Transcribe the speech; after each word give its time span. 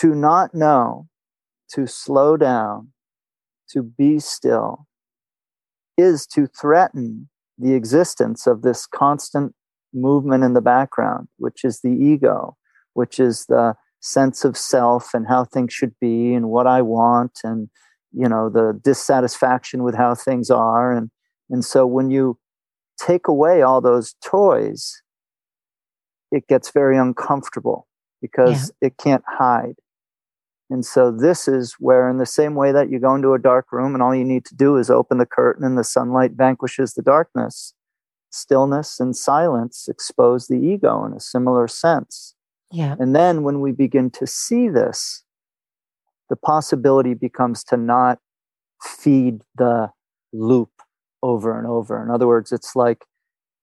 to 0.00 0.14
not 0.14 0.54
know, 0.54 1.08
to 1.74 1.86
slow 1.86 2.36
down, 2.36 2.92
to 3.70 3.82
be 3.82 4.18
still, 4.18 4.86
is 5.96 6.26
to 6.26 6.46
threaten 6.46 7.28
the 7.58 7.74
existence 7.74 8.46
of 8.46 8.62
this 8.62 8.86
constant 8.86 9.54
movement 9.92 10.44
in 10.44 10.52
the 10.52 10.60
background, 10.60 11.28
which 11.38 11.64
is 11.64 11.80
the 11.80 11.90
ego, 11.90 12.56
which 12.94 13.18
is 13.18 13.46
the 13.46 13.74
sense 14.00 14.44
of 14.44 14.56
self 14.56 15.12
and 15.12 15.26
how 15.26 15.44
things 15.44 15.72
should 15.72 15.94
be 16.00 16.32
and 16.34 16.48
what 16.48 16.66
I 16.66 16.82
want 16.82 17.40
and 17.42 17.68
you 18.12 18.28
know 18.28 18.48
the 18.48 18.78
dissatisfaction 18.84 19.82
with 19.82 19.96
how 19.96 20.14
things 20.14 20.50
are 20.50 20.92
and 20.92 21.10
and 21.50 21.64
so 21.64 21.84
when 21.84 22.08
you 22.08 22.38
take 22.96 23.26
away 23.26 23.60
all 23.60 23.80
those 23.80 24.14
toys 24.24 25.02
it 26.30 26.46
gets 26.46 26.70
very 26.70 26.96
uncomfortable 26.96 27.88
because 28.22 28.72
yeah. 28.80 28.86
it 28.86 28.98
can't 28.98 29.24
hide 29.26 29.74
and 30.70 30.84
so 30.84 31.10
this 31.10 31.48
is 31.48 31.74
where 31.78 32.08
in 32.08 32.18
the 32.18 32.26
same 32.26 32.54
way 32.54 32.72
that 32.72 32.90
you 32.90 32.98
go 32.98 33.14
into 33.14 33.32
a 33.32 33.38
dark 33.38 33.72
room 33.72 33.94
and 33.94 34.02
all 34.02 34.14
you 34.14 34.24
need 34.24 34.44
to 34.44 34.54
do 34.54 34.76
is 34.76 34.90
open 34.90 35.18
the 35.18 35.26
curtain 35.26 35.64
and 35.64 35.78
the 35.78 35.84
sunlight 35.84 36.32
vanquishes 36.32 36.94
the 36.94 37.02
darkness 37.02 37.74
stillness 38.30 39.00
and 39.00 39.16
silence 39.16 39.88
expose 39.88 40.48
the 40.48 40.58
ego 40.58 41.04
in 41.04 41.12
a 41.12 41.20
similar 41.20 41.66
sense 41.66 42.34
yeah 42.70 42.94
and 42.98 43.16
then 43.16 43.42
when 43.42 43.60
we 43.60 43.72
begin 43.72 44.10
to 44.10 44.26
see 44.26 44.68
this 44.68 45.24
the 46.28 46.36
possibility 46.36 47.14
becomes 47.14 47.64
to 47.64 47.76
not 47.76 48.18
feed 48.82 49.40
the 49.56 49.90
loop 50.32 50.70
over 51.22 51.58
and 51.58 51.66
over. 51.66 52.02
In 52.02 52.10
other 52.10 52.26
words, 52.26 52.52
it's 52.52 52.76
like 52.76 53.04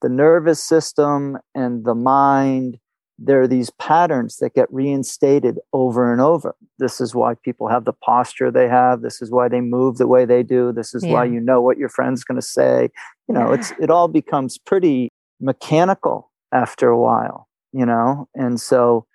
the 0.01 0.09
nervous 0.09 0.61
system 0.61 1.37
and 1.53 1.85
the 1.85 1.95
mind, 1.95 2.77
there 3.17 3.41
are 3.41 3.47
these 3.47 3.69
patterns 3.71 4.37
that 4.37 4.53
get 4.53 4.71
reinstated 4.73 5.57
over 5.71 6.11
and 6.11 6.19
over. 6.19 6.55
This 6.79 6.99
is 6.99 7.15
why 7.15 7.35
people 7.35 7.69
have 7.69 7.85
the 7.85 7.93
posture 7.93 8.51
they 8.51 8.67
have. 8.67 9.01
This 9.01 9.21
is 9.21 9.31
why 9.31 9.47
they 9.47 9.61
move 9.61 9.97
the 9.97 10.07
way 10.07 10.25
they 10.25 10.43
do. 10.43 10.73
This 10.73 10.93
is 10.93 11.03
yeah. 11.05 11.13
why 11.13 11.25
you 11.25 11.39
know 11.39 11.61
what 11.61 11.77
your 11.77 11.89
friend's 11.89 12.23
going 12.23 12.39
to 12.39 12.45
say. 12.45 12.89
You 13.27 13.33
know, 13.33 13.49
yeah. 13.49 13.59
it's 13.59 13.71
it 13.79 13.89
all 13.89 14.07
becomes 14.07 14.57
pretty 14.57 15.11
mechanical 15.39 16.31
after 16.51 16.89
a 16.89 16.99
while, 16.99 17.47
you 17.71 17.85
know? 17.85 18.27
And 18.35 18.59
so 18.59 19.05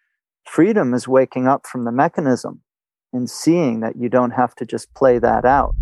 freedom 0.46 0.94
is 0.94 1.06
waking 1.06 1.46
up 1.46 1.67
from 1.67 1.84
the 1.84 1.92
mechanism 1.92 2.62
and 3.12 3.28
seeing 3.28 3.80
that 3.80 3.96
you 3.96 4.08
don't 4.08 4.30
have 4.30 4.55
to 4.56 4.64
just 4.64 4.92
play 4.94 5.19
that 5.19 5.44
out. 5.44 5.74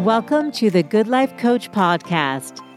Welcome 0.00 0.52
to 0.52 0.70
the 0.70 0.84
Good 0.84 1.08
Life 1.08 1.36
Coach 1.36 1.72
podcast. 1.72 2.65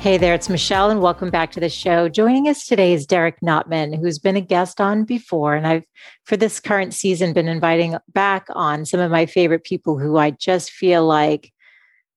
Hey 0.00 0.16
there, 0.16 0.32
it's 0.32 0.48
Michelle, 0.48 0.90
and 0.90 1.02
welcome 1.02 1.28
back 1.28 1.50
to 1.50 1.60
the 1.60 1.68
show. 1.68 2.08
Joining 2.08 2.46
us 2.46 2.68
today 2.68 2.92
is 2.92 3.04
Derek 3.04 3.42
Notman, 3.42 3.92
who's 3.92 4.20
been 4.20 4.36
a 4.36 4.40
guest 4.40 4.80
on 4.80 5.02
before. 5.02 5.56
And 5.56 5.66
I've, 5.66 5.82
for 6.24 6.36
this 6.36 6.60
current 6.60 6.94
season, 6.94 7.32
been 7.32 7.48
inviting 7.48 7.96
back 8.12 8.46
on 8.50 8.84
some 8.84 9.00
of 9.00 9.10
my 9.10 9.26
favorite 9.26 9.64
people 9.64 9.98
who 9.98 10.16
I 10.16 10.30
just 10.30 10.70
feel 10.70 11.04
like 11.04 11.52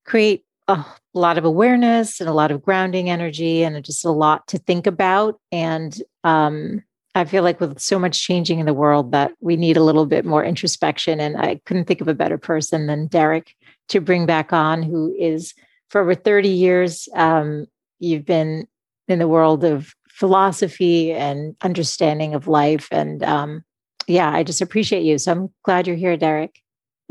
create 0.06 0.46
a 0.68 0.86
lot 1.16 1.40
of 1.40 1.44
awareness 1.44 2.19
and 2.19 2.30
a 2.30 2.34
lot 2.34 2.52
of 2.52 2.62
grounding 2.62 3.09
energy 3.09 3.64
and 3.64 3.84
just 3.84 4.06
a 4.06 4.12
lot 4.12 4.48
to 4.50 4.59
think 4.59 4.86
about. 4.86 5.40
And 5.52 6.00
um, 6.24 6.84
I 7.16 7.25
feel 7.25 7.42
like 7.42 7.59
with 7.59 7.80
so 7.80 7.98
much 7.98 8.22
changing 8.22 8.59
in 8.59 8.68
the 8.68 8.75
world 8.75 9.12
that 9.13 9.31
we 9.40 9.58
need 9.58 9.75
a 9.75 9.84
little 9.84 10.06
bit 10.06 10.24
more 10.24 10.46
introspection. 10.46 11.19
And 11.19 11.36
I 11.36 11.59
couldn't 11.66 11.86
think 11.86 12.00
of 12.00 12.08
a 12.08 12.13
better 12.13 12.38
person 12.38 12.86
than 12.86 13.08
Derek 13.08 13.56
to 13.88 14.00
bring 14.00 14.28
back 14.28 14.53
on, 14.53 14.84
who 14.84 15.16
is 15.18 15.56
for 15.92 16.00
over 16.00 16.16
30 16.16 16.48
years, 16.48 17.09
um, 17.16 17.68
you've 18.01 18.25
been 18.25 18.67
in 19.07 19.19
the 19.19 19.28
world 19.28 19.63
of 19.63 19.94
philosophy 20.09 21.12
and 21.12 21.56
understanding 21.62 22.34
of 22.34 22.47
life. 22.47 22.88
And 22.91 23.23
um, 23.23 23.63
yeah, 24.07 24.31
I 24.31 24.44
just 24.44 24.62
appreciate 24.62 25.03
you. 25.03 25.17
So 25.17 25.31
I'm 25.31 25.50
glad 25.63 25.88
you're 25.88 25.95
here, 25.95 26.17
Derek. 26.17 26.59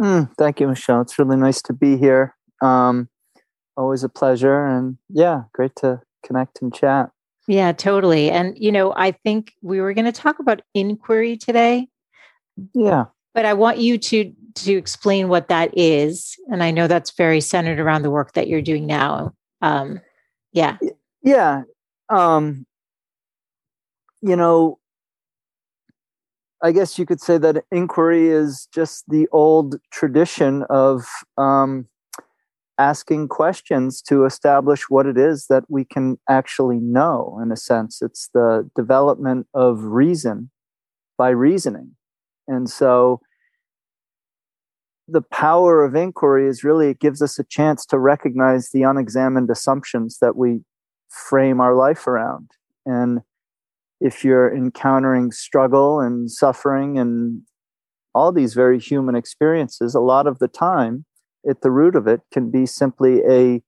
Mm, 0.01 0.31
thank 0.39 0.61
you, 0.61 0.69
Michelle. 0.69 1.01
It's 1.01 1.19
really 1.19 1.37
nice 1.37 1.61
to 1.63 1.73
be 1.73 1.97
here. 1.97 2.35
Um, 2.63 3.09
always 3.77 4.05
a 4.05 4.09
pleasure. 4.09 4.67
And 4.67 4.97
yeah, 5.09 5.43
great 5.53 5.77
to 5.77 6.01
connect 6.25 6.63
and 6.63 6.75
chat. 6.75 7.11
Yeah, 7.47 7.73
totally. 7.73 8.31
And, 8.31 8.57
you 8.59 8.71
know, 8.71 8.93
I 8.97 9.13
think 9.13 9.55
we 9.63 9.81
were 9.81 9.93
going 9.93 10.05
to 10.05 10.13
talk 10.13 10.39
about 10.39 10.63
inquiry 10.75 11.37
today. 11.37 11.89
Yeah. 12.75 13.07
But 13.35 13.45
I 13.45 13.55
want 13.55 13.79
you 13.79 13.99
to 13.99 14.33
to 14.57 14.73
explain 14.73 15.29
what 15.29 15.49
that 15.49 15.71
is. 15.77 16.37
And 16.51 16.63
I 16.63 16.71
know 16.73 16.89
that's 16.89 17.13
very 17.13 17.41
centered 17.41 17.79
around 17.79 18.03
the 18.03 18.11
work 18.11 18.33
that 18.33 18.49
you're 18.49 18.61
doing 18.61 18.87
now. 18.87 19.33
Um, 19.63 20.01
yeah. 20.53 20.79
Yeah. 21.23 21.63
Um, 22.09 22.67
you 24.23 24.37
know, 24.37 24.79
I 26.63 26.73
guess 26.73 26.99
you 26.99 27.07
could 27.07 27.21
say 27.21 27.39
that 27.39 27.65
inquiry 27.71 28.29
is 28.29 28.69
just 28.73 29.05
the 29.09 29.29
old 29.33 29.77
tradition 29.91 30.65
of 30.69 31.07
um, 31.39 31.87
asking 32.81 33.29
questions 33.29 34.03
to 34.03 34.25
establish 34.25 34.89
what 34.89 35.07
it 35.07 35.19
is 35.19 35.47
that 35.49 35.65
we 35.69 35.85
can 35.85 36.19
actually 36.29 36.79
know 36.81 37.39
in 37.43 37.53
a 37.53 37.57
sense 37.57 38.01
it's 38.01 38.31
the 38.33 38.69
development 38.75 39.47
of 39.53 39.83
reason 39.83 40.51
by 41.19 41.29
reasoning 41.29 41.95
and 42.49 42.71
so 42.71 43.21
the 45.11 45.23
power 45.23 45.85
of 45.85 45.95
inquiry 45.95 46.47
is 46.47 46.65
really 46.65 46.89
it 46.89 47.01
gives 47.01 47.21
us 47.21 47.39
a 47.39 47.45
chance 47.45 47.85
to 47.87 47.99
recognize 47.99 48.71
the 48.71 48.83
unexamined 48.83 49.51
assumptions 49.51 50.19
that 50.21 50.37
we 50.37 50.61
frame 51.09 51.61
our 51.61 51.75
life 51.75 52.07
around 52.07 52.51
and 52.87 53.21
if 54.01 54.25
you're 54.25 54.55
encountering 54.55 55.33
struggle 55.33 56.01
and 56.01 56.31
suffering 56.31 56.99
and 56.99 57.43
all 58.15 58.33
these 58.33 58.55
very 58.55 58.79
human 58.79 59.15
experiences 59.15 59.95
a 59.95 60.01
lot 60.01 60.27
of 60.27 60.39
the 60.39 60.49
time 60.49 61.05
at 61.49 61.63
the 61.63 61.71
root 61.71 61.97
of 61.97 62.07
it 62.07 62.21
can 62.33 62.51
be 62.51 62.67
simply 62.67 63.21
a 63.29 63.63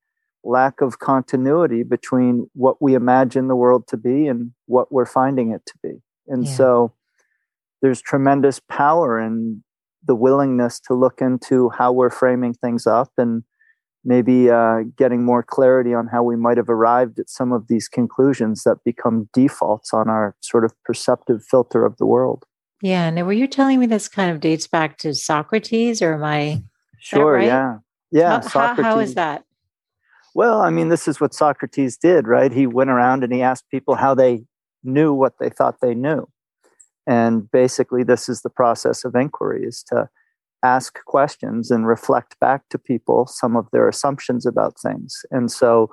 lack 0.44 0.80
of 0.80 0.98
continuity 0.98 1.82
between 1.82 2.48
what 2.54 2.82
we 2.82 2.94
imagine 2.94 3.48
the 3.48 3.56
world 3.56 3.86
to 3.88 3.96
be 3.96 4.26
and 4.26 4.52
what 4.66 4.90
we're 4.90 5.06
finding 5.06 5.52
it 5.52 5.64
to 5.66 5.74
be. 5.82 6.02
And 6.26 6.44
yeah. 6.44 6.54
so 6.54 6.92
there's 7.80 8.00
tremendous 8.00 8.60
power 8.60 9.20
in 9.20 9.62
the 10.04 10.14
willingness 10.14 10.80
to 10.80 10.94
look 10.94 11.20
into 11.20 11.70
how 11.70 11.92
we're 11.92 12.10
framing 12.10 12.54
things 12.54 12.86
up 12.86 13.12
and 13.16 13.44
maybe 14.04 14.50
uh, 14.50 14.80
getting 14.96 15.24
more 15.24 15.42
clarity 15.42 15.94
on 15.94 16.08
how 16.08 16.22
we 16.22 16.34
might 16.34 16.56
have 16.56 16.68
arrived 16.68 17.20
at 17.20 17.30
some 17.30 17.52
of 17.52 17.68
these 17.68 17.88
conclusions 17.88 18.64
that 18.64 18.78
become 18.84 19.28
defaults 19.32 19.94
on 19.94 20.08
our 20.08 20.34
sort 20.40 20.64
of 20.64 20.72
perceptive 20.84 21.40
filter 21.48 21.84
of 21.84 21.96
the 21.98 22.06
world. 22.06 22.44
Yeah. 22.80 23.08
Now, 23.10 23.24
were 23.24 23.32
you 23.32 23.46
telling 23.46 23.78
me 23.78 23.86
this 23.86 24.08
kind 24.08 24.32
of 24.32 24.40
dates 24.40 24.66
back 24.66 24.98
to 24.98 25.14
Socrates, 25.14 26.02
or 26.02 26.14
am 26.14 26.24
I 26.24 26.64
Sure. 27.02 27.32
Right? 27.32 27.46
Yeah. 27.46 27.78
Yeah. 28.12 28.40
How, 28.48 28.74
how 28.74 28.98
is 29.00 29.14
that? 29.14 29.44
Well, 30.34 30.62
I 30.62 30.70
mean, 30.70 30.88
this 30.88 31.08
is 31.08 31.20
what 31.20 31.34
Socrates 31.34 31.96
did, 31.96 32.28
right? 32.28 32.52
He 32.52 32.66
went 32.66 32.90
around 32.90 33.24
and 33.24 33.32
he 33.32 33.42
asked 33.42 33.68
people 33.70 33.96
how 33.96 34.14
they 34.14 34.44
knew 34.84 35.12
what 35.12 35.34
they 35.40 35.50
thought 35.50 35.80
they 35.80 35.94
knew. 35.94 36.28
And 37.06 37.50
basically, 37.50 38.04
this 38.04 38.28
is 38.28 38.42
the 38.42 38.50
process 38.50 39.04
of 39.04 39.14
inquiry 39.14 39.64
is 39.64 39.82
to 39.88 40.08
ask 40.62 41.04
questions 41.04 41.70
and 41.70 41.86
reflect 41.86 42.38
back 42.38 42.68
to 42.70 42.78
people 42.78 43.26
some 43.26 43.56
of 43.56 43.68
their 43.72 43.88
assumptions 43.88 44.46
about 44.46 44.78
things. 44.80 45.24
And 45.30 45.50
so 45.50 45.90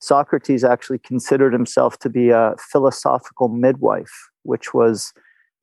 Socrates 0.00 0.64
actually 0.64 0.98
considered 0.98 1.52
himself 1.52 1.98
to 2.00 2.08
be 2.08 2.30
a 2.30 2.54
philosophical 2.70 3.48
midwife, 3.48 4.30
which 4.42 4.72
was 4.72 5.12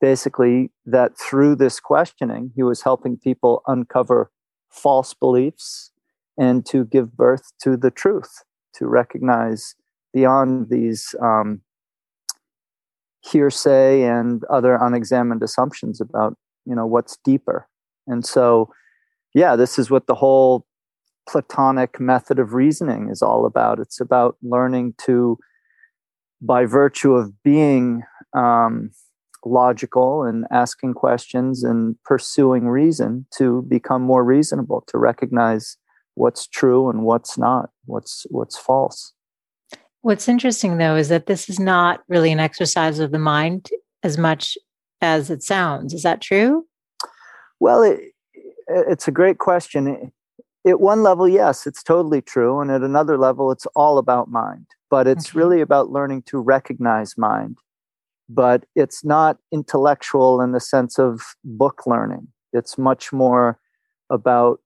basically 0.02 0.72
that 0.86 1.18
through 1.18 1.56
this 1.56 1.80
questioning, 1.80 2.52
he 2.56 2.64
was 2.64 2.82
helping 2.82 3.18
people 3.18 3.62
uncover 3.68 4.32
false 4.70 5.14
beliefs 5.14 5.92
and 6.38 6.66
to 6.66 6.86
give 6.86 7.18
birth 7.18 7.52
to 7.62 7.76
the 7.76 7.92
truth, 7.92 8.44
to 8.76 8.88
recognize 8.88 9.76
beyond 10.14 10.70
these 10.70 11.14
um, 11.22 11.62
hearsay 13.22 14.04
and 14.04 14.44
other 14.46 14.76
unexamined 14.76 15.44
assumptions 15.44 16.00
about 16.00 16.38
you 16.66 16.76
know 16.76 16.86
what's 16.86 17.18
deeper. 17.24 17.68
And 18.08 18.26
so, 18.26 18.72
yeah, 19.34 19.56
this 19.56 19.78
is 19.78 19.90
what 19.90 20.08
the 20.08 20.16
whole 20.16 20.66
Platonic 21.30 22.00
method 22.00 22.40
of 22.40 22.54
reasoning 22.54 23.10
is 23.10 23.22
all 23.22 23.46
about. 23.46 23.80
It's 23.80 24.02
about 24.02 24.36
learning 24.42 24.96
to, 25.06 25.38
by 26.42 26.66
virtue 26.66 27.14
of 27.14 27.44
being 27.44 28.02
um, 28.36 28.90
logical 29.46 30.24
and 30.24 30.46
asking 30.50 30.96
questions 30.96 31.64
and 31.64 31.96
pursuing 32.04 32.68
reason 32.68 33.28
to 33.38 33.62
become 33.70 34.02
more 34.02 34.24
reasonable, 34.24 34.84
to 34.88 34.98
recognize 34.98 35.78
what's 36.16 36.48
true 36.48 36.90
and 36.90 37.04
what's 37.04 37.38
not, 37.38 37.70
what's 37.86 38.26
what's 38.30 38.58
false. 38.58 39.14
What's 40.02 40.28
interesting 40.28 40.78
though 40.78 40.96
is 40.96 41.10
that 41.10 41.26
this 41.26 41.50
is 41.50 41.60
not 41.60 42.02
really 42.08 42.32
an 42.32 42.40
exercise 42.40 43.00
of 43.00 43.12
the 43.12 43.20
mind 43.20 43.70
as 44.04 44.18
much 44.18 44.58
as 45.02 45.30
it 45.30 45.44
sounds. 45.44 45.94
Is 45.94 46.04
that 46.04 46.22
true? 46.22 46.66
Well, 47.60 47.84
it, 47.84 48.00
it's 48.68 49.08
a 49.08 49.12
great 49.12 49.38
question. 49.38 50.12
At 50.68 50.80
one 50.80 51.04
level, 51.04 51.28
yes, 51.28 51.66
it's 51.66 51.84
totally 51.84 52.22
true. 52.22 52.60
And 52.60 52.72
at 52.72 52.82
another 52.82 53.18
level, 53.18 53.52
it's 53.52 53.66
all 53.76 53.98
about 53.98 54.30
mind. 54.30 54.68
But 54.90 55.08
it's 55.08 55.30
okay. 55.30 55.40
really 55.40 55.62
about 55.62 55.92
learning 55.92 56.24
to 56.24 56.40
recognize 56.40 57.18
mind. 57.18 57.58
But 58.28 58.66
it's 58.76 59.04
not 59.04 59.38
intellectual 59.52 60.42
in 60.42 60.52
the 60.52 60.60
sense 60.60 61.00
of 61.00 61.36
book 61.44 61.86
learning. 61.86 62.28
It's 62.54 62.78
much 62.78 63.12
more 63.12 63.60
about 64.10 64.60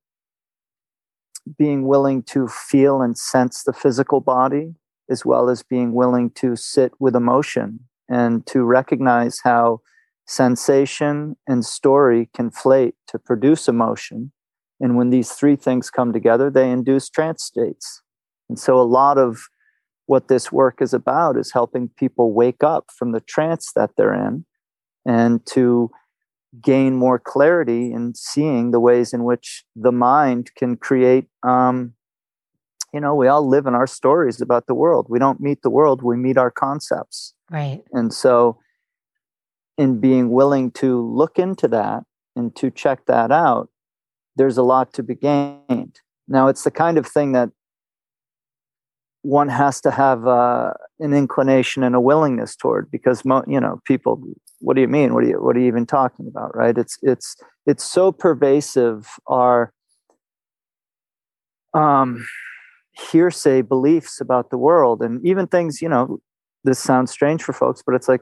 being 1.58 1.88
willing 1.88 2.24
to 2.24 2.48
feel 2.48 3.02
and 3.02 3.18
sense 3.18 3.64
the 3.64 3.74
physical 3.74 4.22
body, 4.22 4.74
as 5.10 5.26
well 5.26 5.50
as 5.50 5.64
being 5.64 5.94
willing 5.94 6.30
to 6.32 6.56
sit 6.56 6.94
with 7.00 7.16
emotion 7.16 7.80
and 8.10 8.46
to 8.48 8.64
recognize 8.64 9.40
how 9.44 9.80
sensation 10.26 11.36
and 11.48 11.66
story 11.66 12.30
conflate 12.38 12.94
to 13.08 13.20
produce 13.20 13.68
emotion. 13.68 14.32
And 14.80 14.98
when 14.98 15.10
these 15.10 15.32
three 15.32 15.56
things 15.56 15.90
come 15.90 16.14
together, 16.14 16.50
they 16.50 16.70
induce 16.70 17.10
trance 17.10 17.44
states. 17.44 18.02
And 18.50 18.60
so, 18.60 18.80
a 18.80 18.84
lot 18.84 19.18
of 19.18 19.40
what 20.06 20.28
this 20.28 20.52
work 20.52 20.82
is 20.82 20.94
about 20.94 21.38
is 21.38 21.54
helping 21.54 21.90
people 21.98 22.34
wake 22.34 22.64
up 22.64 22.86
from 22.98 23.12
the 23.12 23.22
trance 23.22 23.72
that 23.76 23.92
they're 23.96 24.14
in 24.14 24.46
and 25.06 25.46
to 25.46 25.90
gain 26.62 26.96
more 26.96 27.18
clarity 27.18 27.92
in 27.92 28.14
seeing 28.14 28.72
the 28.72 28.80
ways 28.80 29.14
in 29.14 29.24
which 29.24 29.64
the 29.76 29.92
mind 29.92 30.52
can 30.56 30.76
create 30.76 31.26
um, 31.44 31.94
you 32.94 33.00
know 33.00 33.16
we 33.16 33.28
all 33.28 33.48
live 33.48 33.66
in 33.66 33.76
our 33.76 33.88
stories 33.88 34.42
about 34.42 34.68
the 34.68 34.76
world. 34.76 35.08
We 35.10 35.20
don't 35.20 35.40
meet 35.40 35.62
the 35.62 35.70
world 35.70 36.02
we 36.02 36.16
meet 36.16 36.38
our 36.38 36.52
concepts. 36.52 37.34
Right. 37.50 37.82
And 37.92 38.14
so 38.14 38.58
in 39.78 40.00
being 40.00 40.30
willing 40.30 40.72
to 40.72 41.02
look 41.02 41.40
into 41.40 41.68
that 41.70 42.04
and 42.36 42.56
to 42.56 42.70
check 42.70 43.06
that 43.08 43.32
out, 43.32 43.70
there's 44.36 44.58
a 44.58 44.64
lot 44.64 44.94
to 44.94 45.04
be 45.04 45.16
gained. 45.16 46.00
Now, 46.28 46.48
it's 46.48 46.64
the 46.64 46.72
kind 46.72 46.98
of 46.98 47.06
thing 47.06 47.34
that 47.34 47.50
one 49.24 49.50
has 49.50 49.82
to 49.82 49.92
have 49.92 50.28
uh, 50.28 50.74
an 51.00 51.14
inclination 51.14 51.84
and 51.84 51.96
a 51.96 52.02
willingness 52.02 52.56
toward 52.56 52.92
because 52.92 53.24
mo- 53.24 53.46
you 53.48 53.60
know 53.60 53.80
people 53.86 54.22
what 54.60 54.76
do 54.76 54.82
you 54.82 54.88
mean? 54.88 55.14
What 55.14 55.24
are 55.24 55.28
you 55.28 55.42
what 55.42 55.56
are 55.56 55.60
you 55.60 55.68
even 55.68 55.86
talking 55.86 56.28
about 56.28 56.56
right? 56.56 56.78
It's 56.78 56.98
it's 57.02 57.36
it's 57.66 57.84
so 57.84 58.12
pervasive 58.12 59.08
our 59.28 59.74
um 61.74 62.26
hearsay 62.94 63.62
beliefs 63.62 64.22
about 64.22 64.50
the 64.50 64.58
world 64.58 65.02
and 65.02 65.26
even 65.26 65.48
things 65.48 65.82
you 65.82 65.90
know 65.90 66.20
this 66.64 66.80
sounds 66.80 67.12
strange 67.12 67.42
for 67.42 67.54
folks 67.54 67.82
but 67.86 67.96
it's 67.96 68.08
like 68.08 68.22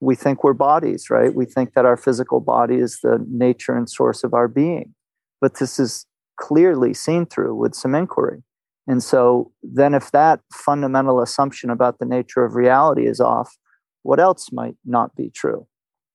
we 0.00 0.14
think 0.14 0.44
we're 0.44 0.52
bodies, 0.52 1.10
right? 1.10 1.34
We 1.34 1.44
think 1.44 1.74
that 1.74 1.84
our 1.84 1.96
physical 1.96 2.40
body 2.40 2.76
is 2.76 3.00
the 3.02 3.24
nature 3.28 3.76
and 3.76 3.90
source 3.90 4.22
of 4.22 4.32
our 4.32 4.48
being. 4.48 4.94
But 5.40 5.58
this 5.58 5.78
is 5.78 6.06
clearly 6.36 6.94
seen 6.94 7.26
through 7.26 7.56
with 7.56 7.74
some 7.74 7.94
inquiry. 7.94 8.42
And 8.86 9.02
so 9.02 9.52
then, 9.62 9.92
if 9.92 10.12
that 10.12 10.40
fundamental 10.52 11.20
assumption 11.20 11.68
about 11.68 11.98
the 11.98 12.06
nature 12.06 12.44
of 12.44 12.54
reality 12.54 13.06
is 13.06 13.20
off, 13.20 13.58
what 14.02 14.18
else 14.18 14.50
might 14.50 14.76
not 14.84 15.14
be 15.14 15.30
true? 15.30 15.66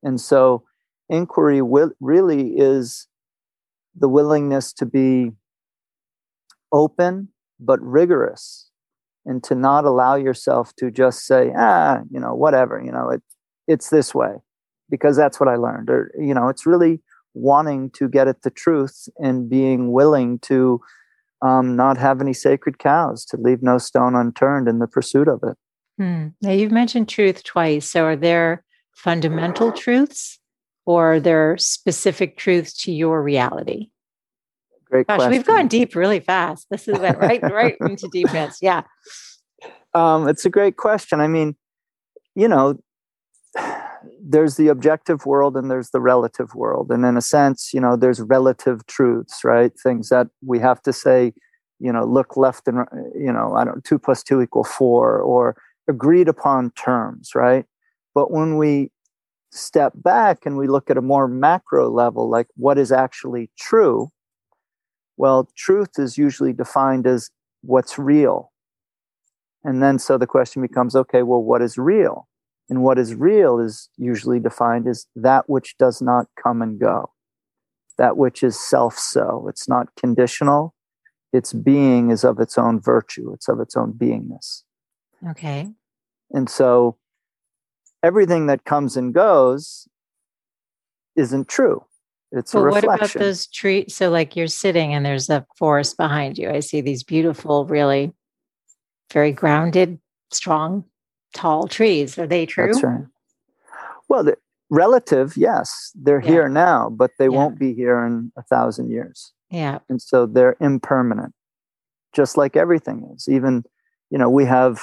And 0.02 0.20
so, 0.20 0.64
inquiry 1.08 1.62
will, 1.62 1.92
really 2.00 2.54
is 2.58 3.08
the 3.96 4.10
willingness 4.10 4.74
to 4.74 4.88
be 4.88 5.32
open 6.72 7.28
but 7.64 7.80
rigorous 7.82 8.70
and 9.26 9.44
to 9.44 9.56
not 9.56 9.86
allow 9.86 10.16
yourself 10.16 10.76
to 10.76 10.92
just 10.92 11.26
say, 11.26 11.52
ah, 11.58 12.02
you 12.10 12.20
know, 12.20 12.34
whatever, 12.36 12.82
you 12.84 12.92
know, 12.92 13.10
it, 13.10 13.22
it's 13.68 13.90
this 13.90 14.14
way 14.14 14.36
because 14.90 15.16
that's 15.16 15.40
what 15.40 15.50
I 15.50 15.56
learned. 15.56 15.90
Or, 15.90 16.12
you 16.20 16.34
know, 16.34 16.50
it's 16.50 16.66
really 16.66 17.02
wanting 17.34 17.90
to 17.92 18.08
get 18.08 18.28
at 18.28 18.42
the 18.42 18.52
truth 18.52 19.08
and 19.18 19.50
being 19.50 19.92
willing 19.92 20.40
to 20.40 20.82
um, 21.42 21.76
not 21.76 21.98
have 21.98 22.22
any 22.22 22.34
sacred 22.34 22.80
cows, 22.80 23.26
to 23.26 23.38
leave 23.38 23.62
no 23.62 23.78
stone 23.78 24.16
unturned 24.16 24.68
in 24.68 24.80
the 24.80 24.88
pursuit 24.88 25.28
of 25.28 25.42
it. 25.44 25.58
Hmm. 25.98 26.28
Now, 26.42 26.52
you've 26.52 26.72
mentioned 26.72 27.10
truth 27.10 27.44
twice. 27.44 27.90
So, 27.90 28.06
are 28.06 28.16
there 28.16 28.64
fundamental 28.94 29.72
truths 29.72 30.40
or 30.86 31.16
are 31.16 31.20
there 31.20 31.58
specific 31.58 32.38
truths 32.38 32.74
to 32.84 32.92
your 32.92 33.22
reality? 33.22 33.90
Great 34.94 35.08
Gosh, 35.08 35.18
question. 35.18 35.32
we've 35.32 35.46
gone 35.46 35.68
deep 35.68 35.96
really 35.96 36.20
fast. 36.20 36.68
This 36.70 36.88
is 36.88 37.00
went 37.00 37.18
right, 37.18 37.42
right 37.42 37.76
into 37.82 38.08
deepness. 38.10 38.60
Yeah. 38.62 38.84
Um, 39.96 40.28
it's 40.28 40.44
a 40.44 40.50
great 40.50 40.76
question. 40.76 41.22
I 41.22 41.28
mean, 41.28 41.56
you 42.34 42.48
know, 42.48 42.80
there's 44.20 44.56
the 44.56 44.70
objective 44.70 45.28
world 45.28 45.56
and 45.56 45.70
there's 45.70 45.92
the 45.92 46.02
relative 46.02 46.56
world 46.56 46.90
and 46.92 47.06
in 47.06 47.16
a 47.16 47.22
sense 47.22 47.72
you 47.74 47.80
know 47.80 47.96
there's 47.96 48.20
relative 48.20 48.86
truths 48.88 49.44
right 49.44 49.72
things 49.82 50.10
that 50.10 50.28
we 50.46 50.60
have 50.60 50.82
to 50.82 50.92
say 50.92 51.32
you 51.80 51.94
know 51.94 52.04
look 52.04 52.36
left 52.36 52.68
and 52.68 52.86
you 53.16 53.32
know 53.32 53.54
i 53.56 53.64
don't 53.64 53.84
two 53.86 53.98
plus 53.98 54.24
two 54.24 54.42
equal 54.42 54.64
four 54.64 55.20
or 55.20 55.56
agreed 55.88 56.28
upon 56.28 56.72
terms 56.72 57.32
right 57.34 57.66
but 58.14 58.32
when 58.32 58.58
we 58.58 58.92
step 59.52 59.94
back 59.96 60.46
and 60.46 60.58
we 60.58 60.68
look 60.68 60.90
at 60.90 60.98
a 60.98 61.02
more 61.02 61.28
macro 61.28 61.90
level 61.90 62.30
like 62.30 62.48
what 62.56 62.78
is 62.78 62.92
actually 62.92 63.50
true 63.58 64.10
well 65.18 65.50
truth 65.56 65.98
is 65.98 66.18
usually 66.18 66.54
defined 66.54 67.06
as 67.08 67.30
what's 67.62 67.98
real 67.98 68.52
and 69.64 69.82
then 69.82 69.98
so 69.98 70.18
the 70.18 70.28
question 70.28 70.62
becomes 70.62 70.96
okay 70.96 71.24
well 71.24 71.42
what 71.42 71.62
is 71.62 71.78
real 71.78 72.28
and 72.70 72.82
what 72.82 72.98
is 72.98 73.14
real 73.14 73.60
is 73.60 73.90
usually 73.98 74.40
defined 74.40 74.88
as 74.88 75.06
that 75.16 75.50
which 75.50 75.78
does 75.78 76.02
not 76.02 76.28
come 76.42 76.62
and 76.62 76.80
go, 76.80 77.12
that 77.98 78.18
which 78.18 78.42
is 78.42 78.60
self 78.60 78.98
so. 78.98 79.46
It's 79.50 79.68
not 79.68 79.90
conditional. 79.96 80.74
Its 81.32 81.52
being 81.52 82.12
is 82.12 82.24
of 82.24 82.40
its 82.40 82.58
own 82.58 82.80
virtue, 82.80 83.34
it's 83.34 83.50
of 83.50 83.60
its 83.60 83.76
own 83.76 83.94
beingness. 83.94 84.64
Okay. 85.30 85.70
And 86.32 86.50
so 86.50 86.98
everything 88.02 88.48
that 88.48 88.66
comes 88.66 88.96
and 88.96 89.14
goes 89.14 89.88
isn't 91.16 91.48
true. 91.48 91.86
It's 92.36 92.54
well, 92.54 92.64
a 92.64 92.66
reflection. 92.68 92.84
So, 92.84 92.88
what 92.90 93.16
about 93.16 93.20
those 93.20 93.48
trees? 93.48 93.96
So, 93.96 94.10
like 94.10 94.36
you're 94.36 94.48
sitting 94.48 94.94
and 94.94 95.06
there's 95.06 95.30
a 95.30 95.46
forest 95.58 95.98
behind 95.98 96.38
you. 96.38 96.50
I 96.50 96.62
see 96.62 96.82
these 96.82 97.04
beautiful, 97.04 97.66
really 97.66 98.12
very 99.12 99.32
grounded, 99.32 100.00
strong 100.32 100.84
tall 101.36 101.68
trees. 101.68 102.18
Are 102.18 102.28
they 102.28 102.46
true? 102.46 102.68
That's 102.68 102.84
right. 102.84 103.06
Well, 104.10 104.24
the, 104.24 104.38
relative, 104.70 105.38
yes, 105.38 105.92
they're 105.94 106.22
yeah. 106.22 106.30
here 106.30 106.50
now, 106.50 106.90
but 106.90 107.12
they 107.20 107.26
yeah. 107.26 107.38
won't 107.38 107.60
be 107.60 107.74
here 107.74 108.04
in 108.04 108.32
a 108.36 108.42
thousand 108.44 108.90
years. 108.90 109.32
Yeah. 109.52 109.80
And 109.88 110.02
so 110.02 110.26
they're 110.26 110.58
impermanent, 110.60 111.34
just 112.14 112.38
like 112.38 112.56
everything 112.56 113.10
is. 113.16 113.28
Even, 113.30 113.64
you 114.10 114.18
know, 114.18 114.30
we 114.30 114.46
have 114.46 114.82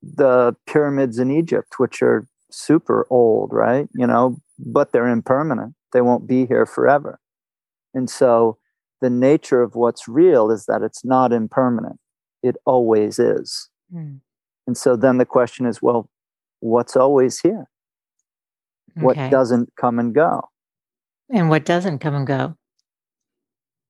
the 0.00 0.54
pyramids 0.66 1.18
in 1.18 1.32
Egypt, 1.32 1.74
which 1.78 2.00
are 2.02 2.28
super 2.50 3.06
old, 3.10 3.52
right? 3.52 3.88
You 3.94 4.06
know, 4.06 4.40
but 4.58 4.92
they're 4.92 5.08
impermanent. 5.08 5.74
They 5.92 6.00
won't 6.00 6.26
be 6.26 6.46
here 6.46 6.66
forever. 6.66 7.20
And 7.94 8.08
so 8.10 8.58
the 9.00 9.10
nature 9.10 9.62
of 9.62 9.74
what's 9.74 10.08
real 10.08 10.50
is 10.50 10.66
that 10.66 10.82
it's 10.82 11.04
not 11.04 11.32
impermanent, 11.32 11.98
it 12.42 12.56
always 12.64 13.18
is. 13.18 13.68
Mm. 13.94 14.20
And 14.66 14.76
so 14.76 14.96
then 14.96 15.18
the 15.18 15.24
question 15.24 15.66
is, 15.66 15.80
well, 15.80 16.10
what's 16.60 16.96
always 16.96 17.40
here? 17.40 17.68
Okay. 18.96 19.04
What 19.04 19.30
doesn't 19.30 19.72
come 19.80 19.98
and 19.98 20.14
go? 20.14 20.48
And 21.30 21.48
what 21.48 21.64
doesn't 21.64 21.98
come 22.00 22.14
and 22.14 22.26
go? 22.26 22.56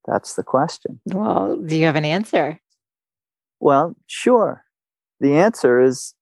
That's 0.06 0.34
the 0.34 0.42
question. 0.42 1.00
Well, 1.06 1.56
do 1.56 1.76
you 1.76 1.86
have 1.86 1.96
an 1.96 2.04
answer? 2.04 2.60
Well, 3.60 3.96
sure. 4.06 4.64
The 5.20 5.34
answer 5.34 5.80
is 5.80 6.14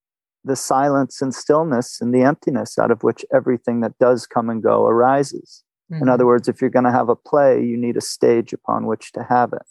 the 0.45 0.57
silence 0.57 1.21
and 1.21 1.35
stillness 1.35 2.01
and 2.01 2.15
the 2.15 2.23
emptiness 2.23 2.79
out 2.79 2.91
of 2.91 3.03
which 3.03 3.25
everything 3.35 3.81
that 3.81 3.99
does 3.99 4.27
come 4.27 4.49
and 4.49 4.63
go 4.63 4.87
arises. 4.87 5.63
Mm-hmm. 5.93 6.03
In 6.03 6.09
other 6.09 6.27
words, 6.27 6.49
if 6.49 6.61
you're 6.61 6.71
going 6.71 6.85
to 6.85 6.93
have 6.93 7.09
a 7.09 7.17
play, 7.17 7.63
you 7.63 7.77
need 7.77 7.97
a 7.97 8.01
stage 8.01 8.53
upon 8.53 8.87
which 8.87 9.13
to 9.13 9.25
have 9.29 9.53
it. 9.53 9.63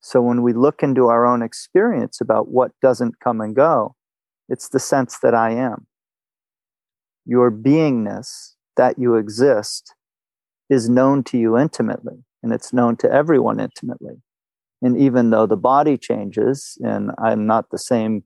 So 0.00 0.20
when 0.20 0.42
we 0.42 0.52
look 0.52 0.82
into 0.82 1.08
our 1.08 1.26
own 1.26 1.42
experience 1.42 2.20
about 2.20 2.48
what 2.48 2.72
doesn't 2.80 3.18
come 3.20 3.40
and 3.40 3.56
go, 3.56 3.96
it's 4.48 4.68
the 4.68 4.78
sense 4.78 5.18
that 5.22 5.34
I 5.34 5.50
am. 5.50 5.86
Your 7.24 7.50
beingness, 7.50 8.54
that 8.76 8.98
you 8.98 9.16
exist, 9.16 9.94
is 10.70 10.88
known 10.88 11.24
to 11.24 11.38
you 11.38 11.58
intimately, 11.58 12.24
and 12.42 12.52
it's 12.52 12.72
known 12.72 12.96
to 12.98 13.10
everyone 13.10 13.58
intimately. 13.58 14.22
And 14.82 14.96
even 14.96 15.30
though 15.30 15.46
the 15.46 15.56
body 15.56 15.96
changes, 15.96 16.78
and 16.84 17.10
I'm 17.18 17.46
not 17.46 17.70
the 17.70 17.78
same 17.78 18.22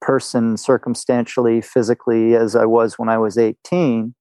person 0.00 0.56
circumstantially, 0.56 1.60
physically 1.60 2.34
as 2.34 2.54
I 2.54 2.64
was 2.64 2.98
when 2.98 3.08
I 3.08 3.18
was 3.18 3.36
18, 3.36 4.14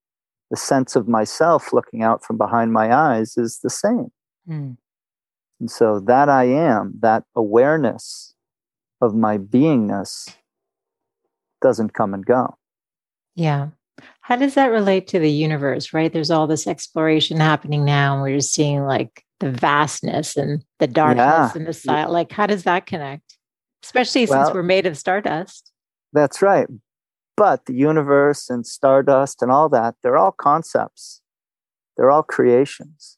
the 0.53 0.57
sense 0.57 0.95
of 0.95 1.07
myself 1.07 1.73
looking 1.73 2.03
out 2.03 2.23
from 2.23 2.37
behind 2.37 2.71
my 2.71 2.93
eyes 2.93 3.37
is 3.37 3.57
the 3.63 3.71
same. 3.71 4.11
Mm. 4.47 4.77
And 5.59 5.71
so 5.71 5.99
that 6.01 6.29
I 6.29 6.43
am, 6.43 6.93
that 6.99 7.23
awareness 7.35 8.35
of 9.01 9.15
my 9.15 9.39
beingness 9.39 10.31
doesn't 11.59 11.95
come 11.95 12.13
and 12.13 12.23
go. 12.23 12.55
Yeah. 13.33 13.69
How 14.21 14.35
does 14.35 14.53
that 14.53 14.67
relate 14.67 15.07
to 15.07 15.17
the 15.17 15.31
universe, 15.31 15.91
right? 15.91 16.13
There's 16.13 16.29
all 16.29 16.45
this 16.45 16.67
exploration 16.67 17.37
happening 17.37 17.83
now, 17.83 18.13
and 18.13 18.21
we're 18.21 18.37
just 18.37 18.53
seeing 18.53 18.83
like 18.83 19.23
the 19.39 19.49
vastness 19.49 20.37
and 20.37 20.63
the 20.77 20.85
darkness 20.85 21.25
yeah. 21.25 21.51
and 21.55 21.65
the 21.65 21.73
silence. 21.73 22.11
Like, 22.11 22.31
how 22.31 22.45
does 22.45 22.65
that 22.65 22.85
connect? 22.85 23.39
Especially 23.83 24.27
well, 24.27 24.45
since 24.45 24.53
we're 24.53 24.61
made 24.61 24.85
of 24.85 24.99
stardust. 24.99 25.71
That's 26.13 26.43
right. 26.43 26.67
But 27.35 27.65
the 27.65 27.73
universe 27.73 28.49
and 28.49 28.65
stardust 28.65 29.41
and 29.41 29.51
all 29.51 29.69
that, 29.69 29.95
they're 30.03 30.17
all 30.17 30.31
concepts, 30.31 31.21
they're 31.97 32.11
all 32.11 32.23
creations. 32.23 33.17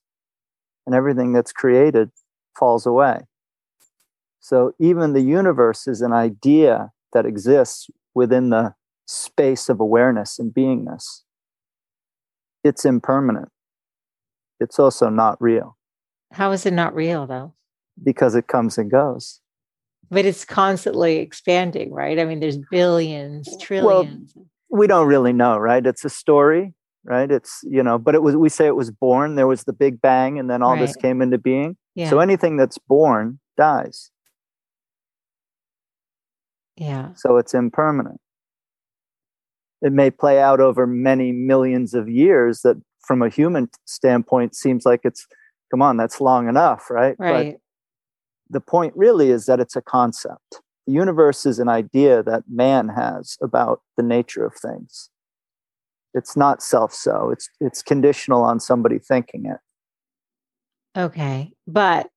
And 0.85 0.95
everything 0.95 1.33
that's 1.33 1.51
created 1.51 2.11
falls 2.57 2.85
away. 2.85 3.21
So 4.39 4.73
even 4.79 5.13
the 5.13 5.21
universe 5.21 5.87
is 5.87 6.01
an 6.01 6.13
idea 6.13 6.91
that 7.13 7.25
exists 7.25 7.89
within 8.13 8.51
the 8.51 8.75
space 9.07 9.67
of 9.69 9.79
awareness 9.79 10.37
and 10.37 10.53
beingness. 10.53 11.23
It's 12.63 12.85
impermanent. 12.85 13.49
It's 14.59 14.79
also 14.79 15.09
not 15.09 15.41
real. 15.41 15.77
How 16.31 16.51
is 16.51 16.65
it 16.65 16.73
not 16.73 16.95
real 16.95 17.25
though? 17.25 17.53
Because 18.01 18.35
it 18.35 18.47
comes 18.47 18.77
and 18.77 18.89
goes 18.91 19.41
but 20.09 20.25
it's 20.25 20.45
constantly 20.45 21.17
expanding, 21.17 21.91
right? 21.93 22.19
I 22.19 22.25
mean, 22.25 22.39
there's 22.39 22.59
billions, 22.71 23.49
trillions. 23.61 24.33
Well, 24.35 24.45
we 24.69 24.87
don't 24.87 25.07
really 25.07 25.33
know, 25.33 25.57
right? 25.57 25.85
It's 25.85 26.05
a 26.05 26.09
story, 26.09 26.73
right? 27.03 27.31
It's, 27.31 27.59
you 27.63 27.83
know, 27.83 27.97
but 27.97 28.15
it 28.15 28.21
was, 28.21 28.35
we 28.35 28.49
say 28.49 28.67
it 28.67 28.75
was 28.75 28.91
born, 28.91 29.35
there 29.35 29.47
was 29.47 29.63
the 29.63 29.73
big 29.73 30.01
bang, 30.01 30.39
and 30.39 30.49
then 30.49 30.61
all 30.61 30.73
right. 30.73 30.81
this 30.81 30.95
came 30.95 31.21
into 31.21 31.37
being. 31.37 31.77
Yeah. 31.95 32.09
So 32.09 32.19
anything 32.19 32.57
that's 32.57 32.77
born 32.77 33.39
dies. 33.57 34.11
Yeah. 36.75 37.13
So 37.15 37.37
it's 37.37 37.53
impermanent. 37.53 38.19
It 39.81 39.93
may 39.93 40.11
play 40.11 40.41
out 40.41 40.59
over 40.59 40.85
many 40.87 41.31
millions 41.31 41.93
of 41.93 42.09
years 42.09 42.61
that 42.61 42.75
from 43.05 43.21
a 43.21 43.29
human 43.29 43.69
standpoint 43.85 44.55
seems 44.55 44.85
like 44.85 45.01
it's 45.03 45.27
come 45.71 45.81
on, 45.81 45.97
that's 45.97 46.19
long 46.19 46.47
enough, 46.47 46.89
right? 46.89 47.15
Right. 47.17 47.53
But 47.53 47.61
the 48.49 48.61
point 48.61 48.93
really 48.95 49.29
is 49.29 49.45
that 49.45 49.59
it's 49.59 49.75
a 49.75 49.81
concept. 49.81 50.61
The 50.87 50.93
universe 50.93 51.45
is 51.45 51.59
an 51.59 51.69
idea 51.69 52.21
that 52.23 52.43
man 52.47 52.89
has 52.89 53.37
about 53.41 53.81
the 53.97 54.03
nature 54.03 54.45
of 54.45 54.53
things. 54.55 55.09
It's 56.13 56.37
not 56.37 56.61
self 56.63 56.93
so, 56.93 57.29
it's, 57.31 57.49
it's 57.59 57.81
conditional 57.81 58.43
on 58.43 58.59
somebody 58.59 58.99
thinking 58.99 59.45
it. 59.45 59.57
Okay. 60.97 61.51
But 61.67 62.09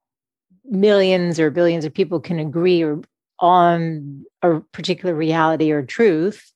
millions 0.65 1.41
or 1.41 1.51
billions 1.51 1.85
of 1.85 1.95
people 1.95 2.21
can 2.21 2.39
agree 2.39 2.83
or 2.83 3.01
on 3.41 4.25
a 4.43 4.61
particular 4.73 5.15
reality 5.15 5.71
or 5.71 5.83
truth 5.83 6.53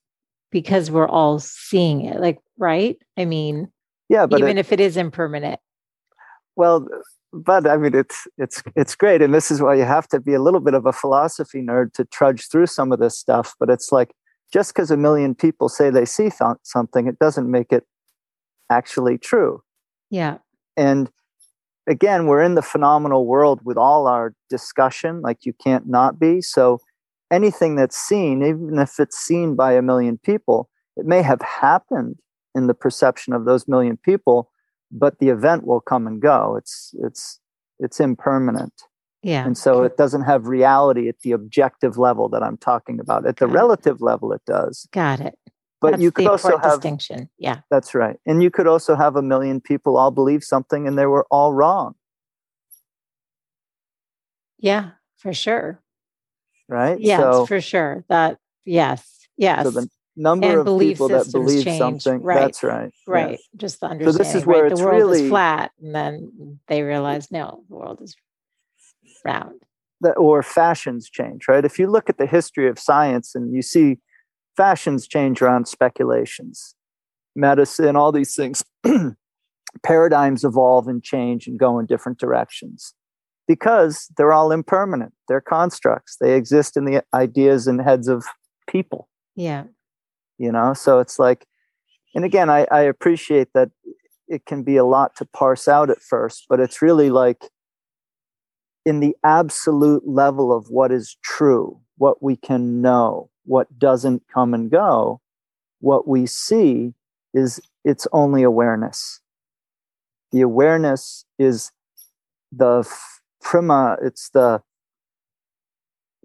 because 0.51 0.91
we're 0.91 1.07
all 1.07 1.39
seeing 1.39 2.05
it 2.05 2.19
like 2.19 2.37
right 2.57 2.97
i 3.17 3.25
mean 3.25 3.71
yeah 4.09 4.25
but 4.25 4.39
even 4.39 4.57
it, 4.57 4.59
if 4.59 4.71
it 4.71 4.79
is 4.79 4.97
impermanent 4.97 5.59
well 6.55 6.87
but 7.33 7.67
I 7.67 7.77
mean, 7.77 7.95
it's 7.95 8.27
it's 8.37 8.61
it's 8.75 8.95
great, 8.95 9.21
and 9.21 9.33
this 9.33 9.49
is 9.49 9.61
why 9.61 9.73
you 9.73 9.83
have 9.83 10.07
to 10.09 10.19
be 10.19 10.35
a 10.35 10.41
little 10.41 10.59
bit 10.59 10.75
of 10.75 10.85
a 10.85 10.93
philosophy 10.93 11.61
nerd 11.61 11.93
to 11.93 12.05
trudge 12.05 12.47
through 12.49 12.67
some 12.67 12.91
of 12.91 12.99
this 12.99 13.17
stuff. 13.17 13.55
But 13.59 13.71
it's 13.71 13.91
like 13.91 14.11
just 14.53 14.73
because 14.73 14.91
a 14.91 14.97
million 14.97 15.33
people 15.33 15.67
say 15.67 15.89
they 15.89 16.05
see 16.05 16.29
th- 16.29 16.57
something, 16.61 17.07
it 17.07 17.17
doesn't 17.17 17.49
make 17.49 17.71
it 17.71 17.85
actually 18.69 19.17
true. 19.17 19.63
Yeah. 20.11 20.37
And 20.77 21.09
again, 21.87 22.27
we're 22.27 22.43
in 22.43 22.53
the 22.53 22.61
phenomenal 22.61 23.25
world 23.25 23.61
with 23.63 23.77
all 23.77 24.05
our 24.05 24.35
discussion, 24.49 25.21
like 25.21 25.39
you 25.43 25.53
can't 25.53 25.87
not 25.87 26.19
be. 26.19 26.39
So 26.39 26.79
anything 27.31 27.75
that's 27.75 27.97
seen, 27.97 28.43
even 28.43 28.77
if 28.77 28.99
it's 28.99 29.17
seen 29.17 29.55
by 29.55 29.73
a 29.73 29.81
million 29.81 30.19
people, 30.19 30.69
it 30.95 31.07
may 31.07 31.23
have 31.23 31.41
happened 31.41 32.17
in 32.53 32.67
the 32.67 32.75
perception 32.75 33.33
of 33.33 33.45
those 33.45 33.67
million 33.67 33.97
people 33.97 34.51
but 34.93 35.19
the 35.19 35.29
event 35.29 35.65
will 35.65 35.81
come 35.81 36.07
and 36.07 36.21
go. 36.21 36.55
It's 36.57 36.93
it's 36.99 37.39
it's 37.79 37.99
impermanent. 37.99 38.73
Yeah. 39.23 39.45
And 39.45 39.57
so 39.57 39.83
it 39.83 39.95
doesn't 39.95 40.23
have 40.23 40.47
reality 40.47 41.07
at 41.07 41.21
the 41.21 41.31
objective 41.31 41.97
level 41.97 42.27
that 42.29 42.43
I'm 42.43 42.57
talking 42.57 42.99
about. 42.99 43.25
At 43.25 43.37
the 43.37 43.47
Got 43.47 43.55
relative 43.55 43.95
it. 43.95 44.01
level, 44.01 44.33
it 44.33 44.41
does. 44.45 44.87
Got 44.91 45.21
it. 45.21 45.39
But 45.79 45.91
that's 45.91 46.03
you 46.03 46.11
could 46.11 46.27
also 46.27 46.57
have 46.57 46.75
distinction. 46.75 47.29
Yeah. 47.37 47.61
That's 47.71 47.95
right. 47.95 48.17
And 48.25 48.43
you 48.43 48.51
could 48.51 48.67
also 48.67 48.95
have 48.95 49.15
a 49.15 49.21
million 49.21 49.61
people 49.61 49.97
all 49.97 50.11
believe 50.11 50.43
something 50.43 50.87
and 50.87 50.97
they 50.97 51.05
were 51.05 51.25
all 51.31 51.53
wrong. 51.53 51.95
Yeah, 54.59 54.91
for 55.17 55.33
sure. 55.33 55.81
Right? 56.69 56.99
Yes, 56.99 57.19
so, 57.19 57.45
for 57.45 57.59
sure. 57.59 58.05
That 58.07 58.37
yes. 58.65 59.27
Yes. 59.37 59.63
So 59.63 59.71
the, 59.71 59.89
number 60.15 60.59
and 60.59 60.67
of 60.67 60.79
people 60.79 61.07
that 61.09 61.31
believe 61.31 61.63
change. 61.63 61.77
something. 61.77 62.21
Right. 62.21 62.39
That's 62.39 62.63
right. 62.63 62.93
Right. 63.07 63.31
Yes. 63.31 63.41
Just 63.55 63.79
the 63.79 63.87
understanding. 63.87 64.13
So 64.13 64.17
this 64.17 64.35
is 64.35 64.45
where 64.45 64.63
right? 64.63 64.75
the 64.75 64.83
world 64.83 64.95
really, 64.95 65.23
is 65.23 65.29
flat, 65.29 65.71
and 65.81 65.93
then 65.95 66.59
they 66.67 66.81
realize 66.83 67.31
no, 67.31 67.63
the 67.69 67.75
world 67.75 68.01
is 68.01 68.15
round. 69.25 69.61
That, 70.01 70.13
or 70.13 70.43
fashions 70.43 71.09
change, 71.09 71.47
right? 71.47 71.63
If 71.63 71.79
you 71.79 71.87
look 71.87 72.09
at 72.09 72.17
the 72.17 72.25
history 72.25 72.67
of 72.67 72.77
science 72.77 73.35
and 73.35 73.53
you 73.53 73.61
see 73.61 73.99
fashions 74.57 75.07
change 75.07 75.41
around 75.41 75.67
speculations, 75.67 76.75
medicine, 77.35 77.95
all 77.95 78.11
these 78.11 78.35
things, 78.35 78.63
paradigms 79.83 80.43
evolve 80.43 80.87
and 80.87 81.01
change 81.01 81.47
and 81.47 81.57
go 81.57 81.79
in 81.79 81.85
different 81.85 82.19
directions 82.19 82.93
because 83.47 84.09
they're 84.17 84.33
all 84.33 84.51
impermanent. 84.51 85.13
They're 85.27 85.41
constructs. 85.41 86.17
They 86.19 86.35
exist 86.35 86.75
in 86.75 86.85
the 86.85 87.03
ideas 87.13 87.65
and 87.65 87.81
heads 87.81 88.07
of 88.07 88.25
people. 88.67 89.07
Yeah 89.35 89.63
you 90.43 90.51
know? 90.51 90.73
So 90.73 90.99
it's 90.99 91.17
like 91.17 91.45
and 92.15 92.25
again 92.25 92.49
I, 92.49 92.67
I 92.71 92.81
appreciate 92.81 93.49
that 93.53 93.71
it 94.27 94.45
can 94.45 94.63
be 94.63 94.77
a 94.77 94.85
lot 94.85 95.15
to 95.17 95.25
parse 95.25 95.67
out 95.67 95.89
at 95.89 96.01
first 96.01 96.45
but 96.49 96.59
it's 96.59 96.81
really 96.81 97.09
like 97.09 97.49
in 98.85 98.99
the 98.99 99.15
absolute 99.23 100.07
level 100.07 100.55
of 100.55 100.67
what 100.69 100.91
is 100.91 101.17
true 101.23 101.79
what 101.97 102.21
we 102.21 102.35
can 102.35 102.81
know 102.81 103.29
what 103.45 103.79
doesn't 103.79 104.23
come 104.33 104.53
and 104.53 104.69
go 104.69 105.21
what 105.83 106.07
we 106.07 106.25
see 106.25 106.93
is 107.33 107.59
it's 107.83 108.07
only 108.13 108.41
awareness. 108.41 109.19
The 110.31 110.39
awareness 110.41 111.25
is 111.37 111.71
the 112.51 112.89
prima 113.41 113.97
it's 114.01 114.29
the 114.29 114.61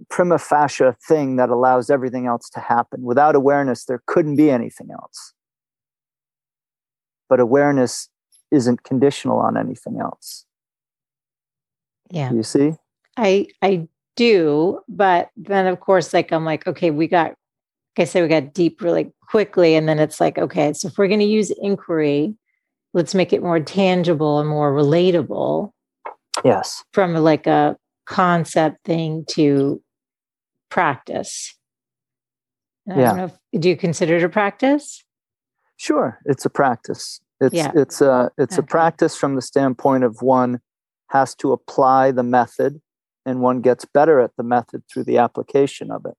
prima 0.08 0.38
facie 0.38 0.92
thing 1.06 1.36
that 1.36 1.50
allows 1.50 1.90
everything 1.90 2.26
else 2.26 2.48
to 2.50 2.60
happen. 2.60 3.02
Without 3.02 3.34
awareness, 3.34 3.84
there 3.84 4.02
couldn't 4.06 4.36
be 4.36 4.50
anything 4.50 4.88
else. 4.92 5.34
But 7.28 7.40
awareness 7.40 8.08
isn't 8.50 8.84
conditional 8.84 9.38
on 9.38 9.56
anything 9.56 9.98
else. 10.00 10.44
Yeah. 12.10 12.32
You 12.32 12.42
see? 12.42 12.72
I 13.16 13.48
I 13.62 13.88
do, 14.16 14.80
but 14.88 15.30
then 15.36 15.66
of 15.66 15.80
course, 15.80 16.14
like 16.14 16.32
I'm 16.32 16.44
like, 16.44 16.66
okay, 16.66 16.90
we 16.90 17.06
got 17.06 17.34
like 17.96 18.02
I 18.02 18.04
said, 18.04 18.22
we 18.22 18.28
got 18.28 18.54
deep 18.54 18.80
really 18.80 19.12
quickly. 19.28 19.74
And 19.74 19.88
then 19.88 19.98
it's 19.98 20.20
like, 20.20 20.38
okay, 20.38 20.72
so 20.72 20.88
if 20.88 20.96
we're 20.96 21.08
gonna 21.08 21.24
use 21.24 21.50
inquiry, 21.60 22.34
let's 22.94 23.14
make 23.14 23.32
it 23.32 23.42
more 23.42 23.60
tangible 23.60 24.38
and 24.38 24.48
more 24.48 24.72
relatable. 24.72 25.72
Yes. 26.44 26.84
From 26.92 27.14
like 27.14 27.46
a 27.46 27.76
concept 28.06 28.84
thing 28.84 29.24
to 29.28 29.82
practice. 30.70 31.54
And 32.86 33.00
yeah. 33.00 33.24
If, 33.52 33.60
do 33.60 33.68
you 33.68 33.76
consider 33.76 34.16
it 34.16 34.22
a 34.22 34.28
practice? 34.28 35.04
Sure, 35.76 36.18
it's 36.24 36.44
a 36.44 36.50
practice. 36.50 37.20
It's 37.40 37.54
yeah. 37.54 37.70
it's 37.74 38.02
uh, 38.02 38.06
a 38.06 38.42
it's 38.42 38.58
okay. 38.58 38.64
a 38.64 38.66
practice 38.66 39.16
from 39.16 39.36
the 39.36 39.42
standpoint 39.42 40.04
of 40.04 40.22
one 40.22 40.60
has 41.10 41.34
to 41.36 41.52
apply 41.52 42.10
the 42.10 42.22
method 42.22 42.80
and 43.24 43.40
one 43.40 43.60
gets 43.60 43.84
better 43.84 44.20
at 44.20 44.32
the 44.36 44.42
method 44.42 44.82
through 44.92 45.04
the 45.04 45.18
application 45.18 45.90
of 45.90 46.04
it. 46.06 46.14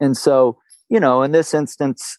And 0.00 0.16
so, 0.16 0.58
you 0.88 1.00
know, 1.00 1.22
in 1.22 1.32
this 1.32 1.52
instance, 1.52 2.18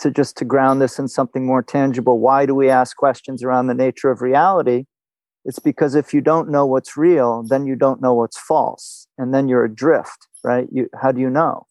to 0.00 0.10
just 0.10 0.36
to 0.38 0.44
ground 0.44 0.80
this 0.80 0.98
in 0.98 1.06
something 1.08 1.46
more 1.46 1.62
tangible, 1.62 2.18
why 2.18 2.46
do 2.46 2.54
we 2.54 2.70
ask 2.70 2.96
questions 2.96 3.44
around 3.44 3.66
the 3.66 3.74
nature 3.74 4.10
of 4.10 4.22
reality? 4.22 4.84
It's 5.44 5.58
because 5.58 5.94
if 5.94 6.12
you 6.12 6.20
don't 6.20 6.50
know 6.50 6.66
what's 6.66 6.96
real, 6.96 7.44
then 7.46 7.66
you 7.66 7.76
don't 7.76 8.02
know 8.02 8.14
what's 8.14 8.38
false, 8.38 9.06
and 9.16 9.32
then 9.32 9.48
you're 9.48 9.64
adrift 9.64 10.26
right? 10.44 10.66
You, 10.70 10.88
how 11.00 11.12
do 11.12 11.20
you 11.20 11.30
know? 11.30 11.66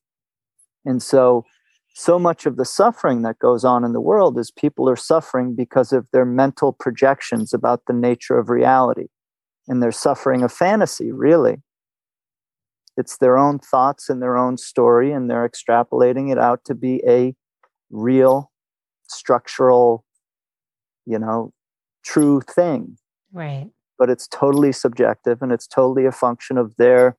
And 0.86 1.02
so, 1.02 1.46
so 1.94 2.18
much 2.18 2.46
of 2.46 2.56
the 2.56 2.66
suffering 2.66 3.24
that 3.24 3.40
goes 3.40 3.66
on 3.66 3.84
in 3.84 3.94
the 3.94 4.02
world 4.02 4.38
is 4.38 4.52
people 4.52 4.90
are 4.90 4.96
suffering 4.96 5.56
because 5.56 5.92
of 5.92 6.08
their 6.14 6.26
mental 6.26 6.72
projections 6.72 7.54
about 7.54 7.82
the 7.88 7.94
nature 7.94 8.38
of 8.38 8.50
reality. 8.50 9.08
And 9.68 9.84
they're 9.84 9.92
suffering 9.92 10.44
a 10.44 10.50
fantasy, 10.50 11.12
really. 11.12 11.58
It's 12.98 13.18
their 13.18 13.38
own 13.38 13.60
thoughts 13.60 14.10
and 14.10 14.22
their 14.22 14.38
own 14.38 14.58
story, 14.58 15.12
and 15.12 15.30
they're 15.30 15.48
extrapolating 15.48 16.32
it 16.32 16.38
out 16.38 16.66
to 16.66 16.76
be 16.76 17.02
a 17.08 17.36
real 17.90 18.52
structural 19.08 20.06
you 21.10 21.18
know, 21.18 21.52
true 22.06 22.40
thing. 22.42 22.98
Right. 23.34 23.70
But 23.98 24.10
it's 24.10 24.28
totally 24.28 24.72
subjective 24.72 25.42
and 25.42 25.52
it's 25.52 25.68
totally 25.68 26.06
a 26.06 26.12
function 26.12 26.58
of 26.58 26.76
their 26.78 27.18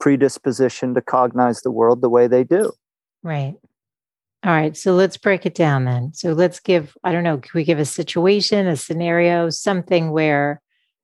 predisposition 0.00 0.94
to 0.94 1.00
cognize 1.00 1.62
the 1.62 1.70
world 1.70 2.00
the 2.00 2.08
way 2.08 2.26
they 2.26 2.44
do. 2.44 2.72
Right. 3.22 3.54
All 4.44 4.52
right. 4.52 4.76
So 4.76 4.94
let's 4.94 5.16
break 5.16 5.46
it 5.46 5.54
down 5.54 5.86
then. 5.86 6.12
So 6.12 6.32
let's 6.32 6.60
give, 6.60 6.94
I 7.02 7.12
don't 7.12 7.24
know, 7.24 7.38
can 7.38 7.50
we 7.54 7.64
give 7.64 7.78
a 7.78 7.84
situation, 7.86 8.66
a 8.66 8.76
scenario, 8.76 9.48
something 9.48 10.10
where 10.10 10.60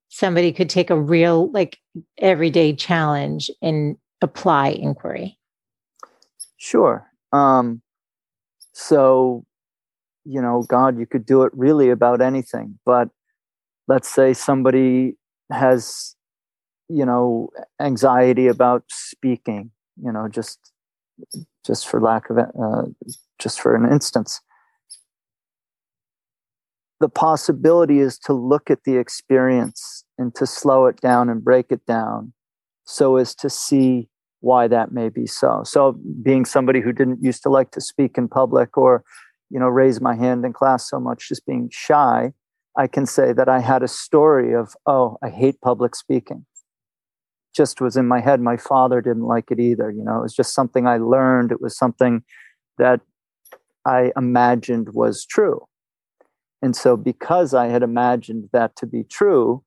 somebody 0.08 0.52
could 0.52 0.68
take 0.68 0.90
a 0.90 1.00
real, 1.00 1.50
like, 1.52 1.78
everyday 2.18 2.74
challenge 2.74 3.50
and 3.62 3.96
apply 4.20 4.68
inquiry? 4.68 5.38
Sure. 6.58 7.10
Um, 7.32 7.80
so, 8.72 9.46
you 10.24 10.42
know, 10.42 10.64
God, 10.68 10.98
you 10.98 11.06
could 11.06 11.24
do 11.24 11.44
it 11.44 11.52
really 11.54 11.88
about 11.88 12.20
anything. 12.20 12.78
But 12.84 13.08
let's 13.88 14.08
say 14.08 14.34
somebody 14.34 15.16
has, 15.50 16.14
you 16.90 17.04
know, 17.04 17.50
anxiety 17.80 18.46
about 18.46 18.84
speaking, 18.88 19.70
you 20.02 20.12
know, 20.12 20.28
just 20.28 20.58
just 21.64 21.86
for 21.86 22.00
lack 22.00 22.30
of 22.30 22.38
uh, 22.38 22.82
just 23.38 23.60
for 23.60 23.74
an 23.74 23.90
instance. 23.90 24.40
The 27.00 27.08
possibility 27.08 28.00
is 28.00 28.18
to 28.20 28.32
look 28.32 28.70
at 28.70 28.84
the 28.84 28.96
experience 28.96 30.04
and 30.18 30.34
to 30.34 30.46
slow 30.46 30.86
it 30.86 31.00
down 31.00 31.30
and 31.30 31.42
break 31.42 31.66
it 31.70 31.84
down 31.86 32.32
so 32.84 33.16
as 33.16 33.34
to 33.36 33.48
see 33.48 34.08
why 34.40 34.68
that 34.68 34.92
may 34.92 35.08
be 35.08 35.26
so. 35.26 35.62
So 35.64 35.98
being 36.22 36.44
somebody 36.44 36.80
who 36.80 36.92
didn't 36.92 37.22
used 37.22 37.42
to 37.44 37.50
like 37.50 37.70
to 37.72 37.80
speak 37.80 38.18
in 38.18 38.28
public 38.28 38.76
or 38.76 39.04
you 39.50 39.58
know 39.58 39.68
raise 39.68 40.00
my 40.00 40.14
hand 40.14 40.44
in 40.44 40.52
class 40.52 40.88
so 40.88 40.98
much 40.98 41.28
just 41.28 41.44
being 41.44 41.68
shy 41.70 42.32
i 42.78 42.86
can 42.86 43.04
say 43.04 43.32
that 43.32 43.48
i 43.48 43.58
had 43.60 43.82
a 43.82 43.88
story 43.88 44.54
of 44.54 44.74
oh 44.86 45.18
i 45.22 45.28
hate 45.28 45.60
public 45.60 45.94
speaking 45.94 46.46
just 47.54 47.80
was 47.80 47.96
in 47.96 48.06
my 48.06 48.20
head 48.20 48.40
my 48.40 48.56
father 48.56 49.00
didn't 49.00 49.26
like 49.26 49.50
it 49.50 49.60
either 49.60 49.90
you 49.90 50.04
know 50.04 50.18
it 50.18 50.22
was 50.22 50.34
just 50.34 50.54
something 50.54 50.86
i 50.86 50.96
learned 50.96 51.52
it 51.52 51.60
was 51.60 51.76
something 51.76 52.22
that 52.78 53.00
i 53.86 54.12
imagined 54.16 54.88
was 54.92 55.24
true 55.24 55.60
and 56.62 56.76
so 56.76 56.96
because 56.96 57.54
i 57.54 57.66
had 57.66 57.82
imagined 57.82 58.48
that 58.52 58.76
to 58.76 58.86
be 58.86 59.04
true 59.04 59.62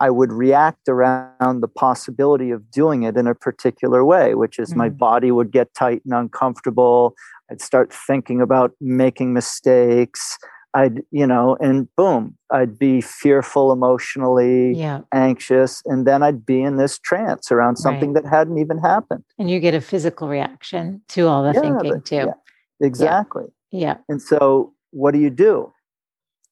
I 0.00 0.10
would 0.10 0.32
react 0.32 0.88
around 0.88 1.60
the 1.60 1.68
possibility 1.68 2.50
of 2.50 2.70
doing 2.70 3.04
it 3.04 3.16
in 3.16 3.26
a 3.26 3.34
particular 3.34 4.04
way, 4.04 4.34
which 4.34 4.58
is 4.58 4.70
mm-hmm. 4.70 4.78
my 4.78 4.88
body 4.88 5.30
would 5.30 5.52
get 5.52 5.72
tight 5.74 6.02
and 6.04 6.12
uncomfortable. 6.12 7.14
I'd 7.50 7.60
start 7.60 7.92
thinking 7.92 8.40
about 8.40 8.72
making 8.80 9.32
mistakes. 9.32 10.36
I'd, 10.74 11.02
you 11.12 11.26
know, 11.26 11.56
and 11.60 11.88
boom, 11.94 12.36
I'd 12.50 12.78
be 12.78 13.00
fearful 13.00 13.70
emotionally, 13.70 14.74
yeah. 14.74 15.02
anxious, 15.12 15.82
and 15.86 16.04
then 16.04 16.22
I'd 16.24 16.44
be 16.44 16.62
in 16.62 16.76
this 16.76 16.98
trance 16.98 17.52
around 17.52 17.76
something 17.76 18.12
right. 18.12 18.24
that 18.24 18.28
hadn't 18.28 18.58
even 18.58 18.78
happened. 18.78 19.22
And 19.38 19.48
you 19.48 19.60
get 19.60 19.74
a 19.74 19.80
physical 19.80 20.28
reaction 20.28 21.02
to 21.10 21.28
all 21.28 21.44
the 21.44 21.52
yeah, 21.54 21.60
thinking 21.60 21.92
but, 21.92 22.04
too. 22.04 22.16
Yeah, 22.16 22.32
exactly. 22.80 23.44
Yeah. 23.70 23.80
yeah. 23.80 23.96
And 24.08 24.20
so 24.20 24.74
what 24.90 25.12
do 25.12 25.20
you 25.20 25.30
do? 25.30 25.72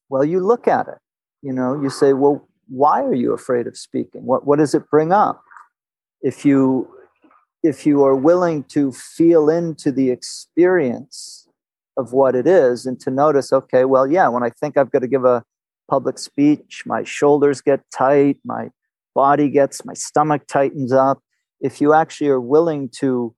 Well, 0.07 0.23
you 0.23 0.39
look 0.39 0.67
at 0.67 0.87
it. 0.87 0.99
You 1.41 1.51
know, 1.51 1.81
you 1.81 1.89
say, 1.89 2.13
well, 2.13 2.47
why 2.69 3.01
are 3.01 3.13
you 3.13 3.33
afraid 3.33 3.67
of 3.67 3.77
speaking? 3.77 4.25
What, 4.25 4.47
what 4.47 4.59
does 4.59 4.73
it 4.73 4.89
bring 4.89 5.11
up? 5.11 5.43
If 6.21 6.45
you, 6.45 6.89
if 7.61 7.85
you 7.85 8.05
are 8.05 8.15
willing 8.15 8.63
to 8.65 8.93
feel 8.93 9.49
into 9.49 9.91
the 9.91 10.11
experience 10.11 11.42
of 11.97 12.13
what 12.13 12.35
it 12.35 12.47
is 12.47 12.85
and 12.85 12.99
to 13.01 13.11
notice, 13.11 13.53
okay, 13.53 13.85
well, 13.85 14.07
yeah, 14.07 14.27
when 14.27 14.43
I 14.43 14.49
think 14.49 14.77
I've 14.77 14.91
got 14.91 14.99
to 14.99 15.07
give 15.07 15.25
a 15.25 15.43
public 15.89 16.17
speech, 16.17 16.83
my 16.85 17.03
shoulders 17.03 17.61
get 17.61 17.81
tight, 17.91 18.37
my 18.43 18.69
body 19.13 19.49
gets, 19.49 19.85
my 19.85 19.93
stomach 19.93 20.47
tightens 20.47 20.91
up. 20.91 21.21
If 21.61 21.79
you 21.79 21.93
actually 21.93 22.29
are 22.29 22.41
willing 22.41 22.89
to 22.99 23.35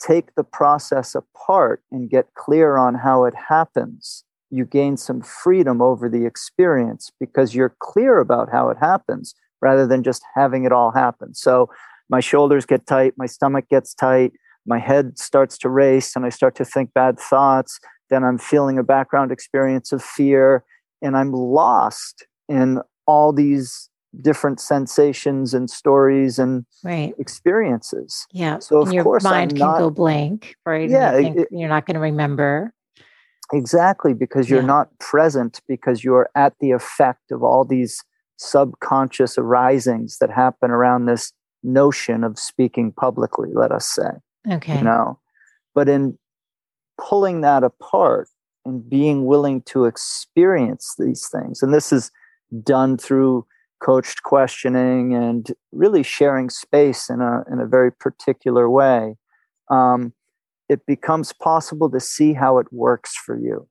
take 0.00 0.34
the 0.36 0.44
process 0.44 1.14
apart 1.14 1.82
and 1.90 2.08
get 2.08 2.34
clear 2.34 2.76
on 2.76 2.94
how 2.94 3.24
it 3.24 3.34
happens, 3.48 4.24
you 4.50 4.64
gain 4.64 4.96
some 4.96 5.20
freedom 5.20 5.82
over 5.82 6.08
the 6.08 6.24
experience 6.24 7.10
because 7.20 7.54
you're 7.54 7.74
clear 7.80 8.18
about 8.18 8.48
how 8.50 8.68
it 8.70 8.78
happens 8.80 9.34
rather 9.60 9.86
than 9.86 10.02
just 10.02 10.22
having 10.34 10.64
it 10.64 10.72
all 10.72 10.92
happen. 10.92 11.34
So 11.34 11.68
my 12.08 12.20
shoulders 12.20 12.64
get 12.64 12.86
tight, 12.86 13.14
my 13.16 13.26
stomach 13.26 13.66
gets 13.68 13.92
tight, 13.92 14.32
my 14.68 14.78
head 14.78 15.18
starts 15.18 15.58
to 15.58 15.68
race, 15.68 16.14
and 16.14 16.24
I 16.24 16.28
start 16.28 16.54
to 16.56 16.64
think 16.64 16.92
bad 16.94 17.18
thoughts. 17.18 17.80
Then 18.10 18.22
I'm 18.22 18.38
feeling 18.38 18.78
a 18.78 18.82
background 18.84 19.32
experience 19.32 19.92
of 19.92 20.02
fear, 20.02 20.64
and 21.02 21.16
I'm 21.16 21.32
lost 21.32 22.26
in 22.48 22.80
all 23.06 23.32
these 23.32 23.88
different 24.22 24.60
sensations 24.60 25.54
and 25.54 25.68
stories 25.68 26.38
and 26.38 26.64
right. 26.82 27.14
experiences. 27.18 28.26
Yeah. 28.32 28.58
So 28.58 28.80
of 28.80 28.92
your 28.92 29.04
course, 29.04 29.24
mind 29.24 29.52
I'm 29.52 29.56
can 29.56 29.66
not, 29.66 29.78
go 29.78 29.90
blank, 29.90 30.54
right? 30.64 30.88
Yeah, 30.88 31.18
you 31.18 31.34
it, 31.42 31.48
you're 31.50 31.68
not 31.68 31.86
going 31.86 31.94
to 31.94 32.00
remember. 32.00 32.72
Exactly, 33.52 34.12
because 34.12 34.50
you're 34.50 34.60
yeah. 34.60 34.66
not 34.66 34.98
present, 34.98 35.60
because 35.66 36.04
you're 36.04 36.28
at 36.34 36.54
the 36.60 36.70
effect 36.72 37.30
of 37.30 37.42
all 37.42 37.64
these 37.64 38.04
subconscious 38.36 39.38
arisings 39.38 40.18
that 40.18 40.30
happen 40.30 40.70
around 40.70 41.06
this 41.06 41.32
notion 41.62 42.24
of 42.24 42.38
speaking 42.38 42.92
publicly, 42.92 43.50
let 43.52 43.72
us 43.72 43.86
say. 43.86 44.10
Okay. 44.50 44.78
You 44.78 44.84
know, 44.84 45.18
but 45.74 45.88
in 45.88 46.18
pulling 47.00 47.40
that 47.42 47.62
apart 47.62 48.28
and 48.64 48.88
being 48.88 49.26
willing 49.26 49.62
to 49.62 49.84
experience 49.84 50.94
these 50.98 51.28
things, 51.28 51.62
and 51.62 51.72
this 51.72 51.92
is 51.92 52.10
done 52.62 52.96
through 52.96 53.46
coached 53.80 54.22
questioning 54.22 55.14
and 55.14 55.52
really 55.72 56.02
sharing 56.02 56.50
space 56.50 57.08
in 57.08 57.20
a 57.20 57.44
in 57.50 57.60
a 57.60 57.66
very 57.66 57.92
particular 57.92 58.68
way. 58.68 59.16
Um, 59.70 60.12
it 60.68 60.84
becomes 60.86 61.32
possible 61.32 61.90
to 61.90 62.00
see 62.00 62.34
how 62.34 62.58
it 62.58 62.66
works 62.72 63.16
for 63.16 63.38
you. 63.38 63.68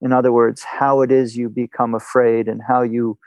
In 0.00 0.12
other 0.12 0.32
words, 0.32 0.62
how 0.62 1.02
it 1.02 1.10
is 1.10 1.36
you 1.36 1.48
become 1.48 1.94
afraid 1.94 2.48
and 2.48 2.60
how 2.66 2.82
you 2.82 3.18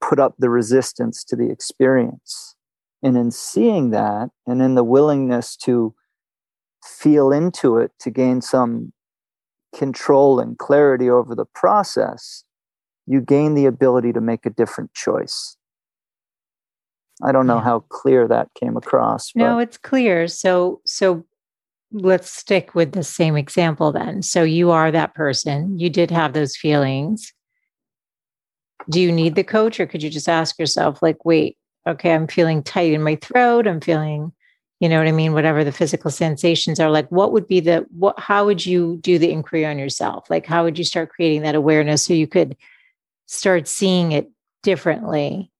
put 0.00 0.18
up 0.18 0.34
the 0.38 0.50
resistance 0.50 1.24
to 1.24 1.36
the 1.36 1.50
experience. 1.50 2.56
And 3.02 3.16
in 3.16 3.30
seeing 3.30 3.90
that 3.90 4.30
and 4.46 4.60
in 4.60 4.74
the 4.74 4.84
willingness 4.84 5.56
to 5.58 5.94
feel 6.84 7.32
into 7.32 7.78
it 7.78 7.92
to 8.00 8.10
gain 8.10 8.40
some 8.40 8.92
control 9.74 10.40
and 10.40 10.58
clarity 10.58 11.08
over 11.08 11.34
the 11.34 11.44
process, 11.44 12.44
you 13.06 13.20
gain 13.20 13.54
the 13.54 13.66
ability 13.66 14.12
to 14.12 14.20
make 14.20 14.44
a 14.46 14.50
different 14.50 14.92
choice. 14.94 15.56
I 17.22 17.32
don't 17.32 17.46
know 17.46 17.56
yeah. 17.56 17.64
how 17.64 17.80
clear 17.88 18.28
that 18.28 18.48
came 18.58 18.76
across. 18.76 19.32
No, 19.34 19.58
it's 19.58 19.78
clear. 19.78 20.28
So, 20.28 20.80
so 20.86 21.24
let's 21.92 22.30
stick 22.30 22.74
with 22.74 22.92
the 22.92 23.02
same 23.02 23.36
example 23.36 23.92
then. 23.92 24.22
So 24.22 24.42
you 24.42 24.70
are 24.70 24.90
that 24.90 25.14
person, 25.14 25.78
you 25.78 25.90
did 25.90 26.10
have 26.10 26.32
those 26.32 26.56
feelings. 26.56 27.32
Do 28.88 29.00
you 29.00 29.10
need 29.10 29.34
the 29.34 29.44
coach 29.44 29.80
or 29.80 29.86
could 29.86 30.02
you 30.02 30.10
just 30.10 30.28
ask 30.28 30.58
yourself, 30.58 31.02
like, 31.02 31.24
wait, 31.24 31.56
okay, 31.88 32.12
I'm 32.12 32.26
feeling 32.26 32.62
tight 32.62 32.92
in 32.92 33.02
my 33.02 33.16
throat, 33.16 33.66
I'm 33.66 33.80
feeling, 33.80 34.32
you 34.80 34.88
know 34.88 34.98
what 34.98 35.08
I 35.08 35.12
mean, 35.12 35.32
whatever 35.32 35.64
the 35.64 35.72
physical 35.72 36.10
sensations 36.10 36.78
are, 36.78 36.90
like 36.90 37.10
what 37.10 37.32
would 37.32 37.48
be 37.48 37.60
the 37.60 37.86
what 37.90 38.18
how 38.18 38.44
would 38.46 38.64
you 38.64 38.98
do 39.00 39.18
the 39.18 39.30
inquiry 39.30 39.66
on 39.66 39.78
yourself? 39.78 40.30
Like 40.30 40.46
how 40.46 40.64
would 40.64 40.78
you 40.78 40.84
start 40.84 41.10
creating 41.10 41.42
that 41.42 41.54
awareness 41.54 42.04
so 42.04 42.12
you 42.14 42.26
could 42.26 42.56
start 43.26 43.66
seeing 43.66 44.12
it 44.12 44.30
differently? 44.62 45.50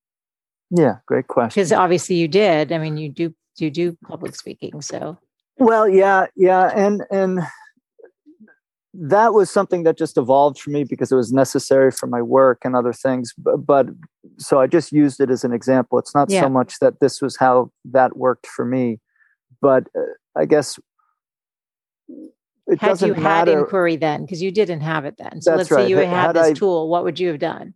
Yeah, 0.71 0.97
great 1.07 1.29
question. 1.29 1.61
Because 1.61 1.73
obviously 1.73 2.17
you 2.17 2.29
did. 2.29 2.73
I 2.73 2.79
mean, 2.79 2.97
you 2.97 3.09
do 3.09 3.35
you 3.57 3.71
do 3.71 3.97
public 4.07 4.37
speaking, 4.37 4.81
so 4.83 5.19
well, 5.57 5.89
yeah, 5.89 6.27
yeah, 6.37 6.71
and 6.75 7.05
and 7.11 7.41
that 9.01 9.33
was 9.33 9.51
something 9.51 9.85
that 9.85 9.97
just 9.97 10.17
evolved 10.17 10.59
for 10.59 10.71
me 10.71 10.85
because 10.85 11.13
it 11.13 11.15
was 11.15 11.33
necessary 11.33 11.91
for 11.91 12.07
my 12.07 12.21
work 12.23 12.63
and 12.65 12.75
other 12.75 12.93
things. 12.93 13.33
But, 13.39 13.59
but 13.59 13.87
so 14.39 14.61
I 14.61 14.67
just 14.67 14.93
used 14.93 15.21
it 15.21 15.31
as 15.31 15.45
an 15.45 15.53
example. 15.53 15.99
It's 15.99 16.15
not 16.15 16.31
yeah. 16.31 16.43
so 16.43 16.49
much 16.49 16.79
that 16.81 17.01
this 17.01 17.23
was 17.23 17.37
how 17.37 17.71
that 17.85 18.17
worked 18.17 18.47
for 18.47 18.65
me, 18.65 19.01
but 19.61 19.85
uh, 19.97 20.01
I 20.37 20.47
guess 20.47 20.79
it 22.67 22.81
had 22.81 23.01
you 23.01 23.15
had 23.15 23.23
matter. 23.23 23.59
inquiry 23.61 23.97
then 23.97 24.23
because 24.25 24.43
you 24.43 24.51
didn't 24.51 24.81
have 24.81 25.05
it 25.05 25.17
then. 25.19 25.41
So 25.43 25.55
let's 25.55 25.71
right. 25.71 25.85
say 25.85 25.89
you 25.89 25.99
had, 25.99 26.09
had 26.09 26.33
this 26.37 26.49
I, 26.49 26.53
tool. 26.55 26.89
What 26.89 27.05
would 27.05 27.21
you 27.21 27.29
have 27.29 27.39
done? 27.39 27.75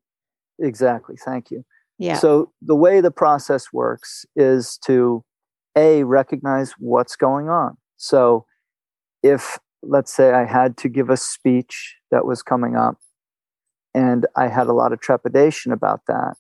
Exactly. 0.59 1.17
Thank 1.17 1.51
you. 1.51 1.65
Yeah. 1.99 2.19
So 2.19 2.53
the 2.61 2.75
way 2.75 3.01
the 3.01 3.11
process 3.11 3.73
works 3.73 4.27
is 4.35 4.79
to 4.87 5.25
a 5.77 6.05
recognize 6.05 6.73
what's 6.79 7.17
going 7.17 7.49
on 7.49 7.79
so 8.03 8.45
if 9.23 9.59
let's 9.83 10.15
say 10.15 10.33
i 10.33 10.45
had 10.45 10.77
to 10.77 10.89
give 10.89 11.11
a 11.11 11.17
speech 11.17 11.97
that 12.11 12.27
was 12.27 12.43
coming 12.43 12.77
up 12.77 12.99
and 13.95 14.27
i 14.37 14.49
had 14.49 14.67
a 14.67 14.73
lot 14.73 14.93
of 14.93 15.01
trepidation 15.01 15.73
about 15.73 16.01
that 16.07 16.35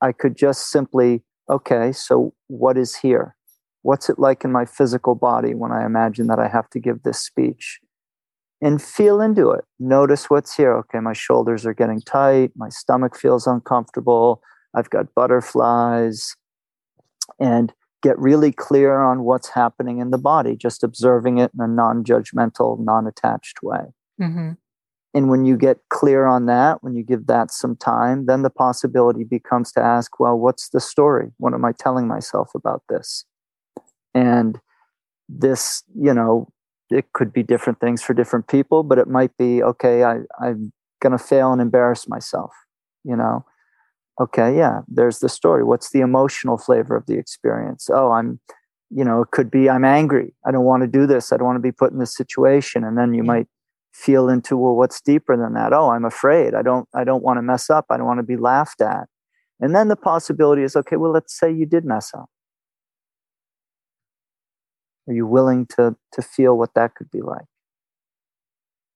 i 0.00 0.12
could 0.12 0.36
just 0.36 0.70
simply 0.70 1.22
okay 1.50 1.92
so 1.92 2.34
what 2.48 2.76
is 2.76 2.96
here? 2.96 3.36
What's 3.82 4.10
it 4.10 4.18
like 4.18 4.44
in 4.44 4.50
my 4.50 4.64
physical 4.64 5.14
body 5.14 5.54
when 5.54 5.70
i 5.70 5.84
imagine 5.86 6.26
that 6.26 6.38
i 6.38 6.48
have 6.48 6.68
to 6.70 6.80
give 6.80 7.02
this 7.02 7.20
speech? 7.20 7.78
And 8.60 8.82
feel 8.82 9.20
into 9.20 9.52
it. 9.52 9.64
Notice 9.78 10.28
what's 10.28 10.56
here. 10.56 10.72
Okay, 10.78 10.98
my 10.98 11.12
shoulders 11.12 11.64
are 11.64 11.72
getting 11.72 12.00
tight, 12.00 12.50
my 12.56 12.68
stomach 12.70 13.16
feels 13.16 13.46
uncomfortable, 13.46 14.42
I've 14.74 14.90
got 14.90 15.14
butterflies, 15.14 16.34
and 17.38 17.72
get 18.02 18.18
really 18.18 18.52
clear 18.52 19.00
on 19.00 19.22
what's 19.22 19.50
happening 19.50 19.98
in 19.98 20.10
the 20.10 20.18
body, 20.18 20.56
just 20.56 20.84
observing 20.84 21.38
it 21.38 21.50
in 21.54 21.60
a 21.60 21.68
non 21.68 22.04
judgmental, 22.04 22.78
non 22.78 23.06
attached 23.06 23.62
way. 23.62 23.92
Mm-hmm. 24.20 24.52
And 25.14 25.30
when 25.30 25.44
you 25.44 25.56
get 25.56 25.78
clear 25.88 26.26
on 26.26 26.46
that, 26.46 26.82
when 26.82 26.94
you 26.94 27.02
give 27.02 27.26
that 27.26 27.50
some 27.50 27.76
time, 27.76 28.26
then 28.26 28.42
the 28.42 28.50
possibility 28.50 29.24
becomes 29.24 29.72
to 29.72 29.80
ask, 29.80 30.20
well, 30.20 30.38
what's 30.38 30.68
the 30.68 30.80
story? 30.80 31.30
What 31.38 31.54
am 31.54 31.64
I 31.64 31.72
telling 31.72 32.06
myself 32.06 32.50
about 32.54 32.82
this? 32.88 33.24
And 34.14 34.60
this, 35.28 35.82
you 35.94 36.12
know, 36.12 36.52
it 36.90 37.12
could 37.14 37.32
be 37.32 37.42
different 37.42 37.80
things 37.80 38.02
for 38.02 38.14
different 38.14 38.48
people, 38.48 38.82
but 38.82 38.98
it 38.98 39.08
might 39.08 39.36
be, 39.38 39.62
okay, 39.62 40.04
I, 40.04 40.18
I'm 40.40 40.72
going 41.00 41.16
to 41.16 41.18
fail 41.18 41.52
and 41.52 41.60
embarrass 41.60 42.08
myself, 42.08 42.52
you 43.04 43.16
know? 43.16 43.44
Okay, 44.20 44.56
yeah, 44.56 44.80
there's 44.88 45.20
the 45.20 45.28
story. 45.28 45.62
What's 45.62 45.90
the 45.90 46.00
emotional 46.00 46.58
flavor 46.58 46.96
of 46.96 47.06
the 47.06 47.18
experience? 47.18 47.88
Oh, 47.92 48.10
I'm, 48.10 48.40
you 48.90 49.04
know, 49.04 49.22
it 49.22 49.30
could 49.30 49.50
be 49.50 49.70
I'm 49.70 49.84
angry. 49.84 50.34
I 50.44 50.50
don't 50.50 50.64
want 50.64 50.82
to 50.82 50.88
do 50.88 51.06
this. 51.06 51.32
I 51.32 51.36
don't 51.36 51.46
want 51.46 51.56
to 51.56 51.62
be 51.62 51.72
put 51.72 51.92
in 51.92 51.98
this 51.98 52.16
situation. 52.16 52.82
And 52.82 52.98
then 52.98 53.14
you 53.14 53.22
might 53.22 53.46
feel 53.98 54.28
into 54.28 54.56
well 54.56 54.76
what's 54.76 55.00
deeper 55.00 55.36
than 55.36 55.54
that 55.54 55.72
oh 55.72 55.90
i'm 55.90 56.04
afraid 56.04 56.54
i 56.54 56.62
don't 56.62 56.88
i 56.94 57.02
don't 57.02 57.24
want 57.24 57.36
to 57.36 57.42
mess 57.42 57.68
up 57.68 57.86
i 57.90 57.96
don't 57.96 58.06
want 58.06 58.18
to 58.20 58.24
be 58.24 58.36
laughed 58.36 58.80
at 58.80 59.08
and 59.60 59.74
then 59.74 59.88
the 59.88 59.96
possibility 59.96 60.62
is 60.62 60.76
okay 60.76 60.96
well 60.96 61.10
let's 61.10 61.36
say 61.36 61.50
you 61.50 61.66
did 61.66 61.84
mess 61.84 62.12
up 62.14 62.30
are 65.08 65.14
you 65.14 65.26
willing 65.26 65.66
to 65.66 65.96
to 66.12 66.22
feel 66.22 66.56
what 66.56 66.74
that 66.74 66.94
could 66.94 67.10
be 67.10 67.20
like 67.20 67.46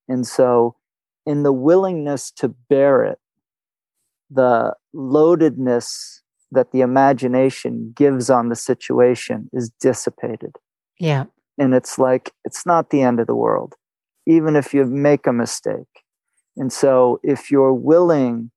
and 0.08 0.24
so 0.24 0.76
in 1.26 1.42
the 1.42 1.52
willingness 1.52 2.30
to 2.30 2.48
bear 2.68 3.02
it 3.02 3.18
the 4.32 4.74
loadedness 4.94 6.20
that 6.50 6.72
the 6.72 6.80
imagination 6.80 7.92
gives 7.96 8.28
on 8.30 8.48
the 8.48 8.56
situation 8.56 9.48
is 9.52 9.70
dissipated 9.80 10.56
yeah 10.98 11.24
and 11.58 11.74
it's 11.74 11.98
like 11.98 12.32
it's 12.44 12.64
not 12.64 12.90
the 12.90 13.02
end 13.02 13.20
of 13.20 13.26
the 13.26 13.34
world 13.34 13.74
even 14.26 14.56
if 14.56 14.72
you 14.72 14.84
make 14.84 15.26
a 15.26 15.32
mistake. 15.32 16.04
And 16.56 16.72
so, 16.72 17.18
if 17.22 17.50
you're 17.50 17.72
willing 17.72 18.50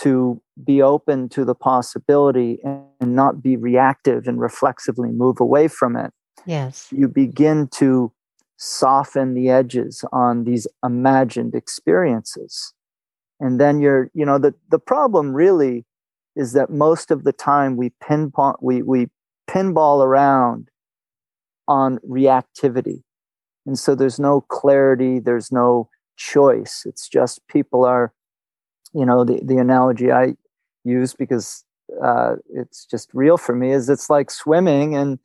to 0.00 0.40
be 0.62 0.80
open 0.82 1.28
to 1.30 1.44
the 1.44 1.54
possibility 1.54 2.60
and 2.62 3.14
not 3.16 3.42
be 3.42 3.56
reactive 3.56 4.28
and 4.28 4.40
reflexively 4.40 5.10
move 5.10 5.40
away 5.40 5.66
from 5.68 5.96
it, 5.96 6.12
yes, 6.46 6.88
you 6.90 7.08
begin 7.08 7.68
to 7.68 8.12
soften 8.58 9.34
the 9.34 9.48
edges 9.48 10.04
on 10.12 10.44
these 10.44 10.66
imagined 10.84 11.54
experiences. 11.54 12.74
And 13.40 13.60
then 13.60 13.80
you're, 13.80 14.10
you 14.14 14.26
know, 14.26 14.38
the, 14.38 14.54
the 14.70 14.78
problem 14.78 15.32
really 15.32 15.84
is 16.34 16.52
that 16.52 16.70
most 16.70 17.10
of 17.10 17.24
the 17.24 17.32
time 17.32 17.76
we 17.76 17.92
pinpoint, 18.00 18.62
we, 18.62 18.82
we 18.82 19.08
pinball 19.48 20.04
around 20.04 20.68
on 21.66 21.98
reactivity 21.98 23.02
and 23.68 23.78
so 23.78 23.94
there's 23.94 24.18
no 24.18 24.40
clarity, 24.40 25.18
there's 25.18 25.52
no 25.52 25.90
choice. 26.16 26.84
It's 26.86 27.06
just 27.06 27.46
people 27.48 27.84
are, 27.84 28.14
you 28.94 29.04
know, 29.04 29.24
the, 29.24 29.40
the 29.44 29.58
analogy 29.58 30.10
I 30.10 30.36
use 30.84 31.12
because 31.12 31.64
uh, 32.02 32.36
it's 32.48 32.86
just 32.86 33.10
real 33.12 33.36
for 33.36 33.54
me 33.54 33.72
is 33.72 33.90
it's 33.90 34.08
like 34.08 34.30
swimming 34.30 34.96
and 34.96 35.18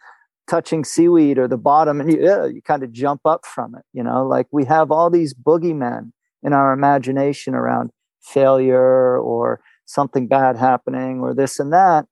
touching 0.50 0.84
seaweed 0.84 1.38
or 1.38 1.48
the 1.48 1.58
bottom 1.58 2.02
and 2.02 2.12
you, 2.12 2.20
you 2.54 2.62
kind 2.62 2.84
of 2.84 2.92
jump 2.92 3.22
up 3.24 3.46
from 3.46 3.76
it, 3.76 3.84
you 3.94 4.04
know, 4.04 4.28
like 4.28 4.48
we 4.52 4.66
have 4.66 4.92
all 4.92 5.10
these 5.10 5.34
boogeymen 5.34 6.12
in 6.44 6.52
our 6.52 6.74
imagination 6.74 7.56
around 7.56 7.92
failure 8.24 9.18
or 9.18 9.62
something 9.86 10.28
bad 10.28 10.58
happening 10.58 11.20
or 11.20 11.34
this 11.34 11.60
and 11.60 11.74
that 11.74 12.06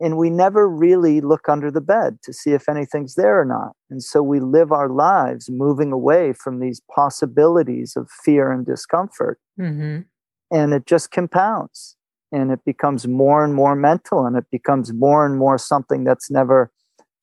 and 0.00 0.16
we 0.16 0.30
never 0.30 0.66
really 0.66 1.20
look 1.20 1.48
under 1.48 1.70
the 1.70 1.82
bed 1.82 2.18
to 2.22 2.32
see 2.32 2.52
if 2.52 2.68
anything's 2.68 3.14
there 3.14 3.38
or 3.38 3.44
not. 3.44 3.76
And 3.90 4.02
so 4.02 4.22
we 4.22 4.40
live 4.40 4.72
our 4.72 4.88
lives 4.88 5.50
moving 5.50 5.92
away 5.92 6.32
from 6.32 6.58
these 6.58 6.80
possibilities 6.92 7.94
of 7.96 8.10
fear 8.24 8.50
and 8.50 8.64
discomfort. 8.64 9.38
Mm-hmm. 9.60 10.00
And 10.50 10.72
it 10.72 10.86
just 10.86 11.10
compounds 11.10 11.96
and 12.32 12.50
it 12.50 12.60
becomes 12.64 13.06
more 13.06 13.44
and 13.44 13.54
more 13.54 13.76
mental 13.76 14.24
and 14.24 14.36
it 14.36 14.46
becomes 14.50 14.92
more 14.92 15.26
and 15.26 15.36
more 15.36 15.58
something 15.58 16.04
that's 16.04 16.30
never 16.30 16.72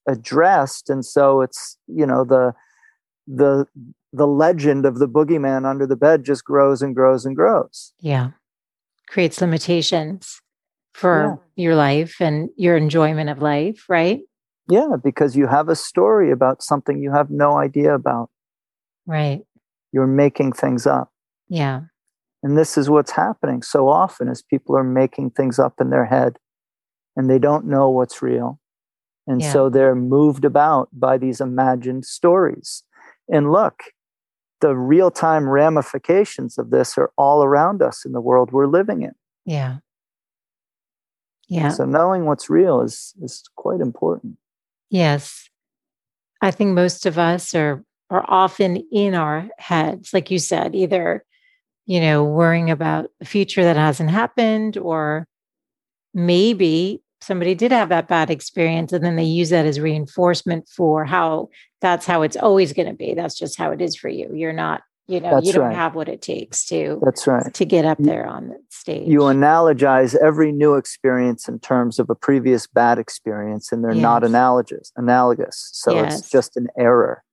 addressed. 0.07 0.89
And 0.89 1.03
so 1.03 1.41
it's, 1.41 1.77
you 1.87 2.05
know, 2.05 2.23
the, 2.23 2.53
the, 3.25 3.65
the 4.17 4.27
legend 4.27 4.85
of 4.85 4.99
the 4.99 5.07
boogeyman 5.07 5.65
under 5.65 5.85
the 5.85 5.95
bed 5.95 6.23
just 6.23 6.43
grows 6.43 6.81
and 6.81 6.95
grows 6.95 7.25
and 7.25 7.35
grows. 7.35 7.93
Yeah. 7.99 8.31
Creates 9.07 9.39
limitations 9.39 10.41
for 10.93 11.39
yeah. 11.55 11.63
your 11.63 11.75
life 11.75 12.15
and 12.19 12.49
your 12.57 12.75
enjoyment 12.75 13.29
of 13.29 13.41
life, 13.41 13.85
right? 13.87 14.21
Yeah, 14.69 14.95
because 15.01 15.37
you 15.37 15.47
have 15.47 15.69
a 15.69 15.75
story 15.75 16.31
about 16.31 16.61
something 16.61 17.01
you 17.01 17.13
have 17.13 17.29
no 17.29 17.57
idea 17.57 17.93
about. 17.93 18.29
Right. 19.05 19.41
You're 19.93 20.07
making 20.07 20.53
things 20.53 20.85
up. 20.85 21.11
Yeah. 21.47 21.81
And 22.43 22.57
this 22.57 22.77
is 22.77 22.89
what's 22.89 23.11
happening 23.11 23.61
so 23.61 23.87
often 23.87 24.27
is 24.27 24.41
people 24.41 24.75
are 24.75 24.83
making 24.83 25.31
things 25.31 25.59
up 25.59 25.75
in 25.79 25.89
their 25.89 26.05
head 26.05 26.37
and 27.15 27.29
they 27.29 27.39
don't 27.39 27.65
know 27.65 27.89
what's 27.89 28.21
real. 28.21 28.59
And 29.25 29.41
yeah. 29.41 29.51
so 29.51 29.69
they're 29.69 29.95
moved 29.95 30.45
about 30.45 30.89
by 30.93 31.17
these 31.17 31.41
imagined 31.41 32.05
stories. 32.05 32.83
And 33.29 33.51
look, 33.51 33.83
the 34.61 34.75
real 34.75 35.11
time 35.11 35.47
ramifications 35.47 36.57
of 36.57 36.69
this 36.69 36.97
are 36.97 37.11
all 37.17 37.43
around 37.43 37.81
us 37.81 38.05
in 38.05 38.11
the 38.11 38.21
world 38.21 38.51
we're 38.51 38.67
living 38.67 39.01
in. 39.01 39.13
Yeah. 39.45 39.77
Yeah. 41.47 41.69
So 41.69 41.85
knowing 41.85 42.25
what's 42.25 42.49
real 42.49 42.81
is 42.81 43.13
is 43.21 43.43
quite 43.55 43.79
important. 43.79 44.37
Yes. 44.89 45.49
I 46.41 46.51
think 46.51 46.73
most 46.73 47.05
of 47.05 47.17
us 47.17 47.55
are 47.55 47.83
are 48.09 48.25
often 48.27 48.77
in 48.91 49.13
our 49.15 49.49
heads, 49.57 50.13
like 50.13 50.31
you 50.31 50.39
said, 50.39 50.73
either, 50.75 51.25
you 51.85 51.99
know, 51.99 52.23
worrying 52.23 52.69
about 52.69 53.09
the 53.19 53.25
future 53.25 53.63
that 53.63 53.75
hasn't 53.75 54.09
happened, 54.09 54.77
or 54.77 55.27
maybe 56.13 57.01
somebody 57.21 57.55
did 57.55 57.71
have 57.71 57.89
that 57.89 58.07
bad 58.07 58.29
experience 58.29 58.93
and 58.93 59.03
then 59.03 59.15
they 59.15 59.23
use 59.23 59.49
that 59.49 59.65
as 59.65 59.79
reinforcement 59.79 60.67
for 60.69 61.05
how 61.05 61.49
that's 61.81 62.05
how 62.05 62.21
it's 62.21 62.37
always 62.37 62.73
going 62.73 62.87
to 62.87 62.93
be. 62.93 63.13
That's 63.13 63.37
just 63.37 63.57
how 63.57 63.71
it 63.71 63.81
is 63.81 63.95
for 63.95 64.09
you. 64.09 64.31
You're 64.33 64.53
not 64.53 64.81
you 65.07 65.21
know 65.21 65.31
that's 65.31 65.47
you 65.47 65.53
don't 65.53 65.67
right. 65.67 65.75
have 65.75 65.95
what 65.95 66.09
it 66.09 66.21
takes 66.21 66.65
to 66.65 66.99
that's 67.03 67.25
right 67.25 67.53
to 67.53 67.65
get 67.65 67.85
up 67.85 67.97
there 67.99 68.27
on 68.27 68.49
the 68.49 68.57
stage 68.69 69.07
you 69.07 69.19
analogize 69.19 70.15
every 70.15 70.51
new 70.51 70.75
experience 70.75 71.47
in 71.47 71.59
terms 71.59 71.97
of 71.97 72.09
a 72.09 72.15
previous 72.15 72.67
bad 72.67 72.99
experience 72.99 73.71
and 73.71 73.83
they're 73.83 73.93
yes. 73.93 74.01
not 74.01 74.23
analogous 74.23 74.91
analogous 74.97 75.69
so 75.73 75.93
yes. 75.93 76.19
it's 76.19 76.29
just 76.29 76.57
an 76.57 76.67
error 76.77 77.23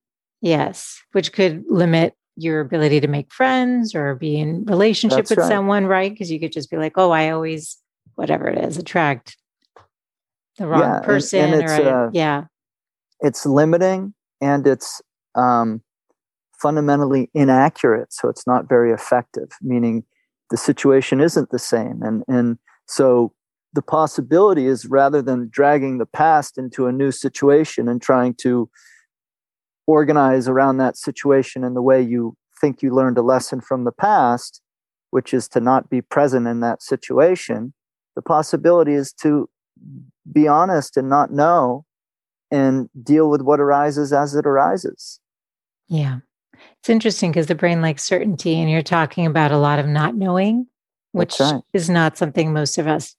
yes 0.41 1.01
which 1.11 1.33
could 1.33 1.63
limit 1.69 2.13
your 2.37 2.59
ability 2.59 2.99
to 2.99 3.07
make 3.07 3.31
friends 3.31 3.95
or 3.95 4.15
be 4.15 4.37
in 4.37 4.63
relationship 4.65 5.17
that's 5.17 5.29
with 5.29 5.39
right. 5.39 5.47
someone 5.47 5.85
right 5.85 6.11
because 6.11 6.31
you 6.31 6.39
could 6.39 6.51
just 6.51 6.71
be 6.71 6.77
like 6.77 6.93
oh 6.95 7.11
i 7.11 7.29
always 7.29 7.77
whatever 8.15 8.47
it 8.47 8.57
is 8.57 8.77
attract 8.77 9.37
the 10.57 10.67
wrong 10.67 10.81
yeah, 10.81 10.99
person 11.01 11.39
and, 11.39 11.53
and 11.53 11.63
or 11.63 12.05
uh, 12.05 12.09
yeah 12.13 12.43
it's 13.21 13.45
limiting 13.45 14.13
and 14.41 14.67
it's 14.67 15.01
um 15.35 15.81
fundamentally 16.65 17.29
inaccurate, 17.33 18.11
so 18.13 18.29
it's 18.29 18.47
not 18.47 18.67
very 18.67 18.91
effective, 18.91 19.49
meaning 19.61 20.03
the 20.49 20.57
situation 20.57 21.21
isn't 21.21 21.49
the 21.51 21.59
same. 21.59 22.01
And, 22.01 22.23
and 22.27 22.57
so 22.87 23.33
the 23.73 23.81
possibility 23.81 24.65
is 24.67 24.85
rather 24.85 25.21
than 25.21 25.49
dragging 25.51 25.97
the 25.97 26.05
past 26.05 26.57
into 26.57 26.87
a 26.87 26.91
new 26.91 27.11
situation 27.11 27.87
and 27.87 28.01
trying 28.01 28.35
to 28.35 28.69
organize 29.87 30.47
around 30.47 30.77
that 30.77 30.97
situation 30.97 31.63
in 31.63 31.73
the 31.73 31.81
way 31.81 32.01
you 32.01 32.35
think 32.59 32.81
you 32.81 32.93
learned 32.93 33.17
a 33.17 33.21
lesson 33.21 33.61
from 33.61 33.83
the 33.83 33.91
past, 33.91 34.61
which 35.11 35.33
is 35.33 35.47
to 35.49 35.59
not 35.59 35.89
be 35.89 36.01
present 36.01 36.47
in 36.47 36.61
that 36.61 36.81
situation, 36.81 37.73
the 38.15 38.21
possibility 38.21 38.93
is 38.93 39.11
to 39.11 39.49
be 40.31 40.47
honest 40.47 40.97
and 40.97 41.09
not 41.09 41.31
know 41.31 41.85
and 42.51 42.89
deal 43.01 43.29
with 43.29 43.41
what 43.41 43.59
arises 43.59 44.13
as 44.13 44.35
it 44.35 44.45
arises. 44.45 45.19
Yeah. 45.87 46.19
It's 46.79 46.89
interesting 46.89 47.31
because 47.31 47.47
the 47.47 47.55
brain 47.55 47.81
likes 47.81 48.03
certainty, 48.03 48.59
and 48.59 48.69
you're 48.69 48.81
talking 48.81 49.25
about 49.25 49.51
a 49.51 49.57
lot 49.57 49.79
of 49.79 49.87
not 49.87 50.15
knowing, 50.15 50.67
which 51.11 51.39
right. 51.39 51.61
is 51.73 51.89
not 51.89 52.17
something 52.17 52.53
most 52.53 52.77
of 52.77 52.87
us 52.87 53.15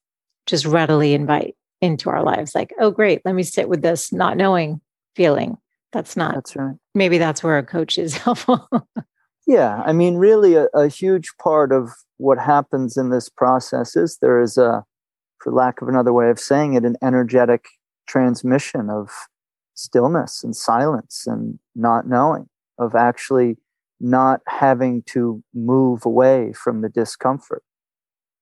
just 0.46 0.64
readily 0.64 1.14
invite 1.14 1.56
into 1.80 2.08
our 2.08 2.22
lives. 2.22 2.54
Like, 2.54 2.72
oh, 2.80 2.90
great, 2.90 3.22
let 3.24 3.34
me 3.34 3.42
sit 3.42 3.68
with 3.68 3.82
this 3.82 4.12
not 4.12 4.36
knowing 4.36 4.80
feeling. 5.14 5.58
That's 5.92 6.16
not. 6.16 6.34
That's 6.34 6.56
right. 6.56 6.76
Maybe 6.94 7.18
that's 7.18 7.42
where 7.42 7.58
a 7.58 7.64
coach 7.64 7.98
is 7.98 8.16
helpful. 8.18 8.68
yeah, 9.46 9.82
I 9.84 9.92
mean, 9.92 10.16
really, 10.16 10.54
a, 10.54 10.66
a 10.74 10.88
huge 10.88 11.28
part 11.42 11.72
of 11.72 11.90
what 12.18 12.38
happens 12.38 12.96
in 12.96 13.10
this 13.10 13.28
process 13.28 13.96
is 13.96 14.18
there 14.20 14.40
is 14.40 14.56
a, 14.56 14.84
for 15.46 15.52
lack 15.52 15.80
of 15.80 15.87
another 15.87 16.12
way 16.12 16.28
of 16.28 16.40
saying 16.40 16.74
it, 16.74 16.85
an 16.85 16.96
energetic 17.00 17.66
transmission 18.09 18.90
of 18.90 19.11
stillness 19.74 20.42
and 20.42 20.56
silence 20.56 21.22
and 21.24 21.61
not 21.76 22.09
knowing 22.09 22.48
of 22.80 22.96
actually 22.96 23.56
not 24.00 24.40
having 24.48 25.02
to 25.02 25.44
move 25.54 26.04
away 26.04 26.52
from 26.52 26.82
the 26.82 26.88
discomfort. 26.88 27.62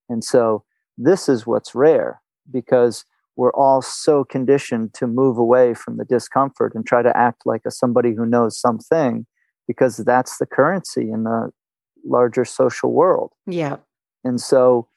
And 0.09 0.25
so 0.25 0.65
this 0.97 1.29
is 1.29 1.47
what's 1.47 1.75
rare 1.75 2.23
because 2.51 3.05
we're 3.37 3.53
all 3.53 3.83
so 3.83 4.25
conditioned 4.25 4.95
to 4.95 5.07
move 5.07 5.37
away 5.37 5.75
from 5.75 5.99
the 5.99 6.07
discomfort 6.07 6.75
and 6.75 6.87
try 6.87 7.03
to 7.03 7.15
act 7.15 7.43
like 7.45 7.63
a 7.67 7.71
somebody 7.71 8.15
who 8.15 8.25
knows 8.25 8.59
something 8.59 9.27
because 9.69 9.99
that's 9.99 10.39
the 10.39 10.47
currency 10.47 11.11
in 11.11 11.25
the 11.25 11.51
larger 12.07 12.47
social 12.47 12.93
world. 12.93 13.33
Yeah. 13.47 13.77
And 14.25 14.41
so 14.41 14.89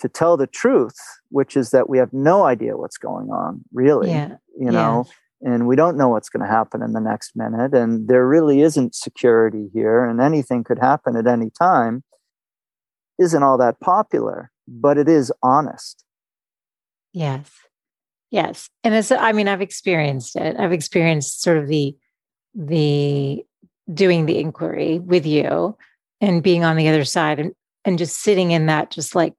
to 0.00 0.08
tell 0.08 0.36
the 0.36 0.46
truth, 0.46 0.96
which 1.30 1.56
is 1.56 1.70
that 1.70 1.88
we 1.88 1.98
have 1.98 2.12
no 2.12 2.44
idea 2.44 2.76
what's 2.76 2.98
going 2.98 3.28
on, 3.30 3.62
really, 3.72 4.10
yeah. 4.10 4.36
you 4.58 4.70
know, 4.70 5.06
yeah. 5.40 5.52
and 5.52 5.66
we 5.66 5.76
don't 5.76 5.96
know 5.96 6.08
what's 6.08 6.28
going 6.28 6.44
to 6.44 6.50
happen 6.50 6.82
in 6.82 6.92
the 6.92 7.00
next 7.00 7.36
minute. 7.36 7.74
And 7.74 8.08
there 8.08 8.26
really 8.26 8.60
isn't 8.60 8.94
security 8.94 9.68
here, 9.72 10.04
and 10.04 10.20
anything 10.20 10.64
could 10.64 10.78
happen 10.78 11.16
at 11.16 11.26
any 11.26 11.50
time, 11.50 12.02
isn't 13.20 13.42
all 13.42 13.58
that 13.58 13.80
popular, 13.80 14.50
but 14.66 14.98
it 14.98 15.08
is 15.08 15.32
honest. 15.42 16.04
Yes. 17.12 17.50
Yes. 18.30 18.68
And 18.82 18.94
it's, 18.94 19.12
I 19.12 19.30
mean, 19.30 19.46
I've 19.46 19.60
experienced 19.60 20.34
it. 20.34 20.56
I've 20.58 20.72
experienced 20.72 21.42
sort 21.42 21.58
of 21.58 21.68
the, 21.68 21.96
the 22.54 23.44
doing 23.92 24.26
the 24.26 24.38
inquiry 24.38 24.98
with 24.98 25.24
you 25.24 25.76
and 26.20 26.42
being 26.42 26.64
on 26.64 26.76
the 26.76 26.88
other 26.88 27.04
side 27.04 27.38
and, 27.38 27.52
and 27.84 27.98
just 27.98 28.20
sitting 28.20 28.50
in 28.50 28.66
that, 28.66 28.90
just 28.90 29.14
like 29.14 29.34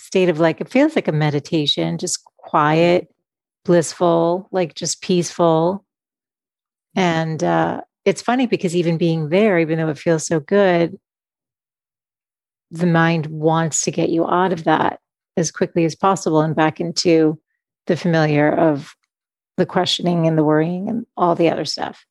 state 0.00 0.28
of 0.28 0.40
like, 0.40 0.60
it 0.60 0.68
feels 0.68 0.96
like 0.96 1.08
a 1.08 1.12
meditation, 1.12 1.98
just 1.98 2.24
quiet, 2.38 3.08
blissful, 3.64 4.48
like 4.50 4.74
just 4.74 5.02
peaceful. 5.02 5.84
And 6.96 7.42
uh, 7.44 7.82
it's 8.04 8.22
funny 8.22 8.46
because 8.46 8.74
even 8.74 8.98
being 8.98 9.28
there, 9.28 9.58
even 9.58 9.78
though 9.78 9.88
it 9.88 9.98
feels 9.98 10.26
so 10.26 10.40
good, 10.40 10.98
the 12.70 12.86
mind 12.86 13.26
wants 13.26 13.82
to 13.82 13.90
get 13.90 14.10
you 14.10 14.26
out 14.26 14.52
of 14.52 14.64
that 14.64 15.00
as 15.36 15.50
quickly 15.50 15.84
as 15.84 15.94
possible 15.94 16.40
and 16.40 16.54
back 16.54 16.80
into 16.80 17.38
the 17.86 17.96
familiar 17.96 18.52
of 18.52 18.94
the 19.56 19.66
questioning 19.66 20.26
and 20.26 20.38
the 20.38 20.44
worrying 20.44 20.88
and 20.88 21.06
all 21.16 21.34
the 21.34 21.50
other 21.50 21.64
stuff. 21.64 22.04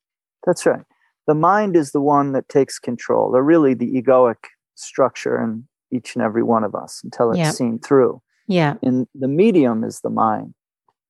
That's 0.45 0.65
right. 0.65 0.83
The 1.27 1.35
mind 1.35 1.75
is 1.75 1.91
the 1.91 2.01
one 2.01 2.31
that 2.33 2.49
takes 2.49 2.79
control, 2.79 3.35
or 3.35 3.43
really 3.43 3.73
the 3.73 4.01
egoic 4.01 4.35
structure 4.75 5.41
in 5.41 5.67
each 5.91 6.15
and 6.15 6.23
every 6.23 6.43
one 6.43 6.63
of 6.63 6.75
us 6.75 7.01
until 7.03 7.31
it's 7.31 7.57
seen 7.57 7.79
through. 7.79 8.21
Yeah. 8.47 8.75
And 8.81 9.07
the 9.13 9.27
medium 9.27 9.83
is 9.83 10.01
the 10.01 10.09
mind. 10.09 10.53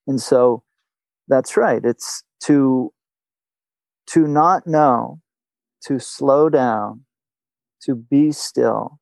And 0.07 0.21
so 0.21 0.63
that's 1.27 1.55
right. 1.55 1.83
It's 1.83 2.23
to 2.45 2.91
to 4.11 4.27
not 4.27 4.65
know, 4.65 5.21
to 5.85 5.99
slow 5.99 6.49
down, 6.49 7.05
to 7.83 7.95
be 7.95 8.31
still 8.31 8.99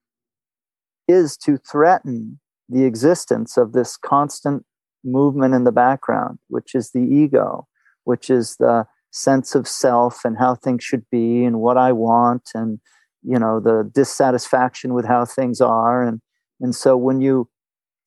is 1.07 1.37
to 1.37 1.57
threaten 1.57 2.39
the 2.67 2.83
existence 2.83 3.55
of 3.55 3.71
this 3.71 3.95
constant 3.95 4.65
movement 5.03 5.53
in 5.53 5.63
the 5.63 5.71
background, 5.71 6.37
which 6.49 6.75
is 6.75 6.91
the 6.91 6.99
ego, 6.99 7.65
which 8.03 8.29
is 8.29 8.57
the 8.57 8.85
sense 9.11 9.55
of 9.55 9.67
self 9.67 10.25
and 10.25 10.37
how 10.37 10.53
things 10.53 10.83
should 10.83 11.05
be 11.09 11.45
and 11.45 11.59
what 11.61 11.77
I 11.77 11.93
want 11.93 12.49
and 12.53 12.79
you 13.27 13.37
know 13.37 13.59
the 13.59 13.89
dissatisfaction 13.93 14.93
with 14.93 15.05
how 15.05 15.25
things 15.25 15.61
are. 15.61 16.03
And 16.03 16.21
and 16.59 16.75
so 16.75 16.97
when 16.97 17.21
you 17.21 17.49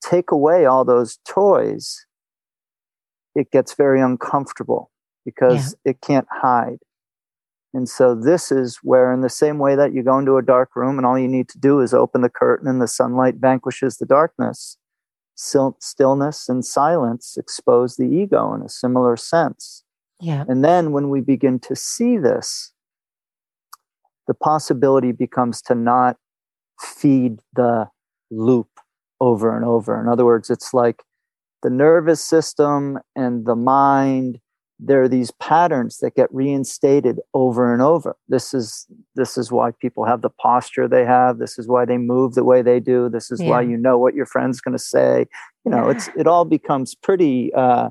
take 0.02 0.30
away 0.30 0.64
all 0.64 0.84
those 0.84 1.18
toys 1.28 2.06
it 3.34 3.50
gets 3.52 3.74
very 3.74 4.00
uncomfortable 4.00 4.90
because 5.24 5.76
yeah. 5.84 5.90
it 5.92 6.00
can't 6.00 6.26
hide. 6.30 6.78
And 7.72 7.88
so 7.88 8.16
this 8.16 8.50
is 8.50 8.80
where 8.82 9.12
in 9.12 9.20
the 9.20 9.28
same 9.28 9.58
way 9.58 9.76
that 9.76 9.92
you 9.92 10.02
go 10.02 10.18
into 10.18 10.36
a 10.36 10.42
dark 10.42 10.74
room 10.74 10.98
and 10.98 11.06
all 11.06 11.16
you 11.16 11.28
need 11.28 11.48
to 11.50 11.58
do 11.58 11.80
is 11.80 11.94
open 11.94 12.22
the 12.22 12.28
curtain 12.28 12.66
and 12.66 12.82
the 12.82 12.88
sunlight 12.88 13.36
vanquishes 13.36 13.98
the 13.98 14.06
darkness 14.06 14.76
stillness 15.34 16.48
and 16.48 16.64
silence 16.64 17.36
expose 17.38 17.96
the 17.96 18.04
ego 18.04 18.52
in 18.54 18.62
a 18.62 18.68
similar 18.68 19.16
sense. 19.16 19.84
Yeah. 20.20 20.44
And 20.48 20.64
then 20.64 20.92
when 20.92 21.08
we 21.08 21.20
begin 21.20 21.58
to 21.60 21.74
see 21.74 22.18
this 22.18 22.72
the 24.30 24.34
possibility 24.34 25.10
becomes 25.10 25.60
to 25.60 25.74
not 25.74 26.16
feed 26.80 27.40
the 27.54 27.88
loop 28.30 28.68
over 29.20 29.56
and 29.56 29.64
over. 29.64 30.00
In 30.00 30.06
other 30.06 30.24
words, 30.24 30.50
it's 30.50 30.72
like 30.72 31.02
the 31.64 31.68
nervous 31.68 32.22
system 32.22 33.00
and 33.16 33.44
the 33.44 33.56
mind 33.56 34.38
there 34.82 35.02
are 35.02 35.08
these 35.08 35.32
patterns 35.32 35.98
that 35.98 36.14
get 36.14 36.32
reinstated 36.32 37.20
over 37.34 37.70
and 37.70 37.82
over 37.82 38.16
this 38.28 38.54
is 38.54 38.86
this 39.14 39.36
is 39.36 39.52
why 39.52 39.70
people 39.78 40.06
have 40.06 40.22
the 40.22 40.30
posture 40.30 40.88
they 40.88 41.04
have 41.04 41.36
this 41.36 41.58
is 41.58 41.68
why 41.68 41.84
they 41.84 41.98
move 41.98 42.32
the 42.32 42.44
way 42.44 42.62
they 42.62 42.80
do 42.80 43.10
this 43.10 43.30
is 43.30 43.42
yeah. 43.42 43.50
why 43.50 43.60
you 43.60 43.76
know 43.76 43.98
what 43.98 44.14
your 44.14 44.24
friend's 44.24 44.58
going 44.58 44.72
to 44.72 44.82
say 44.82 45.26
you 45.66 45.70
know 45.70 45.84
yeah. 45.84 45.90
it's 45.90 46.08
it 46.16 46.26
all 46.26 46.46
becomes 46.46 46.94
pretty 46.94 47.52
uh 47.52 47.90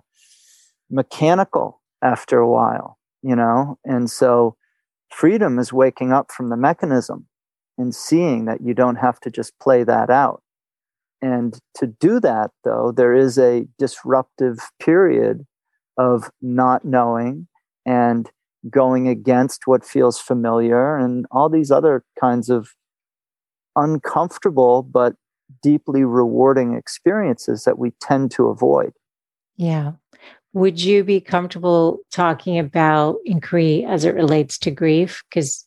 mechanical 0.89 1.79
after 2.01 2.39
a 2.39 2.49
while 2.49 2.97
you 3.21 3.35
know 3.35 3.77
and 3.85 4.09
so 4.09 4.55
Freedom 5.09 5.59
is 5.59 5.73
waking 5.73 6.13
up 6.13 6.31
from 6.31 6.49
the 6.49 6.57
mechanism 6.57 7.27
and 7.77 7.93
seeing 7.93 8.45
that 8.45 8.61
you 8.61 8.73
don't 8.73 8.97
have 8.97 9.19
to 9.21 9.31
just 9.31 9.57
play 9.59 9.83
that 9.83 10.09
out. 10.09 10.41
And 11.21 11.59
to 11.75 11.87
do 11.87 12.19
that, 12.21 12.51
though, 12.63 12.93
there 12.95 13.13
is 13.13 13.37
a 13.37 13.65
disruptive 13.77 14.59
period 14.79 15.45
of 15.97 16.31
not 16.41 16.85
knowing 16.85 17.47
and 17.85 18.29
going 18.69 19.07
against 19.07 19.67
what 19.67 19.85
feels 19.85 20.19
familiar 20.19 20.97
and 20.97 21.25
all 21.31 21.49
these 21.49 21.71
other 21.71 22.03
kinds 22.19 22.49
of 22.49 22.69
uncomfortable 23.75 24.83
but 24.83 25.15
deeply 25.61 26.03
rewarding 26.03 26.75
experiences 26.75 27.63
that 27.63 27.79
we 27.79 27.91
tend 28.01 28.31
to 28.31 28.47
avoid. 28.47 28.93
Yeah. 29.57 29.93
Would 30.53 30.81
you 30.81 31.03
be 31.03 31.21
comfortable 31.21 31.99
talking 32.11 32.57
about 32.57 33.17
inquiry 33.25 33.85
as 33.85 34.03
it 34.03 34.15
relates 34.15 34.57
to 34.59 34.71
grief? 34.71 35.23
Because 35.29 35.65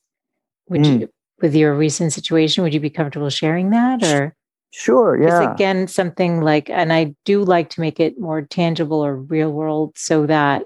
would 0.68 0.82
mm. 0.82 1.00
you, 1.00 1.08
with 1.40 1.54
your 1.54 1.74
recent 1.74 2.12
situation, 2.12 2.64
would 2.64 2.74
you 2.74 2.80
be 2.80 2.90
comfortable 2.90 3.30
sharing 3.30 3.70
that 3.70 4.02
or? 4.02 4.34
Sure, 4.74 5.22
yeah. 5.22 5.52
again, 5.52 5.86
something 5.86 6.40
like, 6.40 6.70
and 6.70 6.94
I 6.94 7.14
do 7.26 7.44
like 7.44 7.68
to 7.70 7.80
make 7.82 8.00
it 8.00 8.18
more 8.18 8.40
tangible 8.40 9.04
or 9.04 9.14
real 9.14 9.52
world 9.52 9.92
so 9.96 10.24
that, 10.26 10.62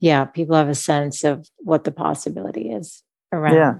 yeah, 0.00 0.26
people 0.26 0.54
have 0.54 0.68
a 0.68 0.74
sense 0.74 1.24
of 1.24 1.48
what 1.60 1.84
the 1.84 1.90
possibility 1.90 2.70
is 2.70 3.02
around 3.32 3.54
yeah. 3.54 3.78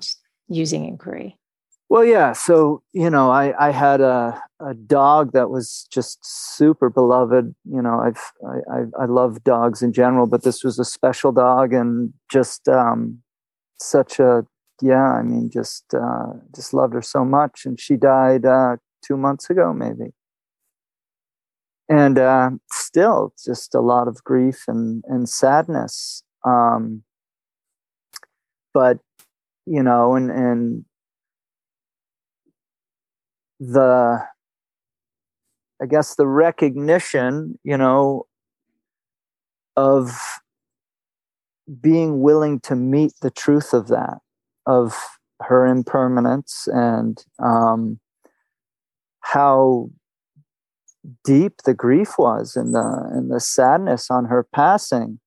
using 0.48 0.86
inquiry. 0.86 1.38
Well, 1.88 2.04
yeah. 2.04 2.32
So 2.32 2.82
you 2.92 3.10
know, 3.10 3.30
I 3.30 3.54
I 3.68 3.70
had 3.70 4.00
a 4.00 4.42
a 4.60 4.74
dog 4.74 5.32
that 5.32 5.50
was 5.50 5.86
just 5.92 6.18
super 6.24 6.88
beloved. 6.90 7.54
You 7.64 7.82
know, 7.82 8.00
I've 8.00 8.32
I 8.46 8.78
I, 8.78 9.02
I 9.02 9.06
love 9.06 9.44
dogs 9.44 9.82
in 9.82 9.92
general, 9.92 10.26
but 10.26 10.42
this 10.42 10.64
was 10.64 10.78
a 10.78 10.84
special 10.84 11.32
dog 11.32 11.72
and 11.72 12.12
just 12.32 12.68
um, 12.68 13.22
such 13.80 14.20
a 14.20 14.46
yeah. 14.82 15.12
I 15.14 15.22
mean, 15.22 15.50
just 15.50 15.94
uh, 15.94 16.34
just 16.54 16.74
loved 16.74 16.94
her 16.94 17.02
so 17.02 17.24
much, 17.24 17.66
and 17.66 17.78
she 17.80 17.96
died 17.96 18.46
uh, 18.46 18.76
two 19.06 19.16
months 19.16 19.50
ago, 19.50 19.72
maybe. 19.74 20.12
And 21.88 22.18
uh, 22.18 22.50
still, 22.72 23.34
just 23.44 23.74
a 23.74 23.80
lot 23.80 24.08
of 24.08 24.24
grief 24.24 24.64
and 24.68 25.04
and 25.06 25.28
sadness. 25.28 26.22
Um, 26.44 27.02
but 28.72 28.98
you 29.66 29.82
know, 29.82 30.14
and 30.14 30.30
and 30.30 30.84
the 33.60 34.22
i 35.82 35.86
guess 35.86 36.16
the 36.16 36.26
recognition 36.26 37.58
you 37.64 37.76
know 37.76 38.24
of 39.76 40.40
being 41.80 42.20
willing 42.20 42.60
to 42.60 42.76
meet 42.76 43.12
the 43.22 43.30
truth 43.30 43.72
of 43.72 43.88
that 43.88 44.18
of 44.66 44.94
her 45.42 45.66
impermanence 45.66 46.68
and 46.72 47.24
um, 47.42 47.98
how 49.20 49.90
deep 51.24 51.62
the 51.64 51.74
grief 51.74 52.18
was 52.18 52.56
and 52.56 52.74
the 52.74 53.08
and 53.12 53.30
the 53.30 53.40
sadness 53.40 54.10
on 54.10 54.26
her 54.26 54.46
passing. 54.54 55.18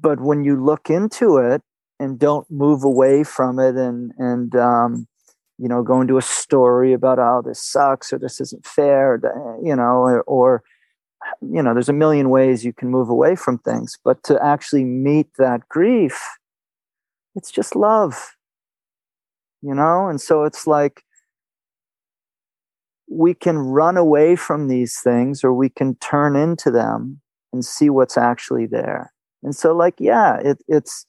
But 0.00 0.20
when 0.20 0.44
you 0.44 0.62
look 0.62 0.88
into 0.88 1.38
it 1.38 1.62
and 1.98 2.18
don't 2.18 2.50
move 2.50 2.84
away 2.84 3.24
from 3.24 3.58
it 3.58 3.76
and 3.76 4.12
and 4.18 4.54
um, 4.56 5.08
you 5.58 5.68
know, 5.68 5.82
go 5.82 6.00
into 6.00 6.18
a 6.18 6.22
story 6.22 6.92
about 6.92 7.18
oh 7.18 7.42
this 7.44 7.62
sucks 7.62 8.12
or 8.12 8.18
this 8.18 8.40
isn't 8.40 8.64
fair, 8.64 9.14
or, 9.14 9.58
you 9.62 9.74
know, 9.74 10.02
or, 10.02 10.22
or 10.22 10.62
you 11.40 11.62
know, 11.62 11.74
there's 11.74 11.88
a 11.88 11.92
million 11.92 12.30
ways 12.30 12.64
you 12.64 12.72
can 12.72 12.88
move 12.88 13.08
away 13.08 13.34
from 13.34 13.58
things, 13.58 13.98
but 14.04 14.22
to 14.22 14.42
actually 14.42 14.84
meet 14.84 15.26
that 15.36 15.68
grief, 15.68 16.20
it's 17.34 17.50
just 17.50 17.74
love, 17.74 18.36
you 19.62 19.74
know, 19.74 20.08
and 20.08 20.20
so 20.20 20.44
it's 20.44 20.66
like 20.66 21.02
we 23.10 23.34
can 23.34 23.58
run 23.58 23.96
away 23.96 24.36
from 24.36 24.68
these 24.68 25.00
things 25.00 25.42
or 25.42 25.52
we 25.52 25.68
can 25.68 25.94
turn 25.96 26.36
into 26.36 26.70
them 26.70 27.20
and 27.52 27.64
see 27.64 27.90
what's 27.90 28.18
actually 28.18 28.66
there. 28.66 29.12
And 29.42 29.56
so, 29.56 29.74
like, 29.74 29.94
yeah, 29.98 30.38
it, 30.38 30.58
it's 30.68 31.06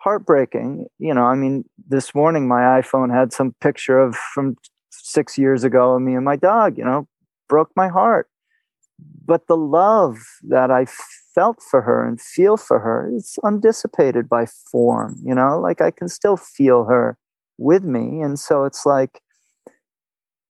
heartbreaking. 0.00 0.86
You 0.98 1.14
know, 1.14 1.24
I 1.24 1.34
mean, 1.34 1.64
this 1.88 2.14
morning 2.14 2.48
my 2.48 2.80
iPhone 2.80 3.14
had 3.14 3.32
some 3.32 3.54
picture 3.60 3.98
of 3.98 4.16
from 4.16 4.56
six 4.90 5.38
years 5.38 5.64
ago 5.64 5.94
of 5.94 6.02
me 6.02 6.14
and 6.14 6.24
my 6.24 6.36
dog, 6.36 6.76
you 6.76 6.84
know, 6.84 7.06
broke 7.48 7.70
my 7.76 7.88
heart. 7.88 8.28
But 9.24 9.46
the 9.46 9.56
love 9.56 10.18
that 10.48 10.70
I 10.70 10.86
felt 11.34 11.62
for 11.62 11.82
her 11.82 12.06
and 12.06 12.20
feel 12.20 12.56
for 12.56 12.80
her 12.80 13.10
is 13.14 13.38
undissipated 13.44 14.28
by 14.28 14.46
form, 14.70 15.16
you 15.24 15.34
know, 15.34 15.58
like 15.58 15.80
I 15.80 15.90
can 15.90 16.08
still 16.08 16.36
feel 16.36 16.84
her 16.84 17.16
with 17.56 17.84
me. 17.84 18.20
And 18.20 18.38
so 18.38 18.64
it's 18.64 18.84
like 18.84 19.20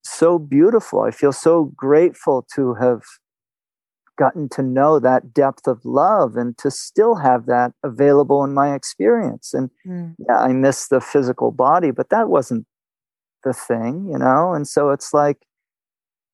so 0.03 0.39
beautiful. 0.39 1.01
I 1.01 1.11
feel 1.11 1.31
so 1.31 1.65
grateful 1.75 2.45
to 2.55 2.73
have 2.75 3.03
gotten 4.21 4.47
to 4.49 4.61
know 4.61 4.99
that 4.99 5.33
depth 5.33 5.65
of 5.65 5.83
love 5.83 6.35
and 6.35 6.55
to 6.59 6.69
still 6.69 7.15
have 7.15 7.47
that 7.47 7.71
available 7.83 8.43
in 8.43 8.53
my 8.53 8.75
experience. 8.75 9.51
And 9.51 9.71
mm. 9.83 10.15
yeah, 10.27 10.37
I 10.37 10.53
miss 10.53 10.89
the 10.89 11.01
physical 11.01 11.51
body, 11.51 11.89
but 11.89 12.09
that 12.11 12.29
wasn't 12.29 12.67
the 13.43 13.51
thing, 13.51 14.07
you 14.11 14.19
know? 14.19 14.53
And 14.53 14.67
so 14.67 14.91
it's 14.91 15.11
like, 15.11 15.39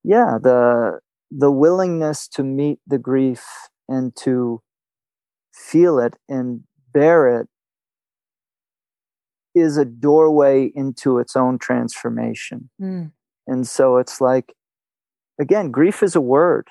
yeah, 0.04 0.38
the 0.42 1.00
the 1.32 1.52
willingness 1.52 2.28
to 2.30 2.44
meet 2.44 2.80
the 2.86 2.98
grief 2.98 3.46
and 3.88 4.14
to 4.16 4.62
feel 5.54 5.98
it 6.00 6.16
and 6.28 6.64
bear 6.94 7.40
it 7.40 7.48
is 9.56 9.78
a 9.78 9.86
doorway 9.86 10.72
into 10.76 11.20
its 11.20 11.36
own 11.38 11.58
transformation. 11.58 12.70
Mm. 12.82 13.12
And 13.48 13.66
so 13.66 13.98
it's 13.98 14.20
like, 14.20 14.54
again, 15.40 15.72
grief 15.72 16.04
is 16.04 16.16
a 16.16 16.22
word. 16.22 16.68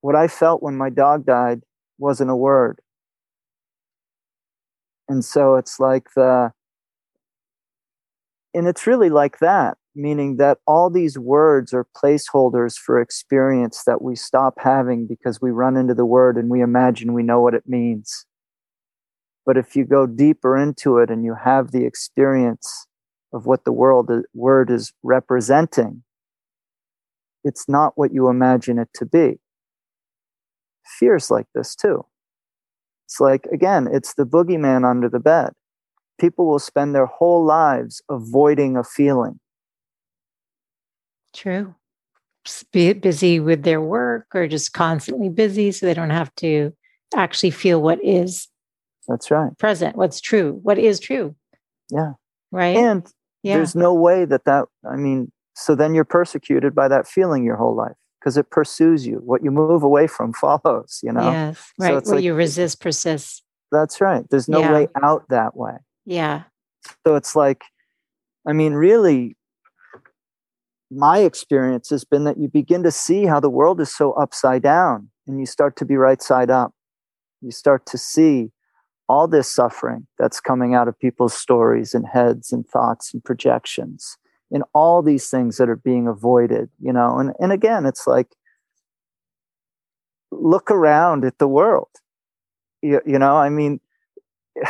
What 0.00 0.16
I 0.16 0.28
felt 0.28 0.62
when 0.62 0.76
my 0.76 0.90
dog 0.90 1.26
died 1.26 1.60
wasn't 1.98 2.30
a 2.30 2.36
word. 2.36 2.80
And 5.08 5.24
so 5.24 5.56
it's 5.56 5.80
like 5.80 6.08
the, 6.14 6.52
and 8.54 8.66
it's 8.66 8.86
really 8.86 9.10
like 9.10 9.38
that, 9.40 9.76
meaning 9.94 10.36
that 10.36 10.58
all 10.66 10.88
these 10.88 11.18
words 11.18 11.74
are 11.74 11.86
placeholders 11.96 12.76
for 12.76 13.00
experience 13.00 13.82
that 13.86 14.02
we 14.02 14.16
stop 14.16 14.54
having 14.58 15.06
because 15.06 15.40
we 15.40 15.50
run 15.50 15.76
into 15.76 15.94
the 15.94 16.06
word 16.06 16.36
and 16.36 16.48
we 16.48 16.62
imagine 16.62 17.12
we 17.12 17.22
know 17.22 17.40
what 17.40 17.54
it 17.54 17.64
means. 17.66 18.24
But 19.44 19.56
if 19.56 19.74
you 19.74 19.84
go 19.84 20.06
deeper 20.06 20.56
into 20.56 20.98
it 20.98 21.10
and 21.10 21.24
you 21.24 21.34
have 21.34 21.72
the 21.72 21.84
experience 21.84 22.86
of 23.32 23.46
what 23.46 23.64
the 23.64 23.72
world 23.72 24.06
the 24.06 24.24
word 24.34 24.70
is 24.70 24.92
representing, 25.02 26.02
it's 27.42 27.68
not 27.68 27.94
what 27.96 28.12
you 28.12 28.28
imagine 28.28 28.78
it 28.78 28.88
to 28.94 29.06
be. 29.06 29.40
Fear's 30.98 31.30
like 31.30 31.46
this 31.54 31.74
too. 31.74 32.04
It's 33.06 33.20
like, 33.20 33.46
again, 33.52 33.88
it's 33.92 34.14
the 34.14 34.24
boogeyman 34.24 34.88
under 34.88 35.08
the 35.08 35.18
bed. 35.18 35.52
People 36.20 36.46
will 36.46 36.58
spend 36.58 36.94
their 36.94 37.06
whole 37.06 37.44
lives 37.44 38.02
avoiding 38.08 38.76
a 38.76 38.84
feeling. 38.84 39.40
True. 41.34 41.74
Be 42.72 42.92
busy 42.92 43.40
with 43.40 43.62
their 43.62 43.80
work 43.80 44.26
or 44.34 44.46
just 44.46 44.72
constantly 44.72 45.28
busy 45.28 45.72
so 45.72 45.86
they 45.86 45.94
don't 45.94 46.10
have 46.10 46.34
to 46.36 46.72
actually 47.14 47.50
feel 47.50 47.82
what 47.82 47.98
is 48.04 48.48
that's 49.08 49.30
right 49.30 49.56
present 49.58 49.96
what's 49.96 50.20
true 50.20 50.58
what 50.62 50.78
is 50.78 51.00
true 51.00 51.34
yeah 51.90 52.12
right 52.52 52.76
and 52.76 53.06
yeah. 53.42 53.56
there's 53.56 53.74
no 53.74 53.92
way 53.92 54.24
that 54.24 54.44
that 54.44 54.66
i 54.88 54.96
mean 54.96 55.30
so 55.54 55.74
then 55.74 55.94
you're 55.94 56.04
persecuted 56.04 56.74
by 56.74 56.86
that 56.88 57.06
feeling 57.06 57.44
your 57.44 57.56
whole 57.56 57.74
life 57.74 57.96
because 58.20 58.36
it 58.36 58.50
pursues 58.50 59.06
you. 59.06 59.16
What 59.16 59.42
you 59.42 59.50
move 59.50 59.82
away 59.82 60.06
from 60.06 60.32
follows, 60.40 61.00
you 61.02 61.12
know? 61.12 61.30
Yes, 61.30 61.72
right. 61.78 61.88
So 61.88 61.94
what 61.94 62.06
like, 62.06 62.24
you 62.24 62.34
resist 62.34 62.80
persists. 62.80 63.42
That's 63.72 64.00
right. 64.00 64.24
There's 64.30 64.48
no 64.48 64.60
yeah. 64.60 64.72
way 64.72 64.88
out 65.02 65.28
that 65.28 65.56
way. 65.56 65.76
Yeah. 66.04 66.42
So 67.06 67.14
it's 67.14 67.36
like, 67.36 67.62
I 68.46 68.52
mean, 68.52 68.72
really, 68.72 69.36
my 70.90 71.18
experience 71.18 71.90
has 71.90 72.04
been 72.04 72.24
that 72.24 72.38
you 72.38 72.48
begin 72.48 72.82
to 72.82 72.90
see 72.90 73.26
how 73.26 73.38
the 73.38 73.50
world 73.50 73.80
is 73.80 73.94
so 73.94 74.12
upside 74.12 74.62
down 74.62 75.10
and 75.26 75.38
you 75.38 75.46
start 75.46 75.76
to 75.76 75.84
be 75.84 75.96
right 75.96 76.20
side 76.20 76.50
up. 76.50 76.72
You 77.40 77.52
start 77.52 77.86
to 77.86 77.98
see 77.98 78.50
all 79.08 79.28
this 79.28 79.52
suffering 79.52 80.06
that's 80.18 80.40
coming 80.40 80.74
out 80.74 80.88
of 80.88 80.98
people's 80.98 81.34
stories 81.34 81.94
and 81.94 82.06
heads 82.06 82.52
and 82.52 82.66
thoughts 82.66 83.14
and 83.14 83.22
projections 83.22 84.16
in 84.50 84.62
all 84.74 85.02
these 85.02 85.28
things 85.28 85.56
that 85.56 85.68
are 85.68 85.76
being 85.76 86.08
avoided 86.08 86.68
you 86.80 86.92
know? 86.92 87.18
And 87.18 87.32
and 87.38 87.52
again 87.52 87.86
it's 87.86 88.06
like 88.06 88.28
look 90.30 90.70
around 90.70 91.24
at 91.24 91.38
the 91.38 91.48
world. 91.48 91.88
You, 92.82 93.00
you 93.04 93.18
know 93.18 93.36
i 93.36 93.50
mean 93.50 93.80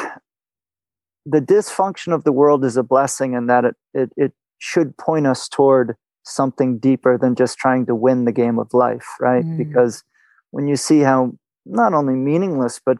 the 1.26 1.40
dysfunction 1.40 2.12
of 2.12 2.24
the 2.24 2.32
world 2.32 2.64
is 2.64 2.76
a 2.76 2.82
blessing 2.82 3.34
in 3.34 3.46
that 3.46 3.64
it, 3.64 3.76
it 3.94 4.10
it 4.16 4.32
should 4.58 4.96
point 4.96 5.26
us 5.26 5.48
toward 5.48 5.96
something 6.24 6.78
deeper 6.78 7.16
than 7.16 7.34
just 7.34 7.56
trying 7.58 7.86
to 7.86 7.94
win 7.94 8.24
the 8.24 8.32
game 8.32 8.58
of 8.58 8.72
life 8.72 9.06
right? 9.20 9.44
Mm. 9.44 9.58
because 9.58 10.02
when 10.50 10.66
you 10.66 10.76
see 10.76 11.00
how 11.00 11.32
not 11.64 11.94
only 11.94 12.14
meaningless 12.14 12.80
but 12.84 12.98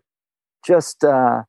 just 0.65 1.05
uh, 1.05 1.43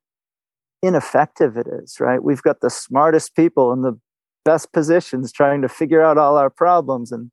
ineffective 0.82 1.58
it 1.58 1.68
is 1.68 2.00
right? 2.00 2.24
We've 2.24 2.42
got 2.42 2.62
the 2.62 2.70
smartest 2.70 3.36
people 3.36 3.72
in 3.74 3.82
the 3.82 4.00
best 4.44 4.72
positions 4.74 5.32
trying 5.32 5.62
to 5.62 5.70
figure 5.70 6.02
out 6.02 6.18
all 6.18 6.38
our 6.38 6.50
problems 6.50 7.12
and 7.12 7.32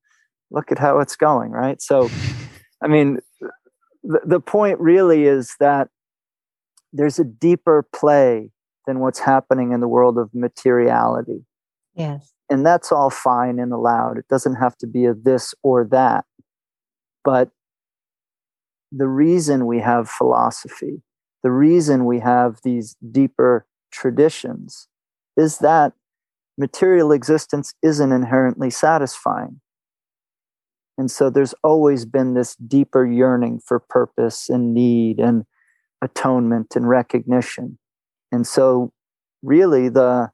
look 0.51 0.73
at 0.73 0.79
how 0.79 0.99
it's 0.99 1.17
going 1.17 1.51
right? 1.51 1.81
So 1.81 2.11
i 2.83 2.87
mean 2.87 3.19
the, 4.05 4.21
the 4.25 4.41
point 4.41 4.79
really 4.79 5.25
is 5.25 5.55
that 5.59 5.89
there's 6.93 7.19
a 7.19 7.25
deeper 7.25 7.85
play 7.95 8.51
than 8.87 9.01
what's 9.01 9.19
happening 9.19 9.73
in 9.73 9.81
the 9.81 9.89
world 9.89 10.17
of 10.17 10.31
materiality. 10.33 11.45
Yes. 11.95 12.33
And 12.49 12.65
that's 12.65 12.91
all 12.91 13.11
fine 13.11 13.59
and 13.59 13.73
allowed. 13.73 14.17
It 14.17 14.29
doesn't 14.29 14.55
have 14.55 14.79
to 14.79 14.87
be 14.87 15.05
a 15.05 15.13
this 15.13 15.55
or 15.63 15.85
that. 15.91 16.25
But 17.25 17.51
the 18.91 19.09
reason 19.09 19.67
we 19.67 19.81
have 19.81 20.09
philosophy 20.09 21.03
the 21.43 21.51
reason 21.51 22.05
we 22.05 22.21
have 22.21 22.61
these 22.63 22.97
deeper 23.11 23.67
traditions 23.93 24.89
is 25.37 25.59
that 25.59 25.93
material 26.59 27.13
existence 27.13 27.73
isn't 27.83 28.13
inherently 28.13 28.69
satisfying. 28.69 29.61
And 30.99 31.11
so 31.11 31.31
there's 31.31 31.55
always 31.63 32.05
been 32.05 32.35
this 32.35 32.57
deeper 32.57 33.07
yearning 33.07 33.61
for 33.65 33.79
purpose 33.79 34.49
and 34.49 34.75
need 34.75 35.21
and 35.21 35.45
atonement 36.03 36.75
and 36.75 36.89
recognition. 36.89 37.79
And 38.33 38.47
so, 38.47 38.93
really, 39.43 39.89
the 39.89 40.31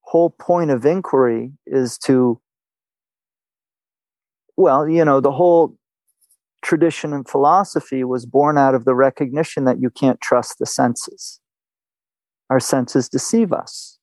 whole 0.00 0.30
point 0.30 0.70
of 0.70 0.86
inquiry 0.86 1.52
is 1.66 1.98
to, 1.98 2.40
well, 4.56 4.88
you 4.88 5.04
know, 5.04 5.20
the 5.20 5.32
whole 5.32 5.76
tradition 6.62 7.12
and 7.12 7.28
philosophy 7.28 8.02
was 8.02 8.24
born 8.24 8.56
out 8.56 8.74
of 8.74 8.86
the 8.86 8.94
recognition 8.94 9.64
that 9.64 9.80
you 9.80 9.90
can't 9.90 10.20
trust 10.22 10.58
the 10.58 10.66
senses. 10.66 11.40
Our 12.48 12.60
senses 12.60 13.08
deceive 13.08 13.52
us 13.52 13.98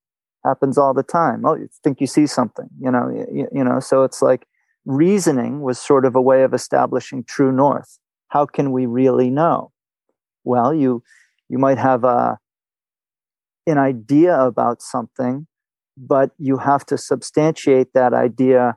happens 0.45 0.77
all 0.77 0.93
the 0.93 1.03
time. 1.03 1.45
Oh 1.45 1.55
you 1.55 1.69
think 1.83 1.99
you 2.01 2.07
see 2.07 2.27
something 2.27 2.67
you 2.79 2.91
know 2.91 3.09
you, 3.31 3.47
you 3.51 3.63
know 3.63 3.79
so 3.79 4.03
it's 4.03 4.21
like 4.21 4.45
reasoning 4.85 5.61
was 5.61 5.79
sort 5.79 6.05
of 6.05 6.15
a 6.15 6.21
way 6.21 6.43
of 6.43 6.53
establishing 6.53 7.23
true 7.23 7.51
north. 7.51 7.99
How 8.29 8.45
can 8.45 8.71
we 8.71 8.85
really 8.85 9.29
know? 9.29 9.71
Well 10.43 10.73
you 10.73 11.03
you 11.49 11.57
might 11.57 11.77
have 11.77 12.03
a 12.03 12.37
an 13.67 13.77
idea 13.77 14.39
about 14.39 14.81
something 14.81 15.47
but 15.97 16.31
you 16.37 16.57
have 16.57 16.85
to 16.85 16.97
substantiate 16.97 17.93
that 17.93 18.13
idea 18.13 18.75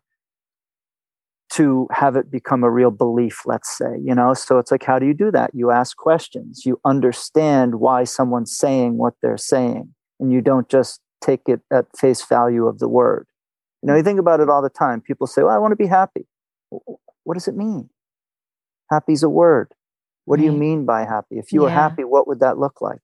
to 1.51 1.87
have 1.93 2.17
it 2.17 2.31
become 2.31 2.65
a 2.65 2.71
real 2.71 2.91
belief 2.91 3.43
let's 3.47 3.77
say 3.77 3.97
you 4.03 4.15
know? 4.15 4.35
So 4.35 4.59
it's 4.59 4.71
like 4.73 4.83
how 4.85 4.99
do 4.99 5.07
you 5.07 5.15
do 5.15 5.31
that? 5.31 5.51
You 5.55 5.71
ask 5.71 5.97
questions. 5.97 6.63
You 6.65 6.81
understand 6.85 7.77
why 7.77 8.05
someone's 8.05 8.57
saying 8.57 8.99
what 8.99 9.15
they're 9.23 9.37
saying 9.37 9.95
and 10.19 10.33
you 10.33 10.41
don't 10.41 10.69
just 10.69 11.01
take 11.23 11.43
it 11.47 11.61
at 11.71 11.87
face 11.97 12.25
value 12.25 12.67
of 12.67 12.79
the 12.79 12.89
word. 12.89 13.27
You 13.83 13.89
know, 13.89 13.97
you 13.97 14.03
think 14.03 14.21
about 14.21 14.41
it 14.41 14.49
all 14.49 14.63
the 14.63 14.71
time. 14.71 15.01
People 15.01 15.27
say, 15.27 15.43
Well, 15.43 15.55
I 15.55 15.59
want 15.59 15.73
to 15.73 15.77
be 15.77 15.87
happy. 15.87 16.27
What 17.25 17.35
does 17.35 17.49
it 17.49 17.57
mean? 17.57 17.91
Happy's 18.91 19.23
a 19.23 19.29
word. 19.29 19.73
What 20.25 20.39
do 20.39 20.45
you 20.45 20.53
mean 20.53 20.85
by 20.85 21.01
happy? 21.01 21.39
If 21.39 21.53
you 21.53 21.61
yeah. 21.61 21.65
were 21.65 21.71
happy, 21.71 22.05
what 22.05 22.29
would 22.29 22.41
that 22.41 22.59
look 22.59 22.81
like? 22.81 23.01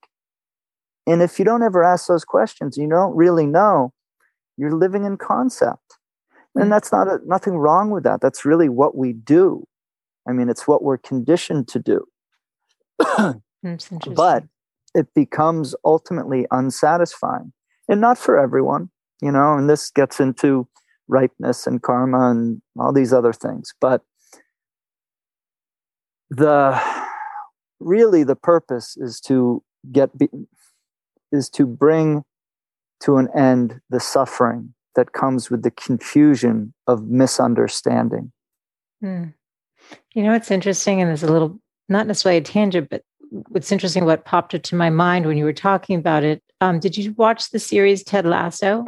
And 1.06 1.22
if 1.22 1.38
you 1.38 1.44
don't 1.44 1.62
ever 1.62 1.82
ask 1.82 2.06
those 2.06 2.24
questions, 2.24 2.76
you 2.76 2.88
don't 2.88 3.16
really 3.16 3.46
know, 3.46 3.92
you're 4.56 4.74
living 4.74 5.04
in 5.04 5.16
concept. 5.16 5.98
And 6.54 6.70
that's 6.70 6.92
not 6.92 7.08
a, 7.08 7.20
nothing 7.24 7.56
wrong 7.56 7.90
with 7.90 8.04
that. 8.04 8.20
That's 8.20 8.44
really 8.44 8.68
what 8.68 8.96
we 8.96 9.12
do. 9.12 9.64
I 10.28 10.32
mean, 10.32 10.48
it's 10.48 10.68
what 10.68 10.82
we're 10.82 10.98
conditioned 10.98 11.68
to 11.68 11.78
do. 11.78 12.04
but 14.14 14.44
it 14.94 15.14
becomes 15.14 15.74
ultimately 15.84 16.46
unsatisfying 16.50 17.52
and 17.89 18.01
not 18.01 18.18
for 18.18 18.39
everyone, 18.39 18.91
you 19.20 19.32
know, 19.32 19.57
and 19.57 19.68
this 19.68 19.91
gets 19.91 20.20
into 20.20 20.68
ripeness 21.09 21.66
and 21.66 21.82
karma 21.82 22.30
and 22.30 22.61
all 22.78 22.93
these 22.93 23.12
other 23.12 23.32
things. 23.32 23.72
But 23.80 24.03
the 26.30 26.80
really 27.80 28.24
the 28.24 28.36
purpose 28.36 28.97
is 28.97 29.20
to 29.20 29.62
get 29.91 30.16
be, 30.18 30.28
is 31.32 31.49
to 31.51 31.66
bring 31.66 32.24
to 33.01 33.16
an 33.16 33.28
end 33.34 33.80
the 33.91 34.01
suffering 34.01 34.74
that 34.97 35.12
comes 35.12 35.51
with 35.51 35.62
the 35.62 35.70
confusion 35.70 36.74
of 36.86 37.07
misunderstanding. 37.07 38.32
Hmm. 39.01 39.26
You 40.14 40.24
know, 40.24 40.34
it's 40.34 40.51
interesting, 40.51 41.01
and 41.01 41.09
there's 41.09 41.22
a 41.22 41.32
little, 41.32 41.61
not 41.89 42.07
necessarily 42.07 42.39
a 42.39 42.43
tangent, 42.43 42.91
but 42.91 43.05
what's 43.30 43.70
interesting, 43.70 44.05
what 44.05 44.24
popped 44.24 44.55
into 44.55 44.74
my 44.74 44.91
mind 44.91 45.26
when 45.26 45.36
you 45.36 45.45
were 45.45 45.53
talking 45.53 45.97
about 45.97 46.24
it. 46.24 46.43
Um, 46.61 46.80
did 46.80 46.96
you 46.96 47.12
watch 47.12 47.50
the 47.50 47.59
series 47.59 48.02
Ted 48.02 48.26
Lasso? 48.26 48.86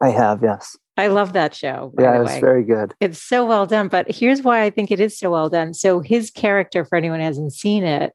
I 0.00 0.10
have, 0.10 0.42
yes. 0.42 0.76
I 0.96 1.06
love 1.06 1.32
that 1.32 1.54
show. 1.54 1.92
Yeah, 1.98 2.22
it's 2.22 2.38
very 2.38 2.62
good. 2.62 2.94
It's 3.00 3.22
so 3.22 3.46
well 3.46 3.66
done. 3.66 3.88
But 3.88 4.10
here's 4.10 4.42
why 4.42 4.62
I 4.62 4.70
think 4.70 4.90
it 4.90 5.00
is 5.00 5.18
so 5.18 5.30
well 5.30 5.48
done. 5.48 5.72
So 5.72 6.00
his 6.00 6.30
character, 6.30 6.84
for 6.84 6.96
anyone 6.96 7.20
who 7.20 7.26
hasn't 7.26 7.54
seen 7.54 7.84
it, 7.84 8.12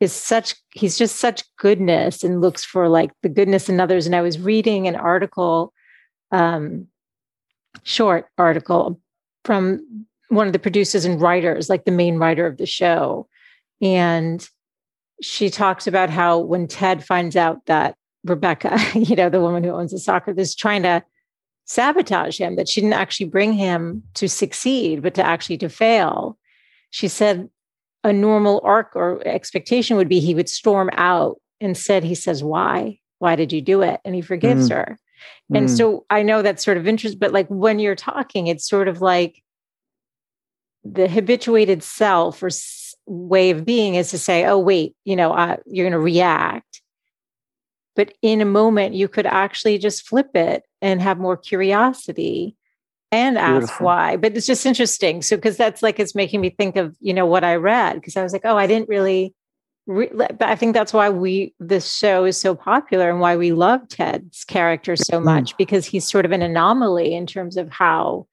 is 0.00 0.12
such 0.12 0.54
he's 0.72 0.98
just 0.98 1.16
such 1.16 1.44
goodness 1.56 2.22
and 2.22 2.40
looks 2.40 2.64
for 2.64 2.88
like 2.88 3.10
the 3.22 3.28
goodness 3.28 3.68
in 3.68 3.80
others. 3.80 4.06
And 4.06 4.14
I 4.14 4.22
was 4.22 4.38
reading 4.38 4.86
an 4.88 4.96
article, 4.96 5.72
um, 6.32 6.86
short 7.82 8.26
article 8.38 9.00
from 9.44 10.06
one 10.28 10.46
of 10.46 10.52
the 10.52 10.58
producers 10.58 11.04
and 11.04 11.20
writers, 11.20 11.68
like 11.68 11.84
the 11.84 11.90
main 11.92 12.16
writer 12.16 12.46
of 12.46 12.56
the 12.56 12.66
show. 12.66 13.28
And 13.80 14.46
she 15.22 15.50
talks 15.50 15.86
about 15.86 16.10
how 16.10 16.38
when 16.38 16.66
Ted 16.66 17.04
finds 17.04 17.36
out 17.36 17.64
that 17.66 17.96
Rebecca, 18.24 18.78
you 18.94 19.16
know, 19.16 19.28
the 19.28 19.40
woman 19.40 19.64
who 19.64 19.70
owns 19.70 19.92
the 19.92 19.98
soccer, 19.98 20.34
is 20.36 20.54
trying 20.54 20.82
to 20.82 21.02
sabotage 21.64 22.38
him, 22.38 22.56
that 22.56 22.68
she 22.68 22.80
didn't 22.80 22.94
actually 22.94 23.26
bring 23.26 23.52
him 23.52 24.02
to 24.14 24.28
succeed, 24.28 25.02
but 25.02 25.14
to 25.14 25.24
actually 25.24 25.58
to 25.58 25.68
fail. 25.68 26.38
She 26.90 27.08
said 27.08 27.48
a 28.04 28.12
normal 28.12 28.60
arc 28.62 28.92
or 28.94 29.26
expectation 29.26 29.96
would 29.96 30.08
be 30.08 30.20
he 30.20 30.34
would 30.34 30.48
storm 30.48 30.90
out. 30.92 31.40
Instead, 31.60 32.04
he 32.04 32.14
says, 32.14 32.44
Why? 32.44 32.98
Why 33.18 33.34
did 33.34 33.52
you 33.52 33.62
do 33.62 33.82
it? 33.82 34.00
And 34.04 34.14
he 34.14 34.20
forgives 34.20 34.68
mm. 34.68 34.74
her. 34.74 34.98
And 35.52 35.68
mm. 35.68 35.76
so 35.76 36.04
I 36.10 36.22
know 36.22 36.42
that's 36.42 36.64
sort 36.64 36.76
of 36.76 36.86
interesting, 36.86 37.18
but 37.18 37.32
like 37.32 37.48
when 37.48 37.78
you're 37.78 37.94
talking, 37.94 38.46
it's 38.46 38.68
sort 38.68 38.88
of 38.88 39.00
like 39.00 39.42
the 40.84 41.08
habituated 41.08 41.82
self 41.82 42.42
or 42.42 42.50
way 43.06 43.50
of 43.50 43.64
being 43.64 43.94
is 43.94 44.10
to 44.10 44.18
say, 44.18 44.44
oh, 44.44 44.58
wait, 44.58 44.94
you 45.04 45.16
know, 45.16 45.32
uh, 45.32 45.56
you're 45.66 45.84
going 45.84 45.92
to 45.92 45.98
react. 45.98 46.82
But 47.94 48.12
in 48.20 48.40
a 48.40 48.46
moment, 48.46 48.94
you 48.94 49.08
could 49.08 49.26
actually 49.26 49.78
just 49.78 50.06
flip 50.06 50.34
it 50.34 50.64
and 50.82 51.00
have 51.00 51.18
more 51.18 51.36
curiosity 51.36 52.56
and 53.10 53.38
ask 53.38 53.60
Beautiful. 53.60 53.86
why. 53.86 54.16
But 54.16 54.36
it's 54.36 54.46
just 54.46 54.66
interesting. 54.66 55.22
So, 55.22 55.36
because 55.36 55.56
that's 55.56 55.82
like, 55.82 55.98
it's 55.98 56.14
making 56.14 56.40
me 56.40 56.50
think 56.50 56.76
of, 56.76 56.94
you 57.00 57.14
know, 57.14 57.26
what 57.26 57.44
I 57.44 57.56
read, 57.56 57.94
because 57.94 58.16
I 58.16 58.22
was 58.22 58.32
like, 58.32 58.44
oh, 58.44 58.56
I 58.56 58.66
didn't 58.66 58.88
really. 58.88 59.34
Re- 59.88 60.10
I 60.40 60.56
think 60.56 60.74
that's 60.74 60.92
why 60.92 61.10
we 61.10 61.54
this 61.60 61.94
show 61.94 62.24
is 62.24 62.36
so 62.36 62.56
popular 62.56 63.08
and 63.08 63.20
why 63.20 63.36
we 63.36 63.52
love 63.52 63.86
Ted's 63.88 64.42
character 64.42 64.96
so 64.96 65.20
mm. 65.20 65.24
much 65.24 65.56
because 65.56 65.86
he's 65.86 66.10
sort 66.10 66.24
of 66.24 66.32
an 66.32 66.42
anomaly 66.42 67.14
in 67.14 67.24
terms 67.24 67.56
of 67.56 67.70
how 67.70 68.26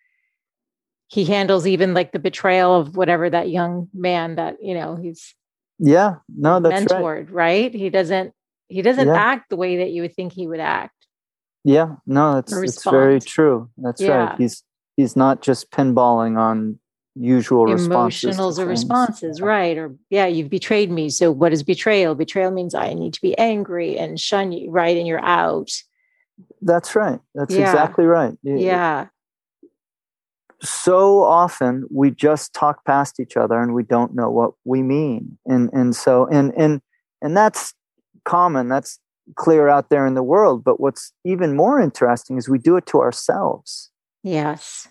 he 1.14 1.26
handles 1.26 1.68
even 1.68 1.93
like 1.93 2.11
the 2.11 2.18
betrayal 2.18 2.76
of 2.76 2.97
whatever 2.97 3.30
that 3.30 3.49
young 3.49 3.88
man 3.93 4.36
that 4.36 4.57
you 4.64 4.74
know 4.74 4.95
he's 4.95 5.36
yeah 5.78 6.16
no 6.36 6.59
that's 6.59 6.86
mentored 6.86 7.30
right. 7.30 7.32
right, 7.32 7.74
he 7.74 7.89
doesn't 7.91 8.34
he 8.68 8.82
doesn't 8.82 9.07
yeah. 9.07 9.16
act 9.16 9.49
the 9.49 9.55
way 9.55 9.78
that 9.78 9.91
you 9.91 10.01
would 10.01 10.16
think 10.16 10.34
he 10.34 10.47
would 10.47 10.59
act. 10.59 10.95
Yeah 11.64 11.95
no 12.07 12.36
that's 12.36 12.84
very 12.84 13.20
true. 13.20 13.70
That's 13.78 14.01
yeah. 14.01 14.26
right 14.26 14.38
he's 14.39 14.64
he's 14.97 15.16
not 15.16 15.43
just 15.43 15.70
pinballing 15.70 16.38
on 16.38 16.80
usual 17.16 17.68
emotionals 17.68 18.57
or 18.57 18.66
responses 18.66 19.39
right 19.39 19.78
or 19.78 19.95
yeah 20.09 20.26
you've 20.26 20.49
betrayed 20.49 20.89
me 20.89 21.09
so 21.09 21.32
what 21.32 21.53
is 21.53 21.61
betrayal? 21.61 22.16
Betrayal 22.16 22.49
means 22.49 22.74
i 22.74 22.91
need 22.95 23.14
to 23.14 23.22
be 23.22 23.38
angry 23.38 23.99
and 23.99 24.20
shun 24.20 24.51
you 24.51 24.72
right 24.72 24.97
and 24.97 25.05
you're 25.05 25.24
out. 25.24 25.70
That's 26.64 26.95
right. 26.95 27.20
That's 27.36 27.53
yeah. 27.53 27.70
exactly 27.70 28.05
right. 28.05 28.36
Yeah 28.41 29.07
so 30.64 31.24
often 31.24 31.86
we 31.91 32.11
just 32.11 32.53
talk 32.53 32.86
past 32.86 33.20
each 33.20 33.36
other 33.36 33.61
and 33.61 33.74
we 33.74 33.84
don't 33.84 34.16
know 34.16 34.30
what 34.30 34.53
we 34.64 34.82
mean. 34.82 35.38
And 35.45 35.70
and 35.74 35.95
so 35.95 36.28
and 36.28 36.53
and 36.57 36.82
and 37.22 37.36
that's 37.36 37.74
common 38.26 38.70
that's 38.70 38.99
clear 39.36 39.68
out 39.68 39.89
there 39.89 40.05
in 40.05 40.14
the 40.14 40.24
world. 40.24 40.64
But 40.64 40.80
what's 40.80 41.11
even 41.26 41.55
more 41.55 41.80
interesting 41.80 42.38
is 42.38 42.47
we 42.47 42.59
do 42.59 42.78
it 42.78 42.86
to 42.88 43.01
ourselves. 43.01 43.91
Yes. 44.24 44.88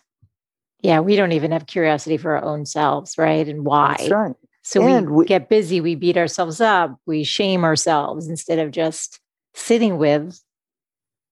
Yeah 0.81 1.01
we 1.01 1.17
don't 1.17 1.33
even 1.33 1.53
have 1.53 1.67
curiosity 1.67 2.17
for 2.17 2.37
our 2.37 2.45
own 2.45 2.67
selves 2.67 3.17
right? 3.17 3.49
And 3.49 3.65
why? 3.65 3.97
That's 3.99 4.11
right. 4.11 4.35
So 4.65 4.85
we, 4.85 5.01
we 5.07 5.25
get 5.25 5.49
busy 5.49 5.81
we 5.81 5.95
beat 5.95 6.17
ourselves 6.17 6.61
up 6.61 6.97
we 7.07 7.25
shame 7.25 7.65
ourselves 7.65 8.29
instead 8.29 8.59
of 8.59 8.71
just 8.71 9.21
sitting 9.55 9.99
with 9.99 10.41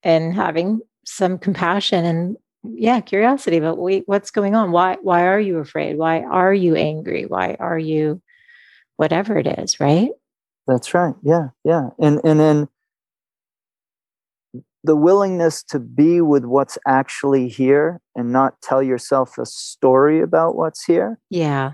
and 0.02 0.34
having 0.34 0.80
some 1.04 1.38
compassion 1.38 2.04
and 2.04 2.36
yeah 2.62 3.00
curiosity 3.00 3.56
about 3.56 3.78
wait, 3.78 4.04
what's 4.06 4.30
going 4.30 4.54
on? 4.54 4.72
Why 4.72 4.96
why 5.02 5.26
are 5.26 5.40
you 5.40 5.58
afraid? 5.58 5.96
Why 5.96 6.22
are 6.22 6.52
you 6.52 6.74
angry? 6.76 7.26
Why 7.26 7.56
are 7.58 7.78
you 7.78 8.20
whatever 8.96 9.38
it 9.38 9.46
is 9.46 9.80
right? 9.80 10.10
That's 10.66 10.94
right. 10.94 11.14
Yeah 11.22 11.48
yeah. 11.64 11.90
And 11.98 12.20
and 12.24 12.38
then 12.38 12.68
the 14.82 14.96
willingness 14.96 15.62
to 15.62 15.78
be 15.78 16.20
with 16.20 16.44
what's 16.44 16.78
actually 16.86 17.48
here 17.48 18.00
and 18.16 18.32
not 18.32 18.60
tell 18.62 18.82
yourself 18.82 19.36
a 19.38 19.44
story 19.44 20.20
about 20.20 20.56
what's 20.56 20.84
here. 20.84 21.18
Yeah. 21.28 21.72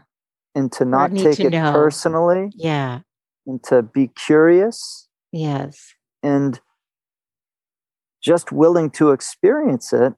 And 0.54 0.72
to 0.72 0.84
not 0.84 1.14
take 1.14 1.36
to 1.36 1.46
it 1.46 1.50
know. 1.50 1.72
personally. 1.72 2.50
Yeah. 2.54 3.00
And 3.46 3.62
to 3.64 3.82
be 3.82 4.08
curious. 4.08 5.08
Yes. 5.30 5.94
And 6.22 6.60
just 8.22 8.50
willing 8.50 8.90
to 8.90 9.12
experience 9.12 9.92
it 9.92 10.14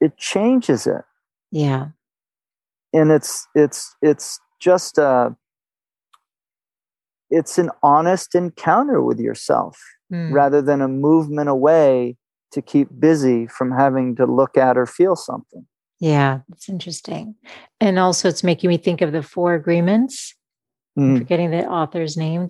it 0.00 0.16
changes 0.16 0.86
it 0.86 1.02
yeah 1.50 1.88
and 2.92 3.10
it's 3.10 3.46
it's 3.54 3.94
it's 4.02 4.40
just 4.60 4.98
a 4.98 5.34
it's 7.30 7.58
an 7.58 7.70
honest 7.82 8.34
encounter 8.34 9.02
with 9.02 9.20
yourself 9.20 9.78
mm. 10.12 10.32
rather 10.32 10.60
than 10.60 10.80
a 10.80 10.88
movement 10.88 11.48
away 11.48 12.16
to 12.52 12.60
keep 12.60 12.88
busy 12.98 13.46
from 13.46 13.70
having 13.70 14.16
to 14.16 14.26
look 14.26 14.56
at 14.56 14.76
or 14.76 14.86
feel 14.86 15.16
something 15.16 15.66
yeah 15.98 16.40
it's 16.52 16.68
interesting 16.68 17.34
and 17.80 17.98
also 17.98 18.28
it's 18.28 18.42
making 18.42 18.68
me 18.68 18.76
think 18.76 19.00
of 19.00 19.12
the 19.12 19.22
four 19.22 19.54
agreements 19.54 20.34
mm. 20.98 21.18
forgetting 21.18 21.50
the 21.50 21.64
author's 21.66 22.16
name 22.16 22.46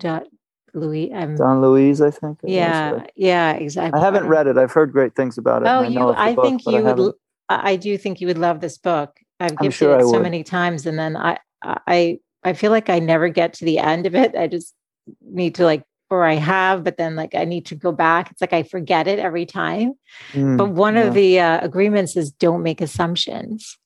Louis. 0.73 1.11
Um, 1.13 1.35
Don 1.35 1.61
Louise, 1.61 2.01
I 2.01 2.11
think. 2.11 2.39
Yeah, 2.43 3.05
yeah, 3.15 3.53
exactly. 3.53 3.99
I 3.99 4.03
haven't 4.03 4.27
read 4.27 4.47
it. 4.47 4.57
I've 4.57 4.71
heard 4.71 4.91
great 4.91 5.15
things 5.15 5.37
about 5.37 5.63
it. 5.63 5.67
Oh, 5.67 5.81
you, 5.81 6.09
I 6.09 6.33
book, 6.33 6.45
think 6.45 6.65
you 6.65 6.81
would. 6.83 7.13
I 7.49 7.75
do 7.75 7.97
think 7.97 8.21
you 8.21 8.27
would 8.27 8.37
love 8.37 8.61
this 8.61 8.77
book. 8.77 9.19
I've 9.39 9.57
given 9.57 9.71
sure 9.71 9.99
it 9.99 10.07
so 10.07 10.19
many 10.19 10.43
times, 10.43 10.85
and 10.85 10.97
then 10.97 11.17
I, 11.17 11.39
I, 11.63 12.19
I 12.43 12.53
feel 12.53 12.71
like 12.71 12.89
I 12.89 12.99
never 12.99 13.29
get 13.29 13.53
to 13.53 13.65
the 13.65 13.79
end 13.79 14.05
of 14.05 14.15
it. 14.15 14.35
I 14.35 14.47
just 14.47 14.73
need 15.21 15.55
to 15.55 15.65
like, 15.65 15.83
or 16.09 16.25
I 16.25 16.35
have, 16.35 16.83
but 16.83 16.97
then 16.97 17.15
like 17.15 17.33
I 17.35 17.45
need 17.45 17.65
to 17.67 17.75
go 17.75 17.91
back. 17.91 18.31
It's 18.31 18.41
like 18.41 18.53
I 18.53 18.63
forget 18.63 19.07
it 19.07 19.19
every 19.19 19.45
time. 19.45 19.93
Mm, 20.33 20.57
but 20.57 20.69
one 20.69 20.95
yeah. 20.95 21.03
of 21.03 21.13
the 21.13 21.39
uh, 21.39 21.59
agreements 21.61 22.15
is 22.15 22.31
don't 22.31 22.63
make 22.63 22.81
assumptions. 22.81 23.77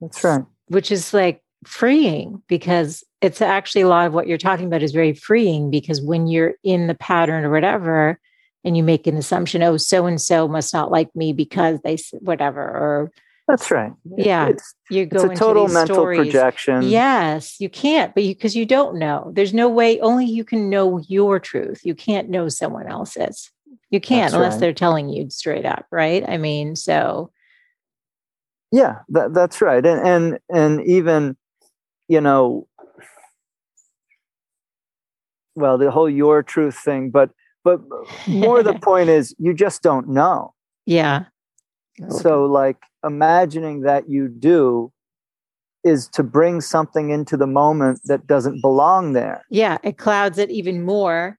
That's 0.00 0.22
right. 0.22 0.44
Which 0.66 0.92
is 0.92 1.14
like 1.14 1.42
freeing 1.64 2.42
because 2.48 3.04
it's 3.20 3.40
actually 3.40 3.82
a 3.82 3.88
lot 3.88 4.06
of 4.06 4.14
what 4.14 4.26
you're 4.26 4.38
talking 4.38 4.66
about 4.66 4.82
is 4.82 4.92
very 4.92 5.12
freeing 5.12 5.70
because 5.70 6.00
when 6.00 6.26
you're 6.26 6.54
in 6.62 6.86
the 6.86 6.94
pattern 6.94 7.44
or 7.44 7.50
whatever, 7.50 8.20
and 8.68 8.76
you 8.76 8.84
make 8.84 9.06
an 9.08 9.16
assumption, 9.16 9.62
oh, 9.62 9.76
so 9.76 10.06
and 10.06 10.20
so 10.20 10.46
must 10.46 10.72
not 10.72 10.92
like 10.92 11.14
me 11.16 11.32
because 11.32 11.80
they 11.82 11.96
whatever 12.20 12.62
or 12.62 13.10
that's 13.48 13.70
right. 13.70 13.92
Yeah, 14.04 14.48
it's, 14.48 14.74
you 14.90 15.06
go 15.06 15.24
it's 15.24 15.32
a 15.32 15.34
total 15.34 15.68
mental 15.68 15.96
stories. 15.96 16.18
projection. 16.18 16.82
Yes, 16.82 17.58
you 17.58 17.70
can't, 17.70 18.14
but 18.14 18.22
because 18.22 18.54
you, 18.54 18.60
you 18.60 18.66
don't 18.66 18.98
know, 18.98 19.32
there's 19.34 19.54
no 19.54 19.70
way. 19.70 19.98
Only 20.00 20.26
you 20.26 20.44
can 20.44 20.68
know 20.68 20.98
your 21.08 21.40
truth. 21.40 21.80
You 21.82 21.94
can't 21.94 22.28
know 22.28 22.50
someone 22.50 22.88
else's. 22.88 23.50
You 23.88 24.00
can't 24.00 24.32
that's 24.32 24.34
unless 24.34 24.52
right. 24.52 24.60
they're 24.60 24.72
telling 24.74 25.08
you 25.08 25.30
straight 25.30 25.64
up, 25.64 25.86
right? 25.90 26.28
I 26.28 26.36
mean, 26.36 26.76
so 26.76 27.32
yeah, 28.70 28.96
that, 29.08 29.32
that's 29.32 29.62
right, 29.62 29.84
and 29.84 30.06
and 30.06 30.38
and 30.50 30.86
even 30.86 31.34
you 32.06 32.20
know, 32.20 32.68
well, 35.54 35.78
the 35.78 35.90
whole 35.90 36.10
your 36.10 36.42
truth 36.42 36.76
thing, 36.76 37.08
but 37.08 37.30
but 37.64 37.80
more 38.26 38.62
the 38.62 38.78
point 38.82 39.08
is 39.08 39.34
you 39.38 39.54
just 39.54 39.82
don't 39.82 40.08
know 40.08 40.54
yeah 40.86 41.24
so 42.08 42.44
like 42.44 42.78
imagining 43.04 43.82
that 43.82 44.08
you 44.08 44.28
do 44.28 44.92
is 45.84 46.08
to 46.08 46.22
bring 46.22 46.60
something 46.60 47.10
into 47.10 47.36
the 47.36 47.46
moment 47.46 48.00
that 48.04 48.26
doesn't 48.26 48.60
belong 48.60 49.12
there 49.12 49.44
yeah 49.50 49.78
it 49.82 49.98
clouds 49.98 50.38
it 50.38 50.50
even 50.50 50.82
more 50.82 51.38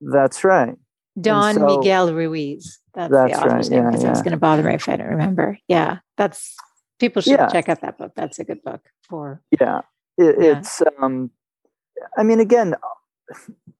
that's 0.00 0.44
right 0.44 0.76
don 1.20 1.54
so, 1.54 1.66
miguel 1.66 2.12
ruiz 2.12 2.78
that's, 2.94 3.12
that's 3.12 3.32
the 3.32 3.38
author's 3.38 3.70
right. 3.70 3.76
name 3.76 3.86
because 3.86 4.02
yeah, 4.02 4.08
yeah. 4.08 4.22
going 4.22 4.30
to 4.30 4.36
bother 4.36 4.62
me 4.62 4.74
if 4.74 4.88
i 4.88 4.96
don't 4.96 5.08
remember 5.08 5.58
yeah 5.68 5.98
that's 6.16 6.54
people 6.98 7.22
should 7.22 7.32
yeah. 7.32 7.48
check 7.48 7.68
out 7.68 7.80
that 7.80 7.98
book 7.98 8.12
that's 8.16 8.38
a 8.38 8.44
good 8.44 8.62
book 8.62 8.82
for 9.08 9.40
yeah, 9.60 9.80
it, 10.18 10.36
yeah. 10.38 10.58
it's 10.58 10.82
um 11.00 11.30
i 12.16 12.22
mean 12.22 12.40
again 12.40 12.74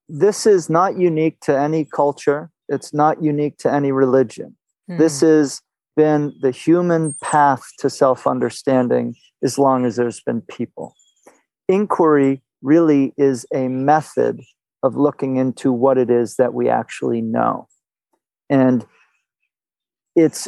this 0.07 0.45
is 0.45 0.69
not 0.69 0.97
unique 0.97 1.39
to 1.41 1.57
any 1.57 1.85
culture 1.85 2.51
it's 2.67 2.93
not 2.93 3.21
unique 3.21 3.57
to 3.57 3.71
any 3.71 3.91
religion. 3.91 4.55
Hmm. 4.87 4.97
This 4.97 5.21
has 5.21 5.61
been 5.95 6.33
the 6.41 6.51
human 6.51 7.13
path 7.21 7.63
to 7.79 7.89
self 7.89 8.27
understanding 8.27 9.15
as 9.43 9.57
long 9.57 9.85
as 9.85 9.95
there's 9.95 10.21
been 10.21 10.41
people. 10.41 10.95
Inquiry 11.67 12.41
really 12.61 13.13
is 13.17 13.45
a 13.53 13.67
method 13.67 14.41
of 14.83 14.95
looking 14.95 15.37
into 15.37 15.71
what 15.71 15.97
it 15.97 16.09
is 16.09 16.35
that 16.35 16.53
we 16.53 16.69
actually 16.69 17.21
know. 17.21 17.67
And 18.49 18.85
it's 20.15 20.47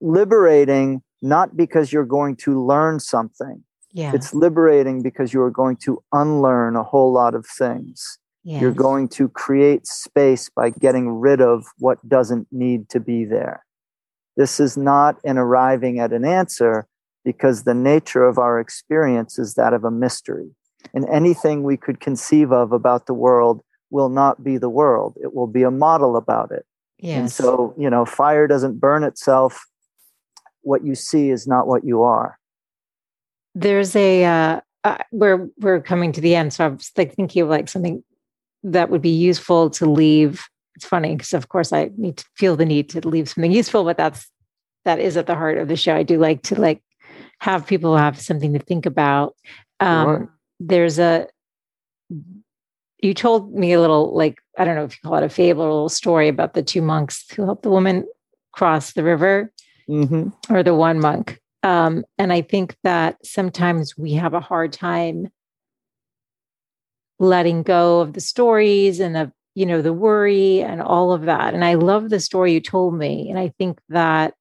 liberating 0.00 1.02
not 1.22 1.56
because 1.56 1.92
you're 1.92 2.04
going 2.04 2.36
to 2.36 2.62
learn 2.62 3.00
something, 3.00 3.64
yeah. 3.92 4.12
it's 4.14 4.34
liberating 4.34 5.02
because 5.02 5.32
you 5.32 5.40
are 5.40 5.50
going 5.50 5.76
to 5.76 6.02
unlearn 6.12 6.76
a 6.76 6.82
whole 6.82 7.12
lot 7.12 7.34
of 7.34 7.46
things. 7.46 8.18
You're 8.60 8.72
going 8.72 9.08
to 9.10 9.28
create 9.28 9.86
space 9.86 10.50
by 10.50 10.70
getting 10.70 11.08
rid 11.08 11.40
of 11.40 11.64
what 11.78 12.06
doesn't 12.08 12.46
need 12.52 12.88
to 12.90 13.00
be 13.00 13.24
there. 13.24 13.64
This 14.36 14.60
is 14.60 14.76
not 14.76 15.16
an 15.24 15.38
arriving 15.38 15.98
at 15.98 16.12
an 16.12 16.24
answer 16.24 16.86
because 17.24 17.64
the 17.64 17.74
nature 17.74 18.24
of 18.24 18.38
our 18.38 18.60
experience 18.60 19.38
is 19.38 19.54
that 19.54 19.72
of 19.72 19.84
a 19.84 19.90
mystery. 19.90 20.50
And 20.92 21.08
anything 21.08 21.62
we 21.62 21.78
could 21.78 22.00
conceive 22.00 22.52
of 22.52 22.72
about 22.72 23.06
the 23.06 23.14
world 23.14 23.62
will 23.90 24.10
not 24.10 24.44
be 24.44 24.58
the 24.58 24.68
world, 24.68 25.16
it 25.22 25.34
will 25.34 25.46
be 25.46 25.62
a 25.62 25.70
model 25.70 26.16
about 26.16 26.50
it. 26.50 26.66
Yes. 26.98 27.18
And 27.18 27.32
so, 27.32 27.74
you 27.78 27.88
know, 27.88 28.04
fire 28.04 28.46
doesn't 28.46 28.78
burn 28.80 29.04
itself. 29.04 29.64
What 30.62 30.84
you 30.84 30.94
see 30.94 31.30
is 31.30 31.46
not 31.46 31.66
what 31.66 31.84
you 31.84 32.02
are. 32.02 32.38
there's 33.54 33.94
a 33.96 34.24
uh, 34.24 34.60
uh, 34.84 34.98
we're 35.12 35.48
we're 35.58 35.80
coming 35.80 36.12
to 36.12 36.20
the 36.20 36.34
end 36.34 36.52
so 36.52 36.64
i 36.64 36.68
was 36.68 36.90
like 36.96 37.14
thinking 37.14 37.42
of 37.42 37.48
like 37.48 37.68
something 37.68 38.02
that 38.64 38.90
would 38.90 39.02
be 39.02 39.10
useful 39.10 39.70
to 39.70 39.86
leave. 39.86 40.44
It's 40.76 40.84
funny 40.84 41.14
because 41.14 41.32
of 41.32 41.48
course 41.48 41.72
i 41.72 41.90
need 41.96 42.16
to 42.16 42.24
feel 42.36 42.56
the 42.56 42.64
need 42.64 42.88
to 42.90 43.08
leave 43.08 43.28
something 43.28 43.52
useful 43.52 43.84
but 43.84 43.96
that's 43.96 44.28
that 44.84 44.98
is 44.98 45.16
at 45.16 45.26
the 45.26 45.36
heart 45.36 45.56
of 45.56 45.68
the 45.68 45.76
show. 45.76 45.94
I 45.94 46.02
do 46.02 46.18
like 46.18 46.42
to 46.42 46.60
like 46.60 46.82
have 47.38 47.66
people 47.66 47.96
have 47.96 48.20
something 48.20 48.52
to 48.52 48.58
think 48.58 48.84
about. 48.86 49.36
Um 49.80 50.30
there's 50.58 50.98
a 50.98 51.28
you 52.98 53.14
told 53.14 53.54
me 53.54 53.72
a 53.72 53.80
little 53.80 54.16
like 54.16 54.38
i 54.58 54.64
don't 54.64 54.76
know 54.76 54.84
if 54.84 54.92
you 54.92 55.08
call 55.08 55.18
it 55.18 55.24
a 55.24 55.28
fable 55.28 55.62
or 55.62 55.68
a 55.68 55.72
little 55.72 55.88
story 55.88 56.28
about 56.28 56.54
the 56.54 56.62
two 56.62 56.82
monks 56.82 57.24
who 57.34 57.44
helped 57.44 57.62
the 57.62 57.70
woman 57.70 58.04
cross 58.52 58.92
the 58.92 59.04
river 59.04 59.52
hmm 59.86 60.28
or 60.50 60.62
the 60.62 60.74
one 60.74 61.00
monk. 61.00 61.40
Um, 61.62 62.04
and 62.18 62.32
I 62.32 62.42
think 62.42 62.76
that 62.84 63.16
sometimes 63.24 63.96
we 63.96 64.12
have 64.14 64.34
a 64.34 64.40
hard 64.40 64.72
time 64.72 65.28
letting 67.18 67.62
go 67.62 68.00
of 68.00 68.12
the 68.12 68.20
stories 68.20 69.00
and 69.00 69.16
of, 69.16 69.32
you 69.54 69.66
know, 69.66 69.82
the 69.82 69.92
worry 69.92 70.60
and 70.62 70.82
all 70.82 71.12
of 71.12 71.22
that. 71.22 71.54
And 71.54 71.64
I 71.64 71.74
love 71.74 72.10
the 72.10 72.20
story 72.20 72.52
you 72.52 72.60
told 72.60 72.94
me. 72.94 73.30
And 73.30 73.38
I 73.38 73.52
think 73.58 73.78
that 73.88 74.34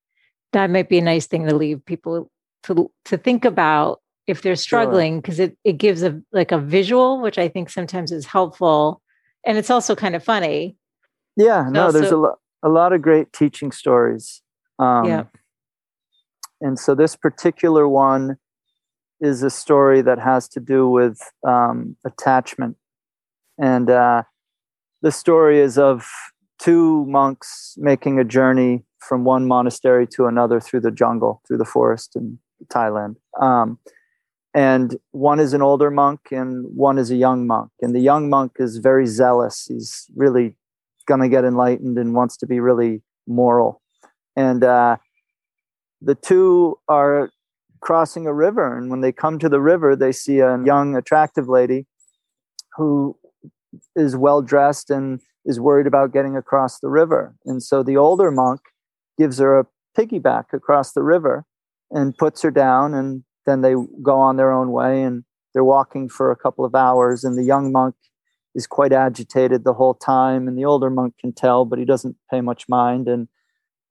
that 0.53 0.69
might 0.69 0.89
be 0.89 0.97
a 0.97 1.03
nice 1.03 1.27
thing 1.27 1.47
to 1.47 1.55
leave 1.55 1.85
people 1.85 2.29
to, 2.63 2.91
to 3.05 3.17
think 3.17 3.45
about 3.45 4.01
if 4.25 4.41
they're 4.41 4.55
struggling, 4.55 5.19
because 5.19 5.39
it, 5.39 5.57
it 5.63 5.73
gives 5.73 6.01
a 6.01 6.21
like 6.31 6.51
a 6.53 6.57
visual, 6.57 7.21
which 7.21 7.37
I 7.37 7.49
think 7.49 7.69
sometimes 7.69 8.11
is 8.11 8.25
helpful. 8.25 9.01
And 9.45 9.57
it's 9.57 9.69
also 9.69 9.95
kind 9.95 10.15
of 10.15 10.23
funny. 10.23 10.77
Yeah, 11.35 11.67
no, 11.69 11.91
there's 11.91 12.05
a, 12.05 12.15
also- 12.15 12.21
lo- 12.21 12.39
a 12.63 12.69
lot 12.69 12.93
of 12.93 13.01
great 13.01 13.33
teaching 13.33 13.71
stories. 13.71 14.41
Um, 14.79 15.05
Yeah. 15.05 15.23
And 16.61 16.79
so 16.79 16.95
this 16.95 17.17
particular 17.17 17.89
one 17.89 18.37
is 19.23 19.41
a 19.41 19.49
story 19.49 20.01
that 20.01 20.19
has 20.19 20.49
to 20.49 20.59
do 20.59 20.87
with 20.87 21.17
um, 21.47 21.95
attachment. 22.05 22.75
And 23.57 23.89
uh, 23.89 24.23
the 25.01 25.13
story 25.13 25.59
is 25.59 25.77
of 25.77 26.05
two 26.59 27.05
monks 27.05 27.75
making 27.77 28.19
a 28.19 28.25
journey 28.25 28.83
from 28.99 29.23
one 29.23 29.47
monastery 29.47 30.05
to 30.07 30.25
another 30.25 30.59
through 30.59 30.81
the 30.81 30.91
jungle, 30.91 31.41
through 31.47 31.57
the 31.57 31.65
forest 31.65 32.17
in 32.17 32.37
Thailand. 32.67 33.15
Um, 33.41 33.79
and 34.53 34.97
one 35.11 35.39
is 35.39 35.53
an 35.53 35.61
older 35.61 35.89
monk 35.89 36.19
and 36.31 36.65
one 36.75 36.97
is 36.97 37.09
a 37.09 37.15
young 37.15 37.47
monk. 37.47 37.71
And 37.81 37.95
the 37.95 38.01
young 38.01 38.29
monk 38.29 38.57
is 38.59 38.77
very 38.77 39.05
zealous. 39.05 39.65
He's 39.67 40.05
really 40.15 40.57
going 41.07 41.21
to 41.21 41.29
get 41.29 41.45
enlightened 41.45 41.97
and 41.97 42.13
wants 42.13 42.35
to 42.37 42.45
be 42.45 42.59
really 42.59 43.01
moral. 43.25 43.81
And 44.35 44.65
uh, 44.65 44.97
the 46.01 46.15
two 46.15 46.77
are 46.89 47.29
crossing 47.83 48.25
a 48.25 48.33
river. 48.33 48.77
And 48.77 48.89
when 48.89 49.01
they 49.01 49.11
come 49.11 49.37
to 49.39 49.49
the 49.49 49.59
river, 49.59 49.93
they 49.93 50.13
see 50.13 50.39
a 50.39 50.57
young, 50.63 50.95
attractive 50.95 51.49
lady 51.49 51.85
who 52.77 53.17
is 53.93 54.15
well 54.15 54.41
dressed 54.41 54.89
and 54.89 55.19
is 55.45 55.59
worried 55.59 55.85
about 55.85 56.13
getting 56.13 56.37
across 56.37 56.79
the 56.79 56.87
river. 56.87 57.35
And 57.45 57.61
so 57.61 57.83
the 57.83 57.97
older 57.97 58.31
monk 58.31 58.61
gives 59.17 59.37
her 59.39 59.59
a 59.59 59.67
piggyback 59.97 60.53
across 60.53 60.93
the 60.93 61.03
river 61.03 61.43
and 61.91 62.17
puts 62.17 62.41
her 62.41 62.51
down. 62.51 62.93
And 62.93 63.25
then 63.45 63.61
they 63.61 63.75
go 64.01 64.17
on 64.17 64.37
their 64.37 64.53
own 64.53 64.71
way 64.71 65.03
and 65.03 65.25
they're 65.53 65.65
walking 65.65 66.07
for 66.07 66.31
a 66.31 66.37
couple 66.37 66.63
of 66.63 66.73
hours. 66.73 67.25
And 67.25 67.37
the 67.37 67.43
young 67.43 67.73
monk 67.73 67.95
is 68.55 68.65
quite 68.65 68.93
agitated 68.93 69.65
the 69.65 69.73
whole 69.73 69.93
time. 69.93 70.47
And 70.47 70.57
the 70.57 70.63
older 70.63 70.89
monk 70.89 71.15
can 71.19 71.33
tell, 71.33 71.65
but 71.65 71.79
he 71.79 71.85
doesn't 71.85 72.15
pay 72.31 72.39
much 72.39 72.69
mind. 72.69 73.09
And 73.09 73.27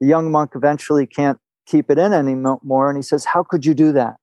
the 0.00 0.06
young 0.06 0.32
monk 0.32 0.52
eventually 0.54 1.06
can't 1.06 1.38
keep 1.66 1.90
it 1.90 1.98
in 1.98 2.12
anymore. 2.12 2.88
And 2.88 2.96
he 2.96 3.02
says, 3.02 3.24
How 3.24 3.42
could 3.42 3.64
you 3.64 3.74
do 3.74 3.92
that? 3.92 4.16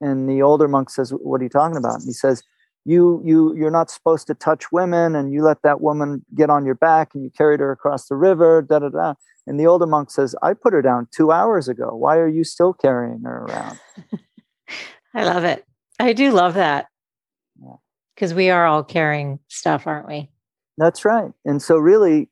And 0.00 0.28
the 0.28 0.42
older 0.42 0.68
monk 0.68 0.90
says, 0.90 1.10
What 1.10 1.40
are 1.40 1.44
you 1.44 1.50
talking 1.50 1.76
about? 1.76 2.00
And 2.00 2.06
he 2.06 2.12
says, 2.12 2.42
you 2.84 3.22
you 3.24 3.54
you're 3.54 3.70
not 3.70 3.90
supposed 3.90 4.26
to 4.26 4.34
touch 4.34 4.72
women 4.72 5.14
and 5.14 5.32
you 5.32 5.42
let 5.42 5.62
that 5.62 5.80
woman 5.80 6.24
get 6.34 6.50
on 6.50 6.64
your 6.64 6.74
back 6.74 7.14
and 7.14 7.22
you 7.22 7.30
carried 7.30 7.60
her 7.60 7.70
across 7.70 8.08
the 8.08 8.16
river 8.16 8.62
da 8.62 8.80
da 8.80 8.88
da 8.88 9.14
and 9.46 9.58
the 9.58 9.66
older 9.66 9.86
monk 9.86 10.10
says 10.10 10.34
i 10.42 10.52
put 10.52 10.72
her 10.72 10.82
down 10.82 11.06
two 11.12 11.30
hours 11.30 11.68
ago 11.68 11.94
why 11.94 12.16
are 12.16 12.28
you 12.28 12.42
still 12.42 12.72
carrying 12.72 13.22
her 13.22 13.44
around 13.44 13.78
I 15.14 15.24
love 15.24 15.44
it. 15.44 15.66
I 16.00 16.14
do 16.14 16.32
love 16.32 16.54
that. 16.54 16.86
Yeah. 17.62 17.74
Because 18.14 18.32
we 18.32 18.48
are 18.48 18.64
all 18.66 18.82
carrying 18.82 19.40
stuff, 19.48 19.86
aren't 19.86 20.08
we? 20.08 20.30
that's 20.78 21.04
right 21.04 21.32
and 21.44 21.60
so 21.60 21.76
really 21.76 22.30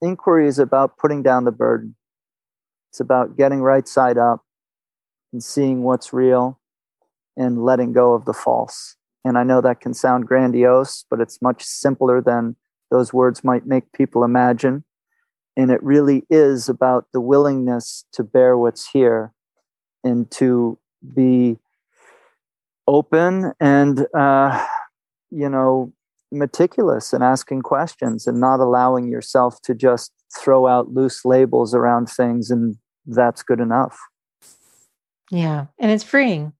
inquiry 0.00 0.48
is 0.48 0.58
about 0.58 0.96
putting 0.96 1.22
down 1.22 1.44
the 1.44 1.52
burden 1.52 1.94
it's 2.96 3.00
about 3.02 3.36
getting 3.36 3.60
right 3.60 3.86
side 3.86 4.16
up 4.16 4.42
and 5.30 5.44
seeing 5.44 5.82
what's 5.82 6.14
real 6.14 6.58
and 7.36 7.62
letting 7.62 7.92
go 7.92 8.14
of 8.14 8.24
the 8.24 8.32
false. 8.32 8.96
And 9.22 9.36
i 9.36 9.42
know 9.42 9.60
that 9.60 9.82
can 9.82 9.92
sound 9.92 10.26
grandiose 10.26 11.04
but 11.10 11.20
it's 11.20 11.42
much 11.42 11.62
simpler 11.62 12.22
than 12.22 12.56
those 12.90 13.12
words 13.12 13.44
might 13.44 13.66
make 13.66 13.92
people 13.92 14.24
imagine. 14.24 14.84
And 15.58 15.70
it 15.70 15.82
really 15.82 16.24
is 16.30 16.70
about 16.70 17.08
the 17.12 17.20
willingness 17.20 18.06
to 18.12 18.24
bear 18.24 18.56
what's 18.56 18.88
here 18.90 19.34
and 20.02 20.30
to 20.30 20.78
be 21.14 21.58
open 22.88 23.52
and 23.60 24.06
uh, 24.16 24.66
you 25.30 25.50
know 25.50 25.92
meticulous 26.32 27.12
and 27.12 27.22
asking 27.22 27.60
questions 27.60 28.26
and 28.26 28.40
not 28.40 28.58
allowing 28.58 29.08
yourself 29.08 29.60
to 29.64 29.74
just 29.74 30.12
throw 30.34 30.66
out 30.66 30.94
loose 30.94 31.26
labels 31.26 31.74
around 31.74 32.08
things 32.08 32.50
and 32.50 32.76
that's 33.06 33.42
good 33.42 33.60
enough. 33.60 33.98
Yeah. 35.30 35.66
And 35.78 35.90
it's 35.90 36.04
freeing. 36.04 36.52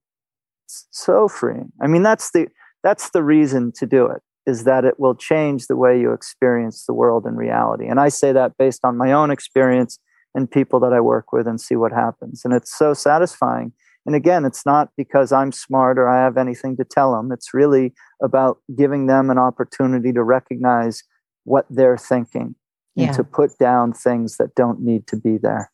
it's 0.65 0.87
so 0.91 1.29
freeing. 1.29 1.73
I 1.81 1.87
mean 1.87 2.03
that's 2.03 2.31
the 2.33 2.49
that's 2.83 3.11
the 3.11 3.23
reason 3.23 3.73
to 3.77 3.87
do 3.87 4.07
it 4.07 4.23
is 4.47 4.65
that 4.65 4.85
it 4.85 5.01
will 5.01 5.15
change 5.15 5.67
the 5.67 5.77
way 5.77 5.99
you 5.99 6.13
experience 6.13 6.85
the 6.87 6.95
world 6.95 7.27
in 7.27 7.37
reality. 7.37 7.87
And 7.87 8.01
i 8.01 8.09
say 8.09 8.33
that 8.33 8.57
based 8.59 8.81
on 8.85 8.97
my 8.97 9.13
own 9.13 9.31
experience 9.31 9.99
and 10.35 10.51
people 10.51 10.81
that 10.81 10.93
i 10.93 11.01
work 11.01 11.33
with 11.33 11.47
and 11.47 11.61
see 11.61 11.77
what 11.77 11.93
happens. 11.93 12.43
And 12.45 12.55
it's 12.55 12.77
so 12.77 12.95
satisfying. 12.95 13.73
And 14.05 14.15
again 14.15 14.45
it's 14.45 14.65
not 14.65 14.91
because 14.97 15.33
i'm 15.33 15.51
smart 15.51 15.99
or 15.99 16.09
i 16.09 16.23
have 16.23 16.37
anything 16.37 16.77
to 16.77 16.85
tell 16.85 17.13
them 17.13 17.33
it's 17.33 17.53
really 17.53 17.93
about 18.23 18.59
giving 18.77 19.07
them 19.07 19.31
an 19.31 19.39
opportunity 19.39 20.13
to 20.13 20.23
recognize 20.23 21.03
what 21.43 21.67
they're 21.71 21.99
thinking 21.99 22.55
and 22.97 23.15
to 23.15 23.25
put 23.25 23.59
down 23.59 23.93
things 23.93 24.37
that 24.39 24.55
don't 24.55 24.81
need 24.81 25.07
to 25.09 25.17
be 25.17 25.37
there 25.37 25.71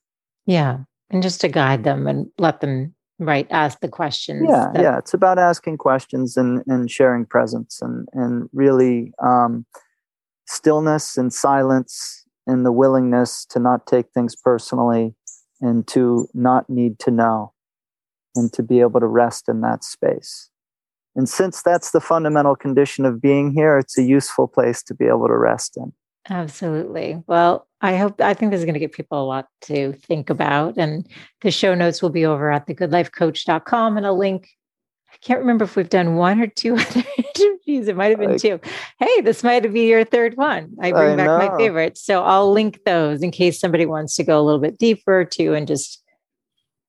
Yeah. 0.47 0.79
And 1.11 1.23
just 1.23 1.41
to 1.43 1.49
guide 1.49 1.85
them 1.85 2.07
and 2.07 2.27
let 2.39 2.61
them, 2.61 2.95
right, 3.19 3.47
ask 3.51 3.81
the 3.81 3.89
questions. 3.89 4.47
yeah 4.49 4.71
that- 4.73 4.83
yeah 4.83 4.99
it's 4.99 5.15
about 5.15 5.39
asking 5.39 5.77
questions 5.79 6.37
and 6.37 6.63
and 6.67 6.91
sharing 6.91 7.27
presence 7.27 7.81
and 7.83 8.09
and 8.13 8.49
really 8.53 9.13
um 9.23 9.65
stillness 10.47 11.17
and 11.17 11.33
silence 11.33 12.25
and 12.47 12.67
the 12.67 12.73
willingness 12.73 13.45
to 13.47 13.59
not 13.61 13.87
take 13.87 14.07
things 14.13 14.35
personally 14.35 15.15
and 15.61 15.87
to 15.87 16.27
not 16.35 16.69
need 16.69 16.99
to 16.99 17.11
know 17.11 17.53
and 18.35 18.53
to 18.53 18.63
be 18.63 18.81
able 18.81 18.99
to 19.01 19.07
rest 19.07 19.49
in 19.49 19.61
that 19.61 19.85
space 19.85 20.51
and 21.15 21.29
since 21.29 21.63
that's 21.63 21.93
the 21.93 22.01
fundamental 22.01 22.57
condition 22.57 23.05
of 23.05 23.21
being 23.21 23.53
here 23.53 23.79
it's 23.79 23.97
a 23.97 24.03
useful 24.03 24.49
place 24.49 24.83
to 24.83 24.95
be 24.95 25.07
able 25.07 25.29
to 25.29 25.37
rest 25.37 25.77
in 25.77 25.93
Absolutely. 26.31 27.21
Well, 27.27 27.67
I 27.83 27.97
hope, 27.97 28.21
I 28.21 28.33
think 28.33 28.53
this 28.53 28.61
is 28.61 28.65
going 28.65 28.75
to 28.75 28.81
give 28.81 28.93
people 28.93 29.23
a 29.23 29.27
lot 29.27 29.49
to 29.63 29.93
think 29.93 30.31
about. 30.31 30.77
And 30.77 31.07
the 31.41 31.51
show 31.51 31.75
notes 31.75 32.01
will 32.01 32.11
be 32.11 32.25
over 32.25 32.51
at 32.51 32.67
thegoodlifecoach.com 32.67 33.97
and 33.97 34.07
a 34.07 34.13
link. 34.13 34.49
I 35.13 35.17
can't 35.21 35.41
remember 35.41 35.65
if 35.65 35.77
we've 35.77 35.89
done 35.89 36.15
one 36.15 36.41
or 36.41 36.47
two 36.47 36.77
other 36.77 37.05
Jeez, 37.67 37.89
it 37.89 37.97
might 37.97 38.11
have 38.11 38.19
been 38.19 38.33
like, 38.33 38.41
two. 38.41 38.61
Hey, 38.99 39.21
this 39.21 39.45
might 39.45 39.71
be 39.73 39.89
your 39.89 40.05
third 40.05 40.37
one. 40.37 40.75
I 40.81 40.91
bring 40.93 41.13
I 41.13 41.17
back 41.17 41.27
know. 41.27 41.39
my 41.39 41.57
favorites. 41.57 42.05
So 42.05 42.23
I'll 42.23 42.53
link 42.53 42.81
those 42.85 43.23
in 43.23 43.31
case 43.31 43.61
somebody 43.61 43.87
wants 43.87 44.17
to 44.17 44.25
go 44.25 44.41
a 44.41 44.43
little 44.43 44.61
bit 44.61 44.79
deeper 44.79 45.25
too 45.25 45.55
and 45.55 45.67
just 45.67 46.03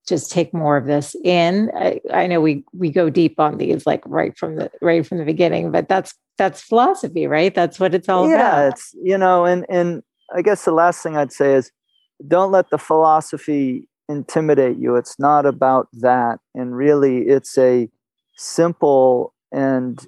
just 0.08 0.32
take 0.32 0.54
more 0.54 0.76
of 0.76 0.86
this 0.86 1.16
in. 1.24 1.72
I, 1.78 2.02
I 2.12 2.28
know 2.28 2.42
we 2.42 2.64
we 2.74 2.90
go 2.90 3.10
deep 3.10 3.40
on 3.40 3.58
these 3.58 3.86
like 3.86 4.04
right 4.06 4.38
from 4.38 4.56
the 4.56 4.72
right 4.82 5.06
from 5.06 5.20
the 5.20 5.26
beginning, 5.26 5.72
but 5.72 5.88
that's 5.88 6.14
that's 6.38 6.62
philosophy, 6.62 7.28
right? 7.28 7.54
That's 7.54 7.80
what 7.80 7.94
it's 7.94 8.10
all 8.10 8.28
yeah, 8.28 8.36
about. 8.36 8.58
Yeah, 8.58 8.70
it's 8.70 8.96
you 9.02 9.18
know, 9.18 9.46
and 9.46 9.66
and 9.70 10.04
I 10.34 10.42
guess 10.42 10.66
the 10.66 10.72
last 10.72 11.04
thing 11.04 11.16
I'd 11.16 11.32
say 11.32 11.54
is 11.54 11.72
don't 12.28 12.52
let 12.52 12.70
the 12.70 12.78
philosophy 12.78 13.88
intimidate 14.10 14.78
you. 14.78 14.96
It's 14.96 15.20
not 15.20 15.46
about 15.46 15.88
that. 15.94 16.40
And 16.56 16.76
really, 16.76 17.24
it's 17.24 17.58
a 17.58 17.90
simple 18.36 19.34
and 19.52 20.06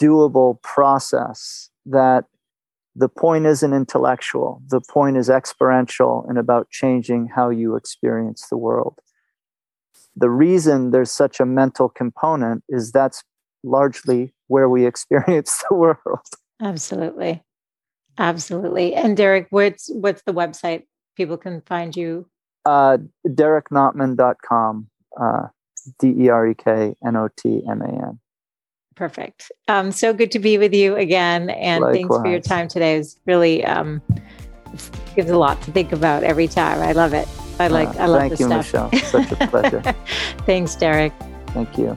doable 0.00 0.60
process 0.62 1.70
that 1.86 2.24
the 2.94 3.08
point 3.08 3.46
isn't 3.46 3.72
intellectual. 3.72 4.62
The 4.68 4.80
point 4.80 5.16
is 5.16 5.30
experiential 5.30 6.24
and 6.28 6.38
about 6.38 6.70
changing 6.70 7.28
how 7.28 7.50
you 7.50 7.76
experience 7.76 8.46
the 8.48 8.56
world. 8.56 8.98
The 10.16 10.30
reason 10.30 10.90
there's 10.90 11.12
such 11.12 11.38
a 11.38 11.46
mental 11.46 11.88
component 11.88 12.64
is 12.68 12.90
that's 12.90 13.22
largely 13.62 14.34
where 14.48 14.68
we 14.68 14.86
experience 14.92 15.62
the 15.68 15.76
world. 15.76 16.26
Absolutely. 16.60 17.42
Absolutely. 18.18 18.94
And 18.94 19.16
Derek, 19.16 19.46
what's 19.50 19.88
what's 19.92 20.22
the 20.22 20.34
website 20.34 20.84
people 21.16 21.36
can 21.36 21.60
find 21.62 21.96
you? 21.96 22.28
Uh, 22.64 22.98
DerekNotman.com. 23.26 24.88
Uh, 25.18 25.46
D 25.98 26.14
E 26.18 26.28
R 26.28 26.48
E 26.48 26.54
K 26.54 26.94
N 27.06 27.16
O 27.16 27.28
T 27.36 27.62
M 27.68 27.80
A 27.82 27.88
N. 27.88 28.20
Perfect. 28.94 29.52
Um, 29.68 29.92
so 29.92 30.12
good 30.12 30.32
to 30.32 30.38
be 30.38 30.58
with 30.58 30.74
you 30.74 30.96
again, 30.96 31.50
and 31.50 31.82
Likewise. 31.82 31.96
thanks 31.96 32.16
for 32.16 32.26
your 32.26 32.40
time 32.40 32.66
today. 32.66 32.96
It 32.96 32.98
was 32.98 33.20
really 33.26 33.64
um, 33.64 34.02
gives 35.14 35.30
a 35.30 35.38
lot 35.38 35.62
to 35.62 35.70
think 35.70 35.92
about 35.92 36.24
every 36.24 36.48
time. 36.48 36.80
I 36.80 36.92
love 36.92 37.14
it. 37.14 37.28
I 37.60 37.68
like. 37.68 37.88
Uh, 37.88 38.00
I 38.00 38.06
love 38.06 38.20
thank 38.20 38.32
this 38.32 38.40
you, 38.40 38.46
stuff. 38.46 38.92
Michelle. 38.92 39.10
Such 39.10 39.32
a 39.32 39.46
pleasure. 39.46 39.82
thanks, 40.46 40.74
Derek. 40.74 41.12
Thank 41.48 41.78
you. 41.78 41.96